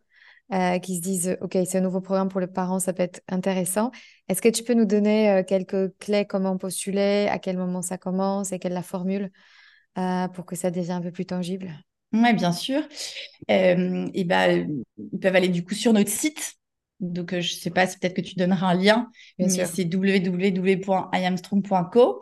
qui 0.83 0.97
se 0.97 1.01
disent 1.01 1.37
OK, 1.41 1.59
c'est 1.67 1.79
un 1.79 1.83
nouveau 1.83 2.01
programme 2.01 2.29
pour 2.29 2.41
les 2.41 2.47
parents, 2.47 2.79
ça 2.79 2.93
peut 2.93 3.03
être 3.03 3.21
intéressant. 3.29 3.91
Est-ce 4.29 4.41
que 4.41 4.49
tu 4.49 4.63
peux 4.63 4.75
nous 4.75 4.87
donner 4.87 5.45
quelques 5.47 5.97
clés, 5.99 6.25
comment 6.27 6.57
postuler, 6.57 7.29
à 7.31 7.39
quel 7.39 7.57
moment 7.57 7.83
ça 7.83 7.99
commence 7.99 8.53
et 8.53 8.59
quelle 8.59 8.73
la 8.73 8.83
formule 8.83 9.31
euh, 9.99 10.29
pour 10.29 10.47
que 10.47 10.55
ça 10.55 10.71
devienne 10.71 10.99
un 10.99 11.01
peu 11.01 11.11
plus 11.11 11.27
tangible? 11.27 11.73
Oui, 12.13 12.33
bien 12.33 12.53
sûr. 12.53 12.83
Euh, 13.51 14.09
et 14.15 14.25
ben, 14.25 14.83
ils 15.13 15.19
peuvent 15.19 15.35
aller 15.35 15.49
du 15.49 15.65
coup 15.65 15.75
sur 15.75 15.93
notre 15.93 16.11
site. 16.11 16.55
Donc, 17.01 17.33
euh, 17.33 17.41
je 17.41 17.55
ne 17.55 17.59
sais 17.59 17.71
pas 17.71 17.87
si 17.87 17.97
peut-être 17.99 18.15
que 18.15 18.21
tu 18.21 18.35
donneras 18.35 18.69
un 18.69 18.75
lien, 18.75 19.11
mais 19.39 19.49
c'est 19.49 19.93
www.iamstrong.co. 19.93 22.21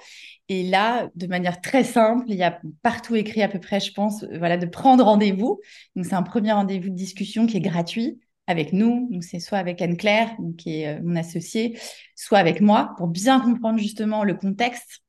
Et 0.49 0.63
là, 0.65 1.11
de 1.15 1.27
manière 1.27 1.61
très 1.61 1.85
simple, 1.85 2.25
il 2.29 2.37
y 2.37 2.43
a 2.43 2.59
partout 2.83 3.17
écrit 3.17 3.43
à 3.43 3.49
peu 3.49 3.59
près, 3.59 3.81
je 3.81 3.93
pense, 3.93 4.25
voilà, 4.39 4.57
de 4.57 4.65
prendre 4.67 5.05
rendez-vous. 5.05 5.61
Donc, 5.95 6.07
c'est 6.07 6.15
un 6.15 6.23
premier 6.23 6.53
rendez-vous 6.53 6.89
de 6.91 6.95
discussion 6.95 7.47
qui 7.47 7.57
est 7.57 7.61
gratuit 7.61 8.21
avec 8.47 8.73
nous. 8.73 9.09
Donc, 9.11 9.25
c'est 9.25 9.41
soit 9.41 9.59
avec 9.59 9.83
Anne-Claire, 9.83 10.31
qui 10.59 10.83
est 10.83 11.01
mon 11.01 11.17
associée, 11.17 11.79
soit 12.15 12.39
avec 12.39 12.61
moi, 12.61 12.95
pour 12.99 13.09
bien 13.09 13.41
comprendre 13.41 13.79
justement 13.79 14.25
le 14.25 14.35
contexte. 14.35 15.01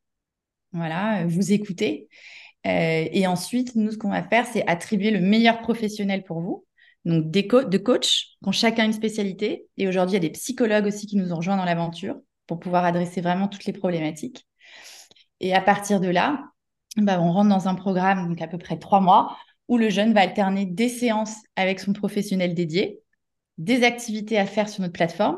Voilà, 0.72 1.26
vous 1.26 1.52
écouter. 1.52 2.08
Euh, 2.68 3.08
et 3.12 3.28
ensuite, 3.28 3.76
nous, 3.76 3.92
ce 3.92 3.98
qu'on 3.98 4.10
va 4.10 4.24
faire, 4.24 4.46
c'est 4.46 4.68
attribuer 4.68 5.12
le 5.12 5.22
meilleur 5.22 5.62
professionnel 5.62 6.24
pour 6.24 6.42
vous. 6.42 6.66
Donc, 7.08 7.32
des 7.32 7.44
de 7.44 7.78
coachs 7.78 8.02
qui 8.06 8.38
ont 8.48 8.52
chacun 8.52 8.84
une 8.84 8.92
spécialité. 8.92 9.68
Et 9.78 9.88
aujourd'hui, 9.88 10.18
il 10.18 10.24
y 10.24 10.26
a 10.26 10.28
des 10.28 10.32
psychologues 10.32 10.88
aussi 10.88 11.08
qui 11.08 11.16
nous 11.16 11.32
ont 11.32 11.38
rejoints 11.38 11.56
dans 11.56 11.64
l'aventure 11.64 12.18
pour 12.48 12.60
pouvoir 12.60 12.84
adresser 12.84 13.22
vraiment 13.22 13.48
toutes 13.48 13.64
les 13.64 13.72
problématiques. 13.72 14.46
Et 15.40 15.56
à 15.56 15.62
partir 15.62 16.02
de 16.02 16.10
là, 16.10 16.44
bah, 16.98 17.22
on 17.22 17.32
rentre 17.32 17.50
dans 17.50 17.70
un 17.70 17.76
programme, 17.76 18.28
donc 18.28 18.42
à 18.42 18.48
peu 18.48 18.58
près 18.58 18.78
trois 18.78 19.00
mois, 19.00 19.38
où 19.70 19.78
le 19.78 19.90
jeune 19.90 20.14
va 20.14 20.20
alterner 20.20 20.66
des 20.66 20.90
séances 20.90 21.38
avec 21.56 21.80
son 21.80 21.94
professionnel 21.94 22.54
dédié, 22.54 23.00
des 23.58 23.84
activités 23.84 24.38
à 24.38 24.46
faire 24.46 24.68
sur 24.68 24.82
notre 24.82 24.94
plateforme 24.94 25.38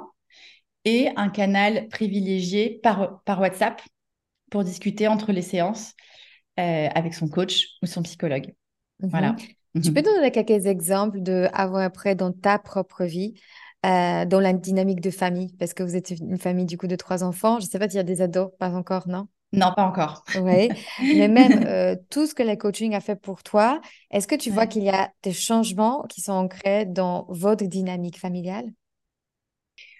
et 0.85 1.09
un 1.17 1.29
canal 1.29 1.87
privilégié 1.89 2.79
par, 2.81 3.21
par 3.25 3.39
WhatsApp 3.39 3.79
pour 4.49 4.63
discuter 4.63 5.07
entre 5.07 5.31
les 5.31 5.43
séances 5.43 5.93
euh, 6.59 6.87
avec 6.95 7.13
son 7.13 7.27
coach 7.27 7.67
ou 7.83 7.85
son 7.85 8.01
psychologue. 8.01 8.55
Mhm. 9.01 9.09
Voilà. 9.09 9.35
Tu 9.75 9.93
peux 9.93 10.01
nous 10.01 10.15
donner 10.15 10.31
quelques 10.31 10.65
exemples 10.65 11.21
de 11.21 11.47
avant-après 11.53 12.15
dans 12.15 12.31
ta 12.31 12.57
propre 12.59 13.05
vie, 13.05 13.35
euh, 13.85 14.25
dans 14.25 14.39
la 14.39 14.53
dynamique 14.53 15.01
de 15.01 15.11
famille, 15.11 15.53
parce 15.59 15.73
que 15.73 15.83
vous 15.83 15.95
êtes 15.95 16.09
une 16.11 16.37
famille 16.37 16.65
du 16.65 16.77
coup 16.77 16.87
de 16.87 16.95
trois 16.95 17.23
enfants. 17.23 17.59
Je 17.59 17.65
ne 17.65 17.69
sais 17.69 17.79
pas 17.79 17.87
s'il 17.87 17.97
y 17.97 17.99
a 17.99 18.03
des 18.03 18.21
ados, 18.21 18.49
pas 18.59 18.71
encore, 18.71 19.07
non? 19.07 19.27
Non, 19.51 19.73
pas 19.75 19.85
encore. 19.85 20.23
Oui, 20.35 20.69
mais 20.99 21.27
même 21.27 21.63
euh, 21.65 21.95
tout 22.09 22.27
ce 22.27 22.35
que 22.35 22.43
le 22.43 22.55
coaching 22.55 22.93
a 22.93 22.99
fait 22.99 23.15
pour 23.15 23.41
toi, 23.41 23.81
est-ce 24.11 24.27
que 24.27 24.35
tu 24.35 24.51
vois 24.51 24.67
qu'il 24.67 24.83
y 24.83 24.89
a 24.89 25.11
des 25.23 25.33
changements 25.33 26.03
qui 26.09 26.21
sont 26.21 26.33
ancrés 26.33 26.85
dans 26.85 27.25
votre 27.29 27.65
dynamique 27.65 28.19
familiale? 28.19 28.71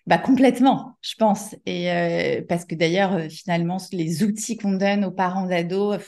Bah, 0.06 0.18
complètement, 0.18 0.98
je 1.02 1.14
pense. 1.16 1.56
Et 1.66 2.44
parce 2.48 2.66
que 2.66 2.76
d'ailleurs, 2.76 3.30
finalement, 3.30 3.78
les 3.92 4.24
outils 4.24 4.58
qu'on 4.58 4.74
donne 4.74 5.06
aux 5.06 5.12
parents 5.12 5.46
d'ados, 5.46 6.02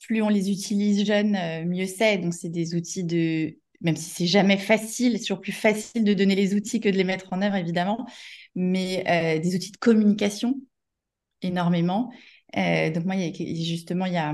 plus 0.00 0.22
on 0.22 0.28
les 0.28 0.50
utilise 0.50 1.04
jeunes, 1.04 1.36
euh, 1.36 1.64
mieux 1.64 1.86
c'est. 1.86 2.18
Donc, 2.18 2.34
c'est 2.34 2.48
des 2.48 2.74
outils 2.74 3.04
de, 3.04 3.56
même 3.80 3.96
si 3.96 4.10
c'est 4.10 4.26
jamais 4.26 4.58
facile, 4.58 5.12
c'est 5.14 5.24
toujours 5.24 5.40
plus 5.40 5.52
facile 5.52 6.04
de 6.04 6.14
donner 6.14 6.34
les 6.34 6.54
outils 6.54 6.80
que 6.80 6.88
de 6.88 6.96
les 6.96 7.04
mettre 7.04 7.32
en 7.32 7.42
œuvre, 7.42 7.56
évidemment, 7.56 8.06
mais 8.54 9.04
euh, 9.08 9.40
des 9.40 9.54
outils 9.54 9.72
de 9.72 9.76
communication 9.78 10.60
énormément. 11.42 12.10
Euh, 12.56 12.90
donc 12.90 13.04
moi, 13.04 13.16
justement, 13.38 14.06
il 14.06 14.14
y 14.14 14.16
a, 14.16 14.32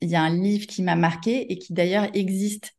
il 0.00 0.08
y 0.08 0.14
a 0.16 0.22
un 0.22 0.34
livre 0.34 0.66
qui 0.66 0.82
m'a 0.82 0.96
marqué 0.96 1.50
et 1.52 1.58
qui 1.58 1.72
d'ailleurs 1.72 2.08
existe 2.14 2.72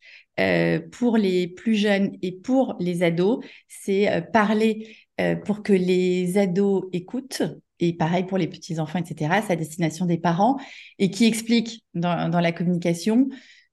pour 0.92 1.18
les 1.18 1.48
plus 1.48 1.74
jeunes 1.74 2.16
et 2.22 2.32
pour 2.32 2.76
les 2.80 3.02
ados. 3.02 3.44
C'est 3.68 4.24
parler 4.32 4.96
pour 5.46 5.64
que 5.64 5.74
les 5.74 6.38
ados 6.38 6.86
écoutent 6.94 7.42
et 7.80 7.94
pareil 7.94 8.26
pour 8.26 8.38
les 8.38 8.48
petits-enfants, 8.48 9.00
etc., 9.00 9.42
c'est 9.46 9.54
à 9.54 9.56
destination 9.56 10.06
des 10.06 10.18
parents, 10.18 10.58
et 11.00 11.12
qui 11.12 11.26
explique 11.26 11.84
dans, 11.94 12.30
la 12.30 12.52
communication 12.52 13.30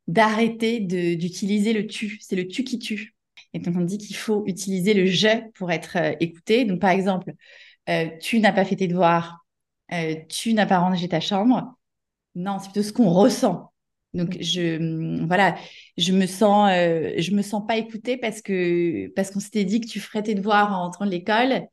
d'arrêter 0.06 0.80
d'utiliser 0.80 1.72
le 1.72 1.86
tu. 1.86 2.18
C'est 2.20 2.36
le 2.36 2.46
tu 2.46 2.64
qui 2.64 2.78
tue. 2.78 3.14
Et 3.54 3.60
donc, 3.60 3.76
on 3.76 3.82
dit 3.82 3.98
qu'il 3.98 4.16
faut 4.16 4.44
utiliser 4.46 4.94
le 4.94 5.06
je 5.06 5.50
pour 5.52 5.70
être 5.70 5.96
euh, 5.96 6.12
écouté. 6.20 6.64
Donc, 6.64 6.80
par 6.80 6.90
exemple, 6.90 7.32
euh, 7.88 8.08
tu 8.20 8.40
n'as 8.40 8.52
pas 8.52 8.64
fait 8.64 8.76
tes 8.76 8.88
devoirs, 8.88 9.46
euh, 9.92 10.16
tu 10.28 10.54
n'as 10.54 10.66
pas 10.66 10.78
rangé 10.78 11.08
ta 11.08 11.20
chambre. 11.20 11.74
Non, 12.34 12.58
c'est 12.58 12.66
plutôt 12.72 12.82
ce 12.82 12.92
qu'on 12.92 13.10
ressent. 13.10 13.70
Donc 14.14 14.36
je 14.40 15.26
voilà, 15.26 15.56
je 15.98 16.12
me 16.12 16.26
sens 16.26 16.70
je 16.70 17.34
me 17.34 17.42
sens 17.42 17.66
pas 17.66 17.76
écoutée 17.76 18.16
parce 18.16 18.42
que 18.42 19.08
parce 19.14 19.32
qu'on 19.32 19.40
s'était 19.40 19.64
dit 19.64 19.80
que 19.80 19.88
tu 19.88 19.98
ferais 19.98 20.22
tes 20.22 20.36
devoirs 20.36 20.72
en 20.72 20.84
rentrant 20.84 21.04
de 21.04 21.10
l'école 21.10 21.66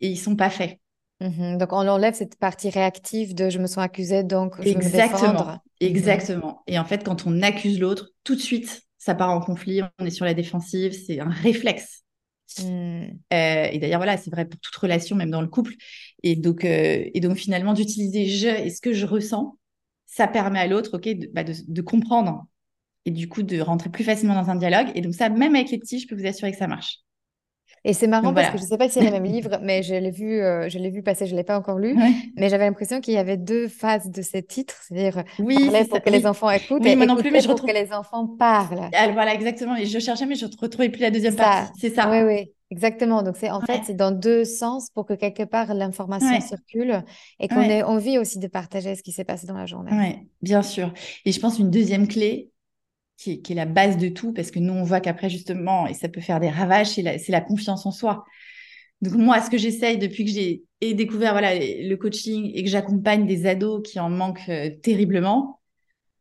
et 0.00 0.08
ils 0.08 0.18
sont 0.18 0.36
pas 0.36 0.50
faits. 0.50 0.80
Mhm. 1.20 1.58
Donc, 1.58 1.72
on 1.72 1.88
enlève 1.88 2.14
cette 2.14 2.36
partie 2.36 2.70
réactive 2.70 3.34
de 3.34 3.50
je 3.50 3.58
me 3.58 3.66
sens 3.66 3.78
accusée, 3.78 4.22
donc 4.22 4.54
je 4.62 4.68
Exactement. 4.68 5.18
vais 5.18 5.26
me 5.26 5.32
défendre. 5.32 5.58
Exactement. 5.80 6.62
Et 6.66 6.78
en 6.78 6.84
fait, 6.84 7.04
quand 7.04 7.26
on 7.26 7.42
accuse 7.42 7.80
l'autre, 7.80 8.10
tout 8.24 8.34
de 8.34 8.40
suite, 8.40 8.82
ça 8.98 9.14
part 9.14 9.30
en 9.30 9.40
conflit, 9.40 9.80
on 9.98 10.04
est 10.06 10.10
sur 10.10 10.24
la 10.24 10.34
défensive, 10.34 10.92
c'est 10.92 11.20
un 11.20 11.30
réflexe. 11.30 12.04
Hmm. 12.62 13.04
Euh, 13.32 13.68
et 13.70 13.78
d'ailleurs, 13.78 14.00
voilà, 14.00 14.16
c'est 14.16 14.30
vrai 14.30 14.46
pour 14.46 14.58
toute 14.60 14.74
relation, 14.76 15.16
même 15.16 15.30
dans 15.30 15.42
le 15.42 15.48
couple. 15.48 15.74
Et 16.22 16.36
donc, 16.36 16.64
euh, 16.64 17.04
et 17.12 17.20
donc 17.20 17.36
finalement, 17.36 17.74
d'utiliser 17.74 18.26
je 18.26 18.48
et 18.48 18.70
ce 18.70 18.80
que 18.80 18.92
je 18.92 19.06
ressens, 19.06 19.58
ça 20.06 20.26
permet 20.26 20.58
à 20.58 20.66
l'autre, 20.66 20.96
ok, 20.96 21.08
de, 21.08 21.30
bah, 21.32 21.44
de, 21.44 21.82
comprendre 21.82 22.46
et 23.04 23.10
du 23.10 23.28
coup 23.28 23.42
de 23.42 23.60
rentrer 23.60 23.90
plus 23.90 24.04
facilement 24.04 24.34
dans 24.34 24.50
un 24.50 24.56
dialogue. 24.56 24.90
Et 24.94 25.00
donc 25.00 25.14
ça, 25.14 25.28
même 25.28 25.54
avec 25.54 25.70
les 25.70 25.78
petits, 25.78 26.00
je 26.00 26.08
peux 26.08 26.16
vous 26.16 26.26
assurer 26.26 26.52
que 26.52 26.58
ça 26.58 26.66
marche. 26.66 27.00
Et 27.84 27.92
c'est 27.92 28.06
marrant 28.06 28.34
parce 28.34 28.50
que 28.50 28.58
je 28.58 28.62
ne 28.62 28.68
sais 28.68 28.78
pas 28.78 28.88
si 28.88 28.94
c'est 28.94 29.04
le 29.04 29.10
même 29.10 29.24
livre, 29.32 29.58
mais 29.62 29.82
je 29.82 29.94
l'ai 29.94 30.10
vu, 30.10 30.40
euh, 30.40 30.68
je 30.68 30.78
l'ai 30.78 30.90
vu 30.90 31.02
passer, 31.02 31.26
je 31.26 31.32
ne 31.32 31.38
l'ai 31.38 31.44
pas 31.44 31.58
encore 31.58 31.78
lu, 31.78 31.96
mais 32.36 32.48
j'avais 32.48 32.66
l'impression 32.66 33.00
qu'il 33.00 33.14
y 33.14 33.18
avait 33.18 33.36
deux 33.36 33.68
phases 33.68 34.10
de 34.10 34.22
ces 34.22 34.42
titres, 34.42 34.76
c'est-à-dire 34.86 35.24
oui, 35.38 35.56
parler 35.70 35.84
pour 35.84 36.02
que 36.02 36.10
les 36.10 36.26
enfants 36.26 36.50
écoutent 36.50 36.84
et 36.84 36.96
non 36.96 37.16
plus, 37.16 37.30
mais 37.30 37.40
je 37.40 37.48
retrouve... 37.48 37.68
que 37.68 37.74
les 37.74 37.92
enfants 37.92 38.26
parlent. 38.26 38.90
Ah, 38.94 39.08
voilà, 39.12 39.34
exactement. 39.34 39.76
Et 39.76 39.86
je 39.86 39.98
cherchais, 39.98 40.26
mais 40.26 40.34
je 40.34 40.46
ne 40.46 40.50
retrouvais 40.60 40.88
plus 40.88 41.00
la 41.00 41.10
deuxième 41.10 41.36
partie. 41.36 41.72
C'est 41.78 41.94
ça. 41.94 42.10
Oui, 42.10 42.22
oui. 42.22 42.52
Exactement. 42.70 43.22
Donc, 43.22 43.36
c'est 43.38 43.50
en 43.50 43.60
fait, 43.62 43.80
c'est 43.86 43.96
dans 43.96 44.10
deux 44.10 44.44
sens 44.44 44.90
pour 44.90 45.06
que 45.06 45.14
quelque 45.14 45.44
part 45.44 45.72
l'information 45.72 46.40
circule 46.40 47.02
et 47.40 47.48
qu'on 47.48 47.62
ait 47.62 47.82
envie 47.82 48.18
aussi 48.18 48.38
de 48.38 48.46
partager 48.46 48.94
ce 48.94 49.02
qui 49.02 49.12
s'est 49.12 49.24
passé 49.24 49.46
dans 49.46 49.56
la 49.56 49.66
journée. 49.66 49.90
Oui, 49.92 50.28
bien 50.42 50.62
sûr. 50.62 50.92
Et 51.24 51.32
je 51.32 51.40
pense 51.40 51.58
une 51.58 51.70
deuxième 51.70 52.08
clé, 52.08 52.50
qui 53.18 53.32
est, 53.32 53.54
la 53.54 53.66
base 53.66 53.96
de 53.96 54.08
tout, 54.08 54.32
parce 54.32 54.52
que 54.52 54.60
nous, 54.60 54.72
on 54.72 54.84
voit 54.84 55.00
qu'après, 55.00 55.28
justement, 55.28 55.88
et 55.88 55.94
ça 55.94 56.08
peut 56.08 56.20
faire 56.20 56.38
des 56.38 56.48
ravages, 56.48 56.86
c'est 56.90 57.28
la, 57.28 57.40
confiance 57.40 57.84
en 57.84 57.90
soi. 57.90 58.24
Donc, 59.02 59.14
moi, 59.14 59.42
ce 59.42 59.50
que 59.50 59.58
j'essaye 59.58 59.98
depuis 59.98 60.24
que 60.24 60.30
j'ai 60.30 60.64
découvert 60.94 61.32
voilà, 61.32 61.54
le 61.56 61.94
coaching 61.96 62.50
et 62.54 62.62
que 62.62 62.70
j'accompagne 62.70 63.26
des 63.26 63.46
ados 63.46 63.82
qui 63.84 63.98
en 63.98 64.08
manquent 64.08 64.48
euh, 64.48 64.70
terriblement, 64.82 65.60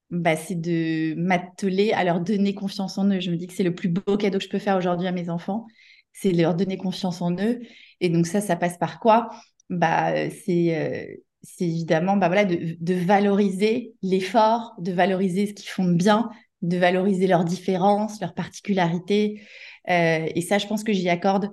bah, 0.10 0.36
c'est 0.36 0.60
de 0.60 1.14
m'atteler 1.16 1.92
à 1.92 2.04
leur 2.04 2.20
donner 2.20 2.56
confiance 2.56 2.98
en 2.98 3.08
eux. 3.12 3.20
Je 3.20 3.30
me 3.30 3.36
dis 3.36 3.46
que 3.46 3.54
c'est 3.54 3.64
le 3.64 3.76
plus 3.76 3.90
beau 3.90 4.18
cadeau 4.18 4.40
que 4.40 4.44
je 4.44 4.50
peux 4.50 4.60
faire 4.60 4.78
aujourd'hui 4.78 5.08
à 5.08 5.12
mes 5.12 5.30
enfants, 5.30 5.68
c'est 6.14 6.32
leur 6.32 6.56
donner 6.56 6.78
confiance 6.78 7.22
en 7.22 7.32
eux. 7.38 7.60
Et 8.02 8.10
donc, 8.10 8.26
ça, 8.26 8.42
ça 8.42 8.56
passe 8.56 8.78
par 8.80 9.00
quoi? 9.00 9.30
Bah, 9.70 10.30
C'est 10.32 10.76
euh, 10.76 11.16
évidemment 11.60 12.18
bah, 12.18 12.28
voilà, 12.28 12.46
de, 12.46 12.76
de 12.80 12.94
valoriser 12.96 13.94
l'effort, 14.02 14.74
de 14.80 14.92
valoriser 14.92 15.46
ce 15.46 15.54
qu'ils 15.54 15.70
font 15.70 15.92
bien, 15.92 16.30
de 16.62 16.78
valoriser 16.78 17.28
leurs 17.28 17.46
différences, 17.46 18.20
leurs 18.20 18.34
particularités. 18.34 19.42
Euh, 19.90 20.28
et 20.34 20.42
ça, 20.42 20.58
je 20.58 20.68
pense 20.68 20.84
que 20.84 20.94
j'y 20.94 21.10
accorde 21.10 21.52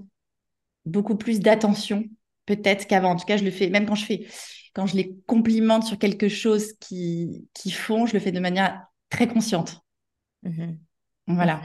beaucoup 0.84 1.16
plus 1.16 1.40
d'attention, 1.40 2.04
peut-être 2.46 2.86
qu'avant. 2.86 3.10
En 3.10 3.16
tout 3.16 3.26
cas, 3.26 3.36
je 3.36 3.44
le 3.44 3.50
fais, 3.50 3.68
même 3.68 3.86
quand 3.86 3.94
je 3.94 4.04
fais, 4.04 4.26
quand 4.74 4.86
je 4.86 4.96
les 4.96 5.16
complimente 5.26 5.84
sur 5.84 5.98
quelque 5.98 6.28
chose 6.28 6.72
qu'ils 6.80 7.44
qui 7.54 7.70
font, 7.70 8.06
je 8.06 8.14
le 8.14 8.18
fais 8.18 8.32
de 8.32 8.40
manière 8.40 8.86
très 9.08 9.28
consciente. 9.28 9.80
Mhm. 10.42 10.78
Voilà. 11.26 11.62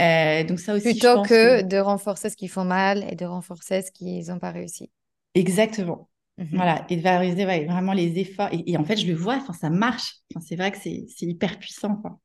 Euh, 0.00 0.44
donc 0.44 0.60
ça 0.60 0.74
aussi. 0.74 0.90
Plutôt 0.90 1.22
que, 1.22 1.62
de 1.62 1.78
renforcer 1.78 2.30
ce 2.30 2.36
qu'ils 2.36 2.50
font 2.50 2.64
mal 2.64 3.06
et 3.10 3.16
de 3.16 3.24
renforcer 3.24 3.82
ce 3.82 3.90
qu'ils 3.90 4.26
n'ont 4.28 4.38
pas 4.38 4.50
réussi. 4.50 4.90
Exactement. 5.34 6.08
Mhm. 6.36 6.50
Voilà, 6.52 6.86
et 6.88 6.96
de 6.96 7.02
valoriser 7.02 7.44
vraiment 7.44 7.92
les 7.92 8.18
efforts. 8.18 8.48
Et, 8.52 8.76
en 8.76 8.84
fait, 8.84 8.96
je 8.96 9.06
le 9.06 9.14
vois, 9.14 9.40
ça 9.60 9.70
marche. 9.70 10.16
C'est 10.40 10.54
vrai 10.54 10.70
que 10.70 10.78
c'est 10.78 11.06
hyper 11.22 11.58
puissant. 11.58 11.96
Quoi. 11.96 12.20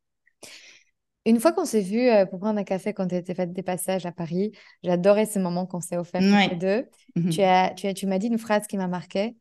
Une 1.25 1.39
fois 1.39 1.53
qu'on 1.53 1.65
s'est 1.65 1.81
vu 1.81 2.09
euh, 2.09 2.25
pour 2.25 2.39
prendre 2.39 2.59
un 2.59 2.63
café 2.63 2.93
quand 2.93 3.07
tu 3.07 3.15
étais 3.15 3.33
fait 3.33 3.51
des 3.51 3.63
passages 3.63 4.05
à 4.05 4.11
Paris, 4.11 4.51
j'adorais 4.83 5.25
ce 5.25 5.39
moment 5.39 5.65
qu'on 5.65 5.79
s'est 5.79 5.95
offert 5.95 6.21
tous 6.21 6.49
les 6.51 6.57
deux. 6.57 6.85
Mhm. 7.15 7.29
Tu 7.29 7.41
as, 7.41 7.73
tu 7.75 7.87
as, 7.87 7.93
tu 7.93 8.07
m'as 8.07 8.17
dit 8.17 8.27
une 8.27 8.37
phrase 8.37 8.67
qui 8.67 8.77
m'a 8.77 8.87
marquée 8.87 9.37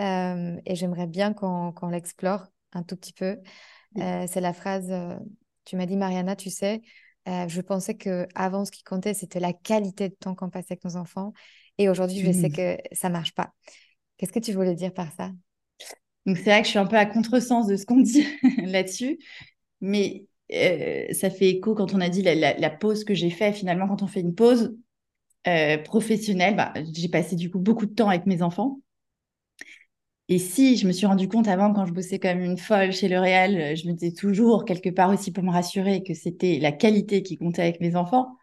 euh, 0.00 0.56
et 0.64 0.74
j'aimerais 0.74 1.06
bien 1.06 1.34
qu'on 1.34 1.88
l'explore 1.90 2.46
un 2.72 2.82
tout 2.82 2.96
petit 2.96 3.12
peu. 3.12 3.36
Euh, 3.98 4.26
c'est 4.26 4.40
la 4.40 4.52
phrase, 4.52 4.92
tu 5.64 5.76
m'as 5.76 5.86
dit 5.86 5.96
Mariana, 5.96 6.36
tu 6.36 6.50
sais, 6.50 6.80
je 7.26 7.60
pensais 7.60 7.94
que 7.94 8.26
avant 8.34 8.64
ce 8.64 8.70
qui 8.70 8.82
comptait 8.82 9.14
c'était 9.14 9.40
la 9.40 9.52
qualité 9.52 10.08
de 10.08 10.14
temps 10.14 10.34
qu'on 10.34 10.50
passait 10.50 10.72
avec 10.72 10.84
nos 10.84 10.96
enfants 10.96 11.32
et 11.78 11.88
aujourd'hui 11.88 12.20
je 12.20 12.32
sais 12.32 12.48
mmh. 12.48 12.52
que 12.52 12.76
ça 12.92 13.08
marche 13.10 13.34
pas. 13.34 13.52
Qu'est-ce 14.16 14.32
que 14.32 14.38
tu 14.38 14.52
voulais 14.52 14.74
dire 14.74 14.92
par 14.92 15.12
ça? 15.12 15.30
Donc 16.26 16.38
c'est 16.38 16.44
vrai 16.44 16.60
que 16.60 16.66
je 16.66 16.70
suis 16.70 16.78
un 16.78 16.86
peu 16.86 16.96
à 16.96 17.06
contresens 17.06 17.66
de 17.66 17.76
ce 17.76 17.84
qu'on 17.84 18.00
dit 18.00 18.26
là-dessus, 18.58 19.18
mais 19.84 20.26
euh, 20.52 21.12
ça 21.12 21.28
fait 21.30 21.50
écho 21.50 21.74
quand 21.74 21.94
on 21.94 22.00
a 22.00 22.08
dit 22.08 22.22
la, 22.22 22.70
pause 22.70 23.04
que 23.04 23.14
j'ai 23.14 23.30
fait. 23.30 23.52
Finalement, 23.52 23.86
quand 23.86 24.02
on 24.02 24.06
fait 24.06 24.20
une 24.20 24.34
pause 24.34 24.74
euh, 25.46 25.78
professionnelle, 25.78 26.56
bah, 26.56 26.72
j'ai 26.92 27.08
passé 27.08 27.36
du 27.36 27.50
coup 27.50 27.58
beaucoup 27.58 27.86
de 27.86 27.94
temps 27.94 28.08
avec 28.08 28.26
mes 28.26 28.42
enfants. 28.42 28.80
Et 30.30 30.38
si 30.38 30.78
je 30.78 30.86
me 30.86 30.92
suis 30.92 31.04
rendu 31.04 31.28
compte 31.28 31.48
avant, 31.48 31.74
quand 31.74 31.84
je 31.84 31.92
bossais 31.92 32.18
comme 32.18 32.40
une 32.40 32.56
folle 32.56 32.92
chez 32.92 33.08
L'Oréal, 33.08 33.56
euh, 33.60 33.74
je 33.76 33.86
me 33.86 33.92
disais 33.92 34.12
toujours, 34.14 34.64
quelque 34.64 34.88
part 34.88 35.10
aussi 35.10 35.32
pour 35.32 35.44
me 35.44 35.50
rassurer, 35.50 36.02
que 36.02 36.14
c'était 36.14 36.58
la 36.58 36.72
qualité 36.72 37.22
qui 37.22 37.36
comptait 37.36 37.62
avec 37.62 37.80
mes 37.80 37.94
enfants. 37.94 38.38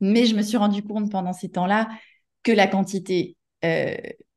Mais 0.00 0.24
je 0.24 0.34
me 0.34 0.40
suis 0.40 0.56
rendu 0.56 0.82
compte 0.82 1.10
pendant 1.12 1.34
ces 1.34 1.50
temps-là 1.50 1.88
que 2.42 2.52
la 2.52 2.66
quantité 2.66 3.36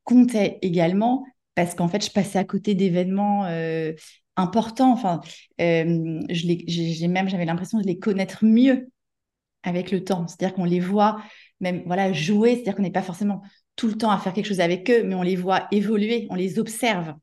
comptait 0.02 0.58
également, 0.62 1.24
parce 1.54 1.74
qu'en 1.74 1.86
fait, 1.86 2.04
je 2.04 2.10
passais 2.10 2.38
à 2.38 2.44
côté 2.44 2.74
d'événements 2.74 3.44
important. 4.36 4.92
Enfin, 4.92 5.20
euh, 5.60 6.20
j'ai 6.28 7.08
même, 7.08 7.28
j'avais 7.28 7.44
l'impression 7.44 7.78
de 7.78 7.86
les 7.86 7.98
connaître 7.98 8.44
mieux 8.44 8.90
avec 9.62 9.90
le 9.90 10.04
temps. 10.04 10.26
C'est-à-dire 10.26 10.54
qu'on 10.54 10.64
les 10.64 10.80
voit 10.80 11.22
même 11.60 11.82
voilà 11.86 12.12
jouer, 12.12 12.54
c'est-à-dire 12.54 12.76
qu'on 12.76 12.82
n'est 12.82 12.90
pas 12.90 13.02
forcément 13.02 13.42
tout 13.76 13.86
le 13.86 13.94
temps 13.94 14.10
à 14.10 14.18
faire 14.18 14.32
quelque 14.32 14.46
chose 14.46 14.60
avec 14.60 14.90
eux, 14.90 15.02
mais 15.04 15.14
on 15.14 15.22
les 15.22 15.36
voit 15.36 15.68
évoluer, 15.70 16.26
on 16.30 16.34
les 16.34 16.58
observe. 16.58 17.14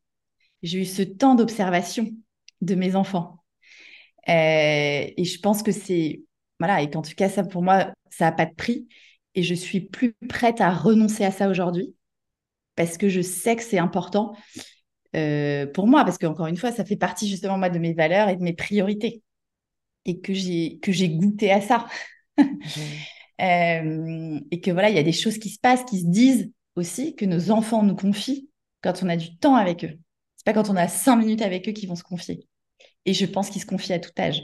J'ai 0.64 0.82
eu 0.82 0.86
ce 0.86 1.02
temps 1.02 1.36
d'observation 1.36 2.10
de 2.62 2.76
mes 2.76 2.96
enfants. 2.96 3.44
Euh, 4.30 5.08
et 5.16 5.24
je 5.24 5.40
pense 5.40 5.64
que 5.64 5.72
c'est 5.72 6.24
voilà, 6.60 6.82
et 6.82 6.90
qu'en 6.90 7.02
tout 7.02 7.14
cas, 7.16 7.30
ça 7.30 7.44
pour 7.44 7.62
moi, 7.62 7.94
ça 8.10 8.26
n'a 8.26 8.32
pas 8.32 8.46
de 8.46 8.54
prix. 8.56 8.88
Et 9.36 9.44
je 9.44 9.54
suis 9.54 9.82
plus 9.82 10.16
prête 10.28 10.62
à 10.62 10.72
renoncer 10.74 11.24
à 11.24 11.32
ça 11.32 11.50
aujourd'hui 11.50 11.94
parce 12.76 12.98
que 12.98 13.10
je 13.10 13.22
sais 13.22 13.56
que 13.56 13.64
c'est 13.64 13.78
important. 13.78 14.36
Euh, 15.16 15.66
pour 15.68 15.88
moi, 15.88 16.04
parce 16.04 16.18
qu'encore 16.18 16.48
une 16.48 16.58
fois, 16.58 16.72
ça 16.72 16.86
fait 16.86 16.98
partie 16.98 17.28
justement 17.28 17.58
moi 17.58 17.70
de 17.70 17.80
mes 17.80 17.94
valeurs 17.94 18.30
et 18.30 18.36
de 18.36 18.44
mes 18.44 18.54
priorités, 18.54 19.22
et 20.06 20.20
que 20.20 20.34
j'ai 20.34 20.80
que 20.80 20.92
j'ai 20.92 21.10
goûté 21.10 21.52
à 21.52 21.62
ça, 21.62 21.88
mmh. 22.38 22.44
euh, 23.42 24.40
et 24.52 24.62
que 24.62 24.72
voilà, 24.72 24.90
il 24.90 24.96
y 24.96 25.00
a 25.00 25.04
des 25.04 25.12
choses 25.12 25.38
qui 25.38 25.50
se 25.50 25.60
passent, 25.60 25.86
qui 25.86 26.02
se 26.02 26.08
disent 26.08 26.52
aussi, 26.76 27.16
que 27.16 27.26
nos 27.26 27.52
enfants 27.52 27.84
nous 27.84 27.96
confient 27.96 28.50
quand 28.82 29.04
on 29.04 29.10
a 29.10 29.18
du 29.18 29.38
temps 29.38 29.56
avec 29.56 29.84
eux. 29.84 29.98
C'est 30.36 30.46
pas 30.46 30.54
quand 30.54 30.70
on 30.70 30.76
a 30.76 30.88
cinq 30.88 31.18
minutes 31.18 31.42
avec 31.42 31.68
eux 31.68 31.72
qu'ils 31.72 31.90
vont 31.90 31.96
se 31.96 32.04
confier. 32.04 32.48
Et 33.06 33.14
je 33.14 33.26
pense 33.26 33.50
qu'ils 33.50 33.62
se 33.62 33.66
confient 33.66 33.94
à 33.94 34.00
tout 34.00 34.12
âge. 34.20 34.42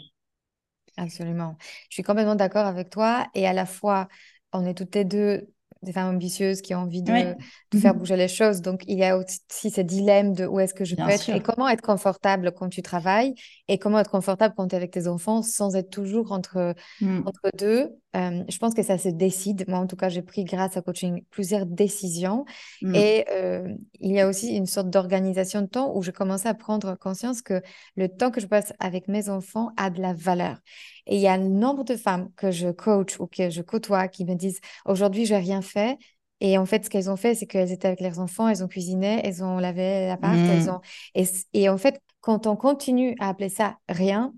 Absolument. 0.97 1.57
Je 1.89 1.95
suis 1.95 2.03
complètement 2.03 2.35
d'accord 2.35 2.65
avec 2.65 2.89
toi. 2.89 3.27
Et 3.33 3.47
à 3.47 3.53
la 3.53 3.65
fois, 3.65 4.07
on 4.51 4.65
est 4.65 4.73
toutes 4.73 4.95
les 4.95 5.05
deux 5.05 5.52
des 5.83 5.91
femmes 5.91 6.15
ambitieuses 6.15 6.61
qui 6.61 6.73
ont 6.73 6.79
envie 6.79 7.03
de, 7.03 7.11
faire 7.11 7.93
mhm. 7.93 7.99
bouger 7.99 8.15
les 8.15 8.27
choses. 8.27 8.61
Donc, 8.61 8.83
il 8.87 8.97
y 8.97 9.03
a 9.03 9.17
aussi 9.17 9.69
ce 9.69 9.81
dilemme 9.81 10.33
de 10.33 10.45
où 10.45 10.59
est-ce 10.59 10.73
que 10.73 10.85
je 10.85 10.95
peux 10.95 11.09
être 11.09 11.29
et 11.29 11.39
comment 11.39 11.67
être 11.69 11.81
confortable 11.81 12.51
quand 12.51 12.69
tu 12.69 12.81
travailles 12.81 13.33
et 13.67 13.77
comment 13.77 13.99
être 13.99 14.11
confortable 14.11 14.53
quand 14.57 14.67
tu 14.67 14.75
es 14.75 14.77
avec 14.77 14.91
tes 14.91 15.07
enfants 15.07 15.41
sans 15.41 15.75
être 15.75 15.89
toujours 15.89 16.31
entre, 16.31 16.75
mm. 17.01 17.21
entre 17.25 17.49
deux. 17.57 17.89
Euh, 18.15 18.43
je 18.47 18.57
pense 18.57 18.73
que 18.73 18.83
ça 18.83 18.97
se 18.97 19.09
décide. 19.09 19.65
Moi, 19.67 19.79
en 19.79 19.87
tout 19.87 19.95
cas, 19.95 20.09
j'ai 20.09 20.21
pris 20.21 20.43
grâce 20.43 20.77
à 20.77 20.81
coaching 20.81 21.23
plusieurs 21.31 21.65
décisions. 21.65 22.45
Mm. 22.81 22.95
Et 22.95 23.25
euh, 23.31 23.67
il 23.99 24.11
y 24.11 24.19
a 24.19 24.27
aussi 24.27 24.55
une 24.55 24.67
sorte 24.67 24.89
d'organisation 24.89 25.61
de 25.61 25.67
temps 25.67 25.95
où 25.95 26.01
je 26.01 26.11
commençais 26.11 26.49
à 26.49 26.53
prendre 26.53 26.95
conscience 26.95 27.41
que 27.41 27.61
le 27.95 28.07
temps 28.09 28.31
que 28.31 28.41
je 28.41 28.47
passe 28.47 28.73
avec 28.79 29.07
mes 29.07 29.29
enfants 29.29 29.71
a 29.77 29.89
de 29.89 30.01
la 30.01 30.13
valeur. 30.13 30.57
Et 31.05 31.15
il 31.15 31.21
y 31.21 31.27
a 31.27 31.33
un 31.33 31.37
nombre 31.37 31.83
de 31.83 31.95
femmes 31.95 32.29
que 32.35 32.51
je 32.51 32.69
coach 32.69 33.19
ou 33.19 33.27
que 33.27 33.49
je 33.49 33.61
côtoie 33.61 34.07
qui 34.07 34.25
me 34.25 34.35
disent 34.35 34.59
aujourd'hui, 34.85 35.25
je 35.25 35.33
n'ai 35.33 35.39
rien 35.39 35.61
fait. 35.61 35.97
Et 36.39 36.57
en 36.57 36.65
fait, 36.65 36.85
ce 36.85 36.89
qu'elles 36.89 37.09
ont 37.09 37.15
fait, 37.15 37.35
c'est 37.35 37.45
qu'elles 37.45 37.71
étaient 37.71 37.87
avec 37.87 38.01
leurs 38.01 38.19
enfants, 38.19 38.47
elles 38.47 38.63
ont 38.63 38.67
cuisiné, 38.67 39.21
elles 39.23 39.43
ont 39.43 39.59
lavé 39.59 40.07
l'appart, 40.07 40.35
elles 40.35 40.65
mmh. 40.65 40.69
ont... 40.69 40.81
Et, 41.15 41.25
et 41.53 41.69
en 41.69 41.77
fait, 41.77 42.01
quand 42.19 42.47
on 42.47 42.55
continue 42.55 43.15
à 43.19 43.29
appeler 43.29 43.49
ça 43.49 43.77
rien, 43.87 44.33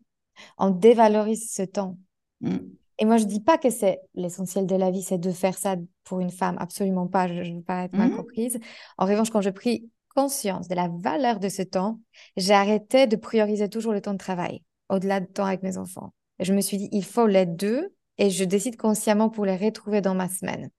on 0.58 0.70
dévalorise 0.70 1.52
ce 1.52 1.64
temps. 1.64 1.98
Mmh. 2.42 2.58
Et 3.00 3.06
moi, 3.06 3.18
je 3.18 3.26
dis 3.26 3.42
pas 3.42 3.58
que 3.58 3.70
c'est 3.70 4.00
l'essentiel 4.14 4.68
de 4.68 4.76
la 4.76 4.92
vie, 4.92 5.02
c'est 5.02 5.18
de 5.18 5.32
faire 5.32 5.58
ça 5.58 5.76
pour 6.04 6.20
une 6.20 6.30
femme. 6.30 6.58
Absolument 6.60 7.08
pas. 7.08 7.28
Je 7.28 7.34
ne 7.34 7.58
veux 7.58 7.64
pas 7.64 7.86
être 7.86 7.98
mal 7.98 8.12
mmh. 8.12 8.18
comprise. 8.18 8.60
En 8.98 9.06
revanche, 9.06 9.32
quand 9.32 9.42
j'ai 9.42 9.52
pris 9.52 9.90
conscience 10.14 10.68
de 10.68 10.76
la 10.76 10.88
valeur 10.88 11.40
de 11.40 11.50
ce 11.50 11.62
temps, 11.62 12.00
j'ai 12.38 12.54
arrêté 12.54 13.08
de 13.08 13.16
prioriser 13.16 13.68
toujours 13.68 13.94
le 13.94 14.02
temps 14.02 14.14
de 14.14 14.18
travail 14.18 14.64
au-delà 14.90 15.20
de 15.20 15.26
temps 15.26 15.46
avec 15.46 15.64
mes 15.64 15.78
enfants 15.78 16.14
je 16.40 16.54
me 16.54 16.62
suis 16.62 16.78
dit, 16.78 16.90
il 16.92 17.06
faut 17.06 17.28
les 17.28 17.46
deux 17.46 17.94
et 18.18 18.30
je 18.30 18.44
décide 18.44 18.78
consciemment 18.78 19.30
pour 19.30 19.46
les 19.46 19.58
retrouver 19.58 20.02
dans 20.02 20.16
ma 20.16 20.30
semaine. 20.30 20.70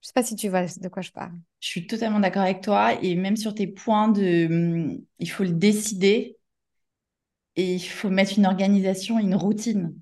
Je 0.00 0.06
sais 0.06 0.12
pas 0.12 0.22
si 0.22 0.36
tu 0.36 0.48
vois 0.48 0.64
de 0.64 0.88
quoi 0.88 1.02
je 1.02 1.10
parle. 1.10 1.32
Je 1.60 1.68
suis 1.68 1.86
totalement 1.86 2.20
d'accord 2.20 2.42
avec 2.42 2.60
toi 2.60 2.94
et 3.02 3.16
même 3.16 3.36
sur 3.36 3.54
tes 3.54 3.66
points 3.66 4.08
de, 4.08 4.46
hum, 4.46 5.00
il 5.18 5.30
faut 5.30 5.42
le 5.42 5.52
décider 5.52 6.36
et 7.56 7.74
il 7.74 7.80
faut 7.80 8.10
mettre 8.10 8.38
une 8.38 8.46
organisation, 8.46 9.18
une 9.18 9.34
routine. 9.34 9.92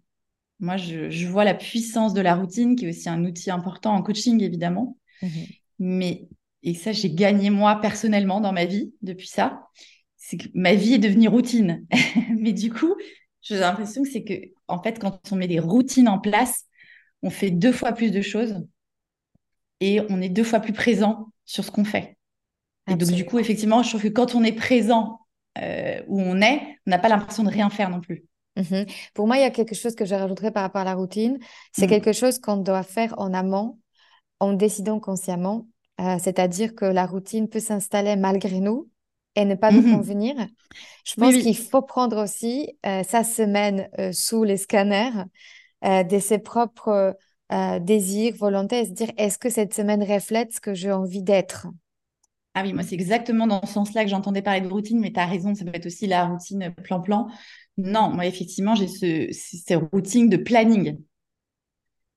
Moi, 0.60 0.76
je, 0.76 1.26
vois 1.26 1.44
la 1.44 1.54
puissance 1.54 2.14
de 2.14 2.20
la 2.20 2.34
routine, 2.34 2.76
qui 2.76 2.86
est 2.86 2.90
aussi 2.90 3.08
un 3.08 3.24
outil 3.24 3.50
important 3.50 3.94
en 3.94 4.02
coaching, 4.02 4.42
évidemment. 4.42 4.98
Mhm. 5.22 5.46
Mais, 5.78 6.28
et 6.62 6.74
ça, 6.74 6.92
j'ai 6.92 7.10
gagné 7.10 7.50
moi 7.50 7.80
personnellement 7.80 8.40
dans 8.40 8.52
ma 8.52 8.66
vie 8.66 8.92
depuis 9.02 9.28
ça. 9.28 9.68
C'est 10.16 10.36
que 10.36 10.48
ma 10.54 10.74
vie 10.74 10.94
est 10.94 10.98
devenue 10.98 11.28
routine. 11.28 11.86
Mais 12.38 12.52
du 12.52 12.70
coup, 12.70 12.94
j'ai 13.48 13.58
l'impression 13.58 14.02
que 14.02 14.10
c'est 14.10 14.24
que, 14.24 14.34
en 14.66 14.82
fait, 14.82 14.98
quand 14.98 15.20
on 15.30 15.36
met 15.36 15.46
des 15.46 15.60
routines 15.60 16.08
en 16.08 16.18
place, 16.18 16.64
on 17.22 17.30
fait 17.30 17.50
deux 17.50 17.72
fois 17.72 17.92
plus 17.92 18.10
de 18.10 18.20
choses 18.20 18.66
et 19.80 20.00
on 20.08 20.20
est 20.20 20.28
deux 20.28 20.44
fois 20.44 20.60
plus 20.60 20.72
présent 20.72 21.28
sur 21.44 21.64
ce 21.64 21.70
qu'on 21.70 21.84
fait. 21.84 22.16
Et 22.88 22.94
donc, 22.94 23.10
du 23.10 23.24
coup, 23.24 23.38
effectivement, 23.38 23.82
je 23.82 23.90
trouve 23.90 24.02
que 24.02 24.08
quand 24.08 24.34
on 24.34 24.44
est 24.44 24.52
présent 24.52 25.20
euh, 25.58 26.02
où 26.08 26.20
on 26.20 26.40
est, 26.40 26.60
on 26.86 26.90
n'a 26.90 26.98
pas 26.98 27.08
l'impression 27.08 27.42
de 27.42 27.50
rien 27.50 27.70
faire 27.70 27.90
non 27.90 28.00
plus. 28.00 28.24
Mhm. 28.56 28.86
Pour 29.14 29.26
moi, 29.26 29.36
il 29.36 29.42
y 29.42 29.44
a 29.44 29.50
quelque 29.50 29.74
chose 29.74 29.94
que 29.94 30.04
je 30.04 30.14
rajouterais 30.14 30.50
par 30.50 30.62
rapport 30.62 30.80
à 30.80 30.84
la 30.84 30.94
routine. 30.94 31.38
C'est 31.72 31.86
mm. 31.86 31.90
quelque 31.90 32.12
chose 32.12 32.38
qu'on 32.38 32.56
doit 32.56 32.82
faire 32.82 33.14
en 33.18 33.34
amont, 33.34 33.78
en 34.40 34.54
décidant 34.54 34.98
consciemment. 34.98 35.66
Euh, 36.00 36.16
c'est-à-dire 36.18 36.74
que 36.74 36.84
la 36.84 37.06
routine 37.06 37.48
peut 37.48 37.60
s'installer 37.60 38.16
malgré 38.16 38.60
nous 38.60 38.88
et 39.36 39.44
ne 39.44 39.54
pas 39.54 39.70
nous 39.70 39.82
mhm. 39.82 39.96
convenir. 39.96 40.34
Je 41.04 41.14
pense 41.14 41.34
qu'il 41.34 41.56
faut 41.56 41.82
prendre 41.82 42.22
aussi 42.22 42.76
euh, 42.84 43.02
sa 43.04 43.22
semaine 43.22 43.88
euh, 43.98 44.10
sous 44.12 44.44
les 44.44 44.56
scanners 44.56 45.12
de 45.82 46.18
ses 46.18 46.38
propres 46.38 47.16
désirs, 47.80 48.34
volontés 48.34 48.80
et 48.80 48.86
se 48.86 48.90
dire 48.90 49.12
est-ce 49.18 49.38
que 49.38 49.50
cette 49.50 49.72
semaine 49.72 50.02
reflète 50.02 50.52
ce 50.52 50.60
que 50.60 50.74
j'ai 50.74 50.90
envie 50.90 51.22
d'être? 51.22 51.68
Ah 52.58 52.62
oui, 52.64 52.72
moi, 52.72 52.82
c'est 52.82 52.94
exactement 52.94 53.46
dans 53.46 53.60
ce 53.66 53.74
sens-là 53.74 54.02
que 54.02 54.10
j'entendais 54.10 54.40
parler 54.40 54.62
de 54.62 54.68
routine, 54.68 54.98
mais 54.98 55.12
tu 55.12 55.20
as 55.20 55.26
raison, 55.26 55.54
ça 55.54 55.66
peut 55.66 55.72
être 55.74 55.84
aussi 55.84 56.06
la 56.06 56.24
routine 56.24 56.74
plan-plan. 56.82 57.28
Non, 57.76 58.10
moi, 58.10 58.24
effectivement, 58.24 58.74
j'ai 58.74 58.88
ce, 58.88 59.28
ces 59.30 59.74
routines 59.74 60.30
de 60.30 60.38
planning. 60.38 60.98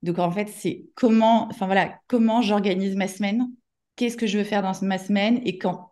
Donc, 0.01 0.17
en 0.17 0.31
fait, 0.31 0.47
c'est 0.47 0.85
comment, 0.95 1.49
enfin 1.49 1.65
voilà, 1.65 1.99
comment 2.07 2.41
j'organise 2.41 2.95
ma 2.95 3.09
semaine, 3.09 3.51
qu'est-ce 3.97 4.15
que 4.15 4.27
je 4.27 4.37
veux 4.37 4.45
faire 4.45 4.61
dans 4.61 4.71
ma 4.81 4.97
semaine 4.97 5.41
et 5.43 5.57
quand. 5.57 5.88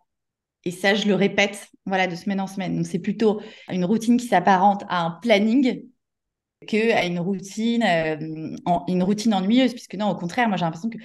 Et 0.68 0.70
ça, 0.70 0.94
je 0.94 1.08
le 1.08 1.14
répète, 1.14 1.70
voilà, 1.86 2.06
de 2.06 2.14
semaine 2.14 2.42
en 2.42 2.46
semaine. 2.46 2.76
Donc, 2.76 2.86
c'est 2.86 2.98
plutôt 2.98 3.40
une 3.70 3.86
routine 3.86 4.18
qui 4.18 4.26
s'apparente 4.26 4.84
à 4.90 5.02
un 5.02 5.12
planning 5.12 5.88
que 6.66 6.92
à 6.92 7.06
une 7.06 7.18
routine, 7.18 7.82
euh, 7.82 8.18
une 8.86 9.02
routine 9.02 9.32
ennuyeuse. 9.32 9.72
Puisque 9.72 9.94
non, 9.94 10.10
au 10.10 10.14
contraire, 10.14 10.46
moi, 10.48 10.58
j'ai 10.58 10.66
l'impression 10.66 10.90
que, 10.90 10.98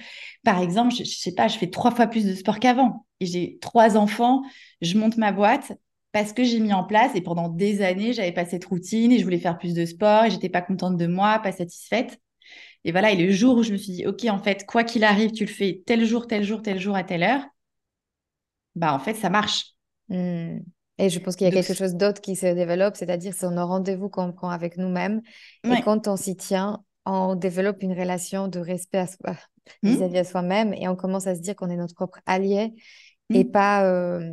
par 0.44 0.60
exemple, 0.60 0.94
je, 0.94 1.04
je 1.04 1.16
sais 1.16 1.32
pas, 1.32 1.48
je 1.48 1.56
fais 1.56 1.70
trois 1.70 1.92
fois 1.92 2.06
plus 2.08 2.26
de 2.26 2.34
sport 2.34 2.60
qu'avant. 2.60 3.06
Et 3.20 3.26
j'ai 3.26 3.56
trois 3.62 3.96
enfants, 3.96 4.42
je 4.82 4.98
monte 4.98 5.16
ma 5.16 5.32
boîte 5.32 5.72
parce 6.12 6.34
que 6.34 6.44
j'ai 6.44 6.60
mis 6.60 6.74
en 6.74 6.84
place 6.84 7.12
et 7.14 7.22
pendant 7.22 7.48
des 7.48 7.80
années, 7.80 8.12
j'avais 8.12 8.32
pas 8.32 8.44
cette 8.44 8.66
routine 8.66 9.12
et 9.12 9.18
je 9.18 9.24
voulais 9.24 9.38
faire 9.38 9.56
plus 9.56 9.72
de 9.72 9.86
sport 9.86 10.26
et 10.26 10.30
j'étais 10.30 10.50
pas 10.50 10.60
contente 10.60 10.98
de 10.98 11.06
moi, 11.06 11.38
pas 11.38 11.52
satisfaite. 11.52 12.20
Et 12.84 12.92
voilà, 12.92 13.12
et 13.12 13.16
le 13.16 13.32
jour 13.32 13.56
où 13.56 13.62
je 13.62 13.72
me 13.72 13.78
suis 13.78 13.94
dit, 13.94 14.06
OK, 14.06 14.26
en 14.26 14.38
fait, 14.42 14.66
quoi 14.66 14.84
qu'il 14.84 15.04
arrive, 15.04 15.32
tu 15.32 15.46
le 15.46 15.50
fais 15.50 15.82
tel 15.86 16.04
jour, 16.04 16.26
tel 16.26 16.44
jour, 16.44 16.60
tel 16.60 16.78
jour, 16.78 16.94
à 16.96 17.04
telle 17.04 17.22
heure, 17.22 17.46
bah 18.74 18.94
en 18.94 18.98
fait, 18.98 19.14
ça 19.14 19.30
marche. 19.30 19.72
Mmh. 20.08 20.58
Et 20.98 21.10
je 21.10 21.18
pense 21.18 21.34
qu'il 21.34 21.46
y 21.46 21.50
a 21.50 21.52
quelque 21.52 21.74
chose 21.74 21.94
d'autre 21.94 22.20
qui 22.20 22.36
se 22.36 22.46
développe, 22.46 22.96
c'est-à-dire 22.96 23.34
c'est 23.36 23.50
nos 23.50 23.66
rendez-vous 23.66 24.08
qu'on 24.08 24.32
prend 24.32 24.50
avec 24.50 24.76
nous-mêmes. 24.76 25.22
Et 25.64 25.82
quand 25.82 26.06
on 26.06 26.16
s'y 26.16 26.36
tient, 26.36 26.84
on 27.04 27.34
développe 27.34 27.82
une 27.82 27.98
relation 27.98 28.46
de 28.46 28.60
respect 28.60 28.98
à 28.98 29.06
soi, 29.08 29.32
mmh. 29.82 29.88
vis-à-vis 29.88 30.18
à 30.18 30.24
soi-même 30.24 30.72
et 30.72 30.88
on 30.88 30.96
commence 30.96 31.26
à 31.26 31.34
se 31.34 31.40
dire 31.40 31.56
qu'on 31.56 31.68
est 31.68 31.76
notre 31.76 31.94
propre 31.94 32.20
allié 32.26 32.74
et 33.30 33.44
mmh. 33.44 33.50
pas 33.50 33.84
euh, 33.86 34.30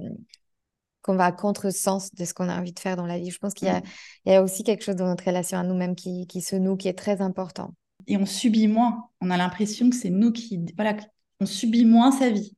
qu'on 1.01 1.15
va 1.15 1.25
à 1.25 1.31
contre-sens 1.31 2.13
de 2.13 2.25
ce 2.25 2.33
qu'on 2.33 2.49
a 2.49 2.57
envie 2.57 2.73
de 2.73 2.79
faire 2.79 2.95
dans 2.95 3.07
la 3.07 3.17
vie. 3.17 3.31
Je 3.31 3.39
pense 3.39 3.53
qu'il 3.53 3.67
y, 3.67 3.71
mm. 3.71 3.81
y, 4.27 4.33
a 4.33 4.43
aussi 4.43 4.63
quelque 4.63 4.83
chose 4.83 4.95
dans 4.95 5.07
notre 5.07 5.25
relation 5.25 5.57
à 5.57 5.63
nous-mêmes 5.63 5.95
qui, 5.95 6.27
qui, 6.27 6.41
se 6.41 6.55
noue, 6.55 6.77
qui 6.77 6.87
est 6.87 6.97
très 6.97 7.21
important. 7.21 7.73
Et 8.07 8.17
on 8.17 8.25
subit 8.25 8.67
moins. 8.67 9.09
On 9.19 9.29
a 9.31 9.37
l'impression 9.37 9.89
que 9.89 9.95
c'est 9.95 10.09
nous 10.09 10.31
qui... 10.31 10.63
Voilà, 10.75 10.95
on 11.39 11.45
subit 11.45 11.85
moins 11.85 12.11
sa 12.11 12.29
vie. 12.29 12.55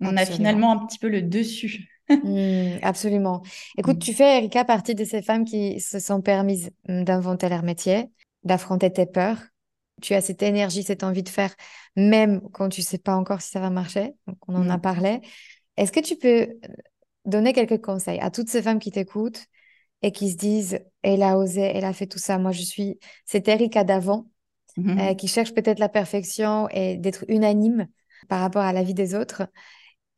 On 0.00 0.16
a 0.16 0.26
finalement 0.26 0.72
un 0.72 0.86
petit 0.86 0.98
peu 0.98 1.08
le 1.08 1.22
dessus. 1.22 1.88
Mm, 2.10 2.78
absolument. 2.82 3.42
Écoute, 3.78 3.98
tu 3.98 4.12
fais, 4.12 4.38
Erika, 4.38 4.64
partie 4.64 4.94
de 4.94 5.04
ces 5.04 5.22
femmes 5.22 5.44
qui 5.44 5.80
se 5.80 5.98
sont 5.98 6.20
permises 6.20 6.70
d'inventer 6.86 7.48
leur 7.48 7.62
métier, 7.62 8.10
d'affronter 8.42 8.92
tes 8.92 9.06
peurs. 9.06 9.38
Tu 10.02 10.14
as 10.14 10.20
cette 10.20 10.42
énergie, 10.42 10.82
cette 10.82 11.04
envie 11.04 11.22
de 11.22 11.28
faire, 11.28 11.54
même 11.96 12.40
quand 12.52 12.68
tu 12.68 12.82
sais 12.82 12.98
pas 12.98 13.14
encore 13.14 13.40
si 13.40 13.50
ça 13.50 13.60
va 13.60 13.70
marcher. 13.70 14.12
Donc, 14.26 14.36
on 14.48 14.56
en 14.56 14.68
a 14.68 14.78
parlé. 14.78 15.20
Est-ce 15.76 15.92
que 15.92 16.00
tu 16.00 16.16
peux 16.16 16.48
donner 17.24 17.52
quelques 17.52 17.80
conseils 17.80 18.20
à 18.20 18.30
toutes 18.30 18.48
ces 18.48 18.60
femmes 18.60 18.78
qui 18.78 18.90
t'écoutent 18.90 19.46
et 20.02 20.12
qui 20.12 20.30
se 20.30 20.36
disent, 20.36 20.80
elle 21.02 21.22
a 21.22 21.38
osé, 21.38 21.62
elle 21.62 21.84
a 21.84 21.92
fait 21.94 22.06
tout 22.06 22.18
ça. 22.18 22.38
Moi, 22.38 22.52
je 22.52 22.62
suis, 22.62 22.98
c'est 23.24 23.48
Erika 23.48 23.84
d'avant, 23.84 24.26
euh, 24.78 25.14
qui 25.14 25.28
cherche 25.28 25.54
peut-être 25.54 25.78
la 25.78 25.88
perfection 25.88 26.68
et 26.70 26.96
d'être 26.96 27.24
unanime 27.28 27.86
par 28.28 28.40
rapport 28.40 28.62
à 28.62 28.72
la 28.72 28.82
vie 28.82 28.94
des 28.94 29.14
autres. 29.14 29.44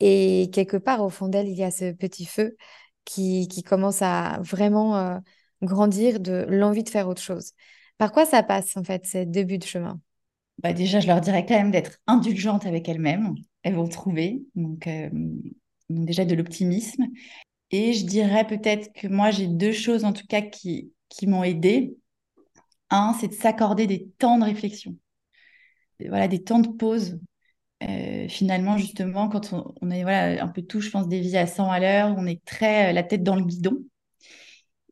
Et 0.01 0.51
quelque 0.53 0.77
part, 0.77 1.03
au 1.03 1.11
fond 1.11 1.29
d'elle, 1.29 1.49
il 1.49 1.57
y 1.57 1.65
a 1.65 1.71
ce 1.71 1.93
petit 1.93 2.27
feu 2.27 2.57
qui, 3.05 3.49
qui 3.49 3.63
commence 3.63 4.03
à 4.03 4.39
vraiment 4.43 4.97
euh, 4.97 5.19
grandir 5.63 6.21
de 6.21 6.47
l'envie 6.49 6.83
de 6.85 6.89
faire 6.91 7.09
autre 7.09 7.23
chose. 7.23 7.53
Par 7.99 8.13
quoi 8.13 8.27
ça 8.27 8.43
passe, 8.43 8.77
en 8.77 8.85
fait, 8.85 9.07
ces 9.07 9.27
débuts 9.27 9.59
de 9.59 9.65
chemin? 9.65 10.01
Bah 10.63 10.73
Déjà, 10.73 11.01
je 11.01 11.07
leur 11.07 11.21
dirais 11.21 11.45
quand 11.47 11.55
même 11.55 11.71
d'être 11.71 11.99
indulgentes 12.07 12.67
avec 12.67 12.89
elles-mêmes. 12.89 13.35
Elles 13.63 13.75
vont 13.75 13.89
trouver. 13.89 14.43
Donc, 14.55 14.87
euh, 14.87 15.11
déjà 15.91 16.25
de 16.25 16.35
l'optimisme. 16.35 17.05
Et 17.71 17.95
je 17.95 18.07
dirais 18.07 18.47
peut-être 18.47 18.93
que 18.95 19.09
moi, 19.09 19.31
j'ai 19.31 19.47
deux 19.49 19.73
choses 19.73 20.05
en 20.05 20.13
tout 20.13 20.27
cas 20.29 20.43
qui, 20.43 20.93
qui 21.09 21.27
m'ont 21.27 21.45
aidé. 21.45 21.97
Un, 22.91 23.15
c'est 23.21 23.29
de 23.29 23.35
s'accorder 23.35 23.87
des 23.87 24.09
temps 24.19 24.39
de 24.39 24.45
réflexion. 24.45 24.97
Voilà, 26.01 26.29
des 26.29 26.43
temps 26.43 26.59
de 26.59 26.69
pause. 26.69 27.19
Euh, 27.83 28.29
finalement, 28.29 28.79
justement, 28.79 29.29
quand 29.29 29.53
on, 29.53 29.91
est 29.91 30.03
voilà, 30.03 30.43
un 30.43 30.49
peu 30.49 30.63
tout, 30.63 30.81
je 30.81 30.91
pense, 30.91 31.09
des 31.09 31.21
vies 31.21 31.37
à 31.37 31.47
100 31.47 31.71
à 31.71 31.79
l'heure, 31.79 32.15
on 32.17 32.27
est 32.27 32.43
très 32.45 32.91
euh, 32.91 32.93
la 32.93 33.03
tête 33.03 33.23
dans 33.23 33.37
le 33.37 33.45
guidon. 33.45 33.85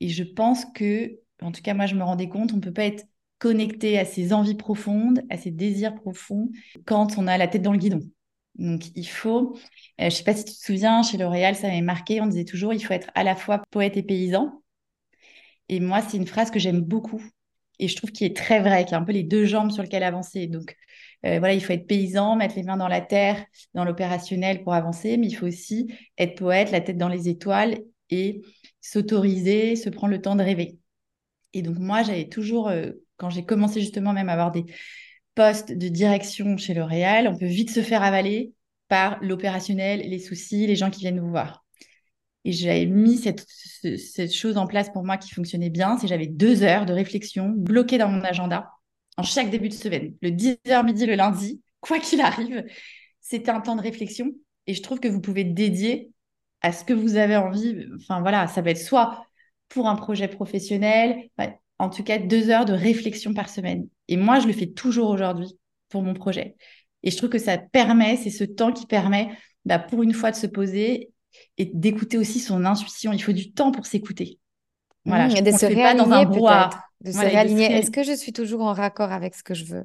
Et 0.00 0.08
je 0.08 0.22
pense 0.22 0.64
que, 0.66 1.18
en 1.40 1.52
tout 1.52 1.62
cas, 1.62 1.74
moi, 1.74 1.86
je 1.86 1.94
me 1.94 2.02
rendais 2.02 2.28
compte, 2.28 2.52
on 2.52 2.56
ne 2.56 2.60
peut 2.60 2.72
pas 2.72 2.84
être 2.84 3.04
connecté 3.38 3.98
à 3.98 4.04
ses 4.04 4.32
envies 4.32 4.54
profondes, 4.54 5.22
à 5.30 5.36
ses 5.36 5.50
désirs 5.50 5.94
profonds, 5.94 6.50
quand 6.84 7.18
on 7.18 7.26
a 7.26 7.38
la 7.38 7.48
tête 7.48 7.62
dans 7.62 7.72
le 7.72 7.78
guidon. 7.78 8.00
Donc, 8.56 8.84
il 8.94 9.08
faut, 9.08 9.54
euh, 9.54 9.58
je 9.98 10.04
ne 10.04 10.10
sais 10.10 10.24
pas 10.24 10.34
si 10.34 10.44
tu 10.44 10.52
te 10.52 10.64
souviens, 10.64 11.02
chez 11.02 11.18
L'Oréal, 11.18 11.56
ça 11.56 11.68
m'avait 11.68 11.80
marqué, 11.80 12.20
on 12.20 12.26
disait 12.26 12.44
toujours, 12.44 12.72
il 12.74 12.80
faut 12.84 12.92
être 12.94 13.10
à 13.14 13.24
la 13.24 13.34
fois 13.34 13.62
poète 13.70 13.96
et 13.96 14.02
paysan. 14.02 14.62
Et 15.68 15.80
moi, 15.80 16.02
c'est 16.02 16.16
une 16.16 16.26
phrase 16.26 16.50
que 16.50 16.58
j'aime 16.58 16.80
beaucoup. 16.80 17.22
Et 17.78 17.88
je 17.88 17.96
trouve 17.96 18.12
qu'il 18.12 18.26
est 18.26 18.36
très 18.36 18.60
vrai, 18.60 18.84
qu'il 18.84 18.92
y 18.92 18.94
a 18.94 18.98
un 18.98 19.04
peu 19.04 19.12
les 19.12 19.24
deux 19.24 19.44
jambes 19.46 19.70
sur 19.70 19.82
lesquelles 19.82 20.04
avancer. 20.04 20.46
Donc, 20.46 20.76
euh, 21.24 21.38
voilà, 21.38 21.54
il 21.54 21.62
faut 21.62 21.72
être 21.72 21.86
paysan, 21.86 22.36
mettre 22.36 22.56
les 22.56 22.62
mains 22.62 22.76
dans 22.76 22.88
la 22.88 23.00
terre, 23.00 23.44
dans 23.74 23.84
l'opérationnel 23.84 24.62
pour 24.62 24.74
avancer, 24.74 25.16
mais 25.16 25.26
il 25.26 25.34
faut 25.34 25.46
aussi 25.46 25.92
être 26.18 26.36
poète, 26.36 26.70
la 26.70 26.80
tête 26.80 26.98
dans 26.98 27.08
les 27.08 27.28
étoiles 27.28 27.78
et 28.10 28.42
s'autoriser, 28.80 29.76
se 29.76 29.88
prendre 29.88 30.12
le 30.12 30.20
temps 30.20 30.36
de 30.36 30.42
rêver. 30.42 30.78
Et 31.52 31.62
donc, 31.62 31.78
moi, 31.78 32.02
j'avais 32.02 32.28
toujours, 32.28 32.68
euh, 32.68 32.90
quand 33.16 33.30
j'ai 33.30 33.44
commencé 33.44 33.80
justement 33.80 34.12
même 34.12 34.28
à 34.28 34.32
avoir 34.32 34.52
des, 34.52 34.66
poste 35.34 35.72
de 35.72 35.88
direction 35.88 36.56
chez 36.56 36.74
L'Oréal, 36.74 37.28
on 37.28 37.36
peut 37.36 37.46
vite 37.46 37.70
se 37.70 37.80
faire 37.80 38.02
avaler 38.02 38.52
par 38.88 39.18
l'opérationnel, 39.22 40.00
les 40.00 40.18
soucis, 40.18 40.66
les 40.66 40.76
gens 40.76 40.90
qui 40.90 41.00
viennent 41.00 41.20
vous 41.20 41.30
voir. 41.30 41.64
Et 42.44 42.52
j'avais 42.52 42.86
mis 42.86 43.16
cette, 43.16 43.46
cette, 43.48 44.32
chose 44.32 44.58
en 44.58 44.66
place 44.66 44.90
pour 44.90 45.04
moi 45.04 45.16
qui 45.16 45.30
fonctionnait 45.32 45.70
bien, 45.70 45.98
c'est 45.98 46.06
j'avais 46.06 46.26
deux 46.26 46.62
heures 46.62 46.86
de 46.86 46.92
réflexion 46.92 47.48
bloquées 47.48 47.98
dans 47.98 48.08
mon 48.08 48.20
agenda 48.20 48.70
en 49.16 49.22
chaque 49.22 49.50
début 49.50 49.68
de 49.68 49.74
semaine. 49.74 50.14
Le 50.22 50.30
10h 50.30 50.84
midi 50.84 51.06
le 51.06 51.14
lundi, 51.14 51.62
quoi 51.80 51.98
qu'il 51.98 52.20
arrive, 52.20 52.64
c'était 53.20 53.50
un 53.50 53.60
temps 53.60 53.76
de 53.76 53.82
réflexion. 53.82 54.32
Et 54.66 54.74
je 54.74 54.82
trouve 54.82 55.00
que 55.00 55.08
vous 55.08 55.20
pouvez 55.20 55.44
dédier 55.44 56.10
à 56.62 56.72
ce 56.72 56.84
que 56.84 56.94
vous 56.94 57.16
avez 57.16 57.36
envie. 57.36 57.86
Enfin 57.96 58.20
voilà, 58.20 58.46
ça 58.46 58.62
va 58.62 58.70
être 58.70 58.78
soit 58.78 59.26
pour 59.68 59.88
un 59.88 59.96
projet 59.96 60.28
professionnel, 60.28 61.28
en 61.78 61.90
tout 61.90 62.02
cas 62.02 62.18
deux 62.18 62.50
heures 62.50 62.64
de 62.64 62.72
réflexion 62.72 63.34
par 63.34 63.48
semaine. 63.48 63.88
Et 64.08 64.16
moi, 64.16 64.40
je 64.40 64.46
le 64.46 64.52
fais 64.52 64.66
toujours 64.66 65.10
aujourd'hui 65.10 65.58
pour 65.88 66.02
mon 66.02 66.14
projet. 66.14 66.56
Et 67.02 67.10
je 67.10 67.16
trouve 67.16 67.30
que 67.30 67.38
ça 67.38 67.58
permet, 67.58 68.16
c'est 68.16 68.30
ce 68.30 68.44
temps 68.44 68.72
qui 68.72 68.86
permet 68.86 69.28
bah, 69.64 69.78
pour 69.78 70.02
une 70.02 70.14
fois 70.14 70.30
de 70.30 70.36
se 70.36 70.46
poser 70.46 71.10
et 71.58 71.66
d'écouter 71.66 72.16
aussi 72.16 72.40
son 72.40 72.64
intuition. 72.64 73.12
Il 73.12 73.22
faut 73.22 73.32
du 73.32 73.52
temps 73.52 73.72
pour 73.72 73.86
s'écouter. 73.86 74.38
Voilà, 75.04 75.28
mmh, 75.28 75.42
de 75.42 75.50
se 75.50 75.66
réaligner 75.66 75.94
dans 75.94 76.12
un 76.12 76.70
De 77.00 77.12
se 77.12 77.18
réaligner. 77.18 77.72
Est-ce 77.72 77.90
que 77.90 78.02
je 78.02 78.12
suis 78.12 78.32
toujours 78.32 78.62
en 78.62 78.72
raccord 78.72 79.12
avec 79.12 79.34
ce 79.34 79.42
que 79.42 79.54
je 79.54 79.64
veux? 79.64 79.84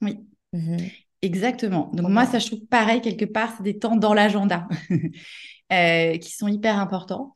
Oui. 0.00 0.18
Mmh 0.52 0.76
Exactement. 1.22 1.90
Donc 1.92 2.08
moi, 2.08 2.24
ça, 2.24 2.38
je 2.38 2.46
trouve 2.46 2.64
pareil, 2.66 3.02
quelque 3.02 3.26
part, 3.26 3.52
c'est 3.54 3.62
des 3.62 3.78
temps 3.78 3.94
dans 3.94 4.14
l'agenda 4.14 4.66
euh, 5.72 6.16
qui 6.16 6.32
sont 6.32 6.48
hyper 6.48 6.78
importants. 6.78 7.34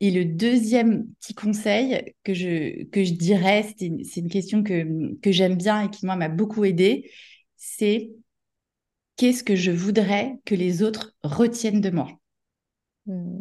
Et 0.00 0.10
le 0.10 0.24
deuxième 0.24 1.06
petit 1.20 1.34
conseil 1.34 2.14
que 2.24 2.32
je, 2.32 2.84
que 2.84 3.04
je 3.04 3.12
dirais, 3.12 3.66
c'est 3.68 3.86
une, 3.86 4.02
une, 4.16 4.28
question 4.30 4.62
que, 4.62 5.14
que 5.20 5.32
j'aime 5.32 5.56
bien 5.56 5.82
et 5.82 5.90
qui, 5.90 6.06
moi, 6.06 6.16
m'a 6.16 6.30
beaucoup 6.30 6.64
aidé, 6.64 7.10
c'est 7.56 8.10
qu'est-ce 9.16 9.44
que 9.44 9.56
je 9.56 9.70
voudrais 9.70 10.38
que 10.46 10.54
les 10.54 10.82
autres 10.82 11.14
retiennent 11.22 11.80
de 11.82 11.90
moi? 11.90 12.08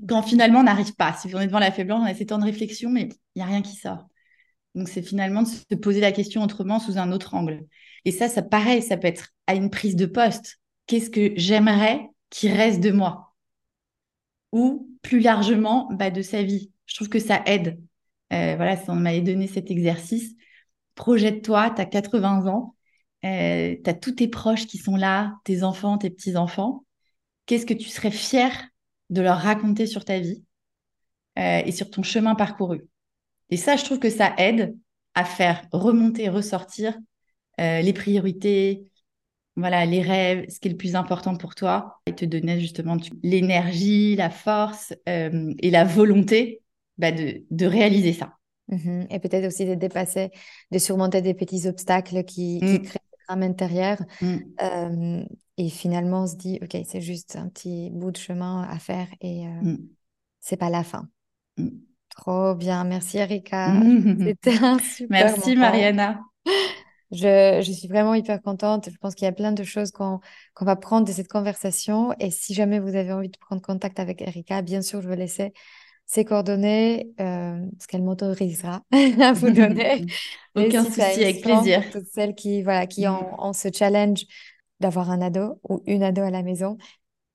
Quand 0.08 0.22
finalement 0.22 0.60
on 0.60 0.64
n'arrive 0.64 0.96
pas. 0.96 1.14
Si 1.14 1.34
on 1.34 1.40
est 1.40 1.48
devant 1.48 1.60
la 1.60 1.72
faiblesse, 1.72 1.98
on 2.00 2.04
a 2.04 2.14
ces 2.14 2.28
temps 2.28 2.38
de 2.38 2.46
réflexion, 2.46 2.90
mais 2.90 3.10
il 3.36 3.40
n'y 3.40 3.42
a 3.42 3.46
rien 3.46 3.62
qui 3.62 3.76
sort. 3.76 4.08
Donc 4.76 4.90
c'est 4.90 5.02
finalement 5.02 5.44
de 5.44 5.48
se 5.48 5.76
poser 5.76 6.02
la 6.02 6.12
question 6.12 6.44
autrement 6.44 6.80
sous 6.80 6.98
un 6.98 7.12
autre 7.12 7.34
angle. 7.34 7.66
Et 8.04 8.12
ça, 8.12 8.30
ça 8.30 8.42
pareil, 8.42 8.82
ça 8.82 8.98
peut 8.98 9.08
être 9.08 9.30
à 9.48 9.56
une 9.56 9.70
prise 9.70 9.96
de 9.96 10.06
poste. 10.06 10.60
Qu'est-ce 10.86 11.10
que 11.10 11.34
j'aimerais 11.36 12.10
qui 12.30 12.50
reste 12.50 12.82
de 12.82 12.92
moi? 12.92 13.34
Ou 14.52 14.90
plus 15.02 15.20
largement, 15.20 15.90
bah, 15.92 16.12
de 16.12 16.22
sa 16.22 16.44
vie. 16.44 16.72
Je 16.86 16.96
trouve 16.96 17.10
que 17.10 17.20
ça 17.20 17.42
aide. 17.46 17.80
Euh, 18.34 18.56
voilà, 18.56 18.78
si 18.78 18.90
on 18.90 18.96
m'avait 18.96 19.22
donné 19.22 19.48
cet 19.48 19.72
exercice, 19.72 20.36
projette-toi, 20.96 21.72
tu 21.72 21.82
as 21.82 21.86
80 21.86 22.48
ans, 22.48 22.76
euh, 23.24 23.76
tu 23.84 23.90
as 23.90 23.94
tous 23.94 24.14
tes 24.14 24.28
proches 24.28 24.68
qui 24.68 24.78
sont 24.78 24.96
là, 24.96 25.36
tes 25.44 25.64
enfants, 25.64 25.98
tes 25.98 26.10
petits-enfants. 26.10 26.86
Qu'est-ce 27.46 27.66
que 27.66 27.74
tu 27.74 27.90
serais 27.90 28.12
fier 28.12 28.52
de 29.10 29.22
leur 29.22 29.38
raconter 29.38 29.88
sur 29.88 30.06
ta 30.06 30.20
vie 30.20 30.44
euh, 31.38 31.62
et 31.66 31.72
sur 31.72 31.90
ton 31.90 32.04
chemin 32.04 32.36
parcouru 32.36 32.88
Et 33.50 33.58
ça, 33.58 33.76
je 33.76 33.84
trouve 33.84 34.00
que 34.00 34.10
ça 34.10 34.34
aide 34.38 34.76
à 35.14 35.26
faire 35.26 35.64
remonter, 35.72 36.30
ressortir 36.30 36.98
euh, 37.60 37.82
les 37.82 37.94
priorités, 37.94 38.88
voilà, 39.56 39.86
les 39.86 40.02
rêves, 40.02 40.50
ce 40.50 40.60
qui 40.60 40.68
est 40.68 40.72
le 40.72 40.78
plus 40.78 40.96
important 40.96 41.38
pour 41.38 41.56
toi, 41.56 42.02
et 42.06 42.14
te 42.14 42.26
donner 42.26 42.60
justement 42.60 42.98
l'énergie, 43.24 44.16
la 44.16 44.30
force 44.30 44.94
et 45.06 45.72
la 45.72 45.86
volonté 45.86 46.62
bah, 46.98 47.12
de 47.12 47.66
réaliser 47.66 48.12
ça. 48.12 48.36
Mmh 48.68 49.04
et 49.12 49.20
peut-être 49.20 49.46
aussi 49.46 49.66
de 49.66 49.76
dépasser, 49.76 50.32
de 50.72 50.80
surmonter 50.80 51.22
des 51.22 51.34
petits 51.34 51.68
obstacles 51.68 52.24
qui, 52.24 52.60
qui 52.60 52.80
mmh. 52.80 52.82
créent 52.82 53.00
drame 53.28 53.44
intérieur. 53.44 53.98
Mmh. 54.22 55.26
et 55.58 55.70
finalement, 55.70 56.24
on 56.24 56.28
se 56.28 56.36
dit, 56.36 56.60
OK, 56.62 56.78
c'est 56.86 57.02
juste 57.02 57.36
un 57.36 57.50
petit 57.50 57.90
bout 57.92 58.12
de 58.12 58.18
chemin 58.18 58.64
à 58.64 58.80
faire 58.80 59.08
et 59.22 59.48
euh, 59.48 59.78
c'est 60.40 60.58
pas 60.58 60.70
la 60.70 60.84
fin. 60.84 61.08
Trop 62.10 62.56
bien. 62.56 62.84
Merci, 62.84 63.18
Erika. 63.18 63.74
C'était 64.20 64.64
un 64.64 64.80
super 64.80 65.26
Merci, 65.26 65.56
Mariana. 65.56 66.22
Je, 67.12 67.62
je, 67.64 67.72
suis 67.72 67.88
vraiment 67.88 68.14
hyper 68.14 68.42
contente. 68.42 68.90
Je 68.90 68.98
pense 68.98 69.16
qu'il 69.16 69.26
y 69.26 69.30
a 69.30 69.32
plein 69.32 69.52
de 69.52 69.64
choses 69.64 69.92
qu'on 69.92 70.20
qu'on 70.54 70.66
va 70.66 70.76
prendre 70.76 71.08
de 71.08 71.12
cette 71.12 71.28
conversation. 71.28 72.14
Et 72.20 72.32
si 72.32 72.54
jamais 72.54 72.80
vous 72.80 72.96
avez 72.96 73.12
envie 73.14 73.30
de 73.30 73.38
prendre 73.38 73.62
contact 73.62 74.00
avec 74.00 74.22
Erika, 74.22 74.62
bien 74.62 74.82
sûr, 74.82 75.02
je 75.02 75.08
vais 75.08 75.16
laisser 75.16 75.54
ses 76.06 76.24
coordonnées, 76.24 77.10
euh, 77.20 77.66
ce 77.80 77.88
qu'elle 77.88 78.04
m'autorisera 78.04 78.82
à 79.22 79.34
vous 79.34 79.52
donner. 79.52 80.06
Aucun 80.56 80.86
souci, 80.86 81.02
avec 81.02 81.42
plaisir. 81.42 81.84
Toutes 81.92 82.08
celles 82.08 82.36
qui, 82.36 82.64
voilà, 82.64 82.88
qui 82.88 83.08
ont, 83.08 83.54
ce 83.54 83.70
challenge 83.74 84.26
d'avoir 84.80 85.10
un 85.10 85.22
ado 85.22 85.60
ou 85.68 85.82
une 85.86 86.04
ado 86.04 86.22
à 86.22 86.30
la 86.30 86.44
maison. 86.44 86.78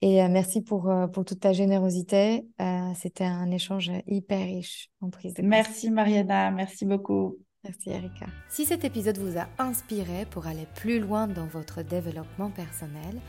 Et 0.02 0.22
euh, 0.22 0.28
merci 0.30 0.62
pour, 0.62 0.88
euh, 0.88 1.06
pour 1.08 1.24
toute 1.24 1.40
ta 1.40 1.52
générosité. 1.52 2.46
C'était 2.96 3.24
un 3.24 3.50
échange 3.50 3.90
hyper 4.06 4.40
riche 4.40 4.88
en 5.00 5.10
prise 5.10 5.34
de 5.34 5.42
Merci 5.42 5.90
Mariana, 5.90 6.50
merci 6.50 6.86
beaucoup. 6.86 7.36
Merci 7.62 7.90
Erika. 7.90 8.26
Si 8.48 8.64
cet 8.64 8.84
épisode 8.84 9.18
vous 9.18 9.38
a 9.38 9.46
inspiré 9.58 10.24
pour 10.30 10.46
aller 10.46 10.66
plus 10.76 10.98
loin 10.98 11.26
dans 11.26 11.46
votre 11.46 11.82
développement 11.82 12.50
personnel 12.50 13.20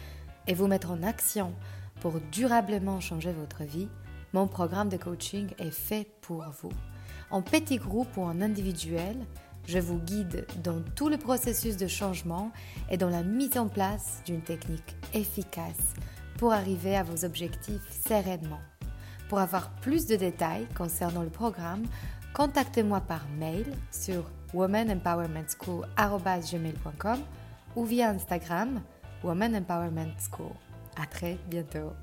et 0.47 0.53
vous 0.53 0.67
mettre 0.67 0.91
en 0.91 1.03
action 1.03 1.53
pour 1.99 2.13
durablement 2.31 3.01
changer 3.01 3.33
votre 3.33 3.63
vie, 3.63 3.89
mon 4.33 4.47
programme 4.47 4.89
de 4.89 4.97
coaching 4.97 5.49
est 5.59 5.71
fait 5.71 6.07
pour 6.21 6.43
vous. 6.61 6.73
En 7.29 7.41
petit 7.41 7.77
groupe 7.77 8.17
ou 8.17 8.23
en 8.23 8.41
individuel, 8.41 9.15
je 9.67 9.79
vous 9.79 9.99
guide 9.99 10.45
dans 10.63 10.81
tout 10.95 11.09
le 11.09 11.17
processus 11.17 11.75
de 11.77 11.85
changement 11.87 12.51
et 12.89 12.97
dans 12.97 13.09
la 13.09 13.21
mise 13.23 13.57
en 13.57 13.67
place 13.67 14.21
d'une 14.25 14.41
technique 14.41 14.95
efficace 15.13 15.93
pour 16.37 16.53
arriver 16.53 16.95
à 16.97 17.03
vos 17.03 17.25
objectifs 17.25 17.83
sereinement. 18.07 18.61
Pour 19.29 19.39
avoir 19.39 19.69
plus 19.75 20.07
de 20.07 20.15
détails 20.15 20.67
concernant 20.75 21.23
le 21.23 21.29
programme, 21.29 21.83
contactez-moi 22.33 23.01
par 23.01 23.27
mail 23.37 23.65
sur 23.91 24.31
womanempowermentschool.com 24.53 27.19
ou 27.75 27.83
via 27.85 28.09
Instagram 28.09 28.81
Woman 29.23 29.55
Empowerment 29.55 30.15
School. 30.19 30.51
À 31.01 31.05
très 31.05 31.37
bientôt. 31.47 31.93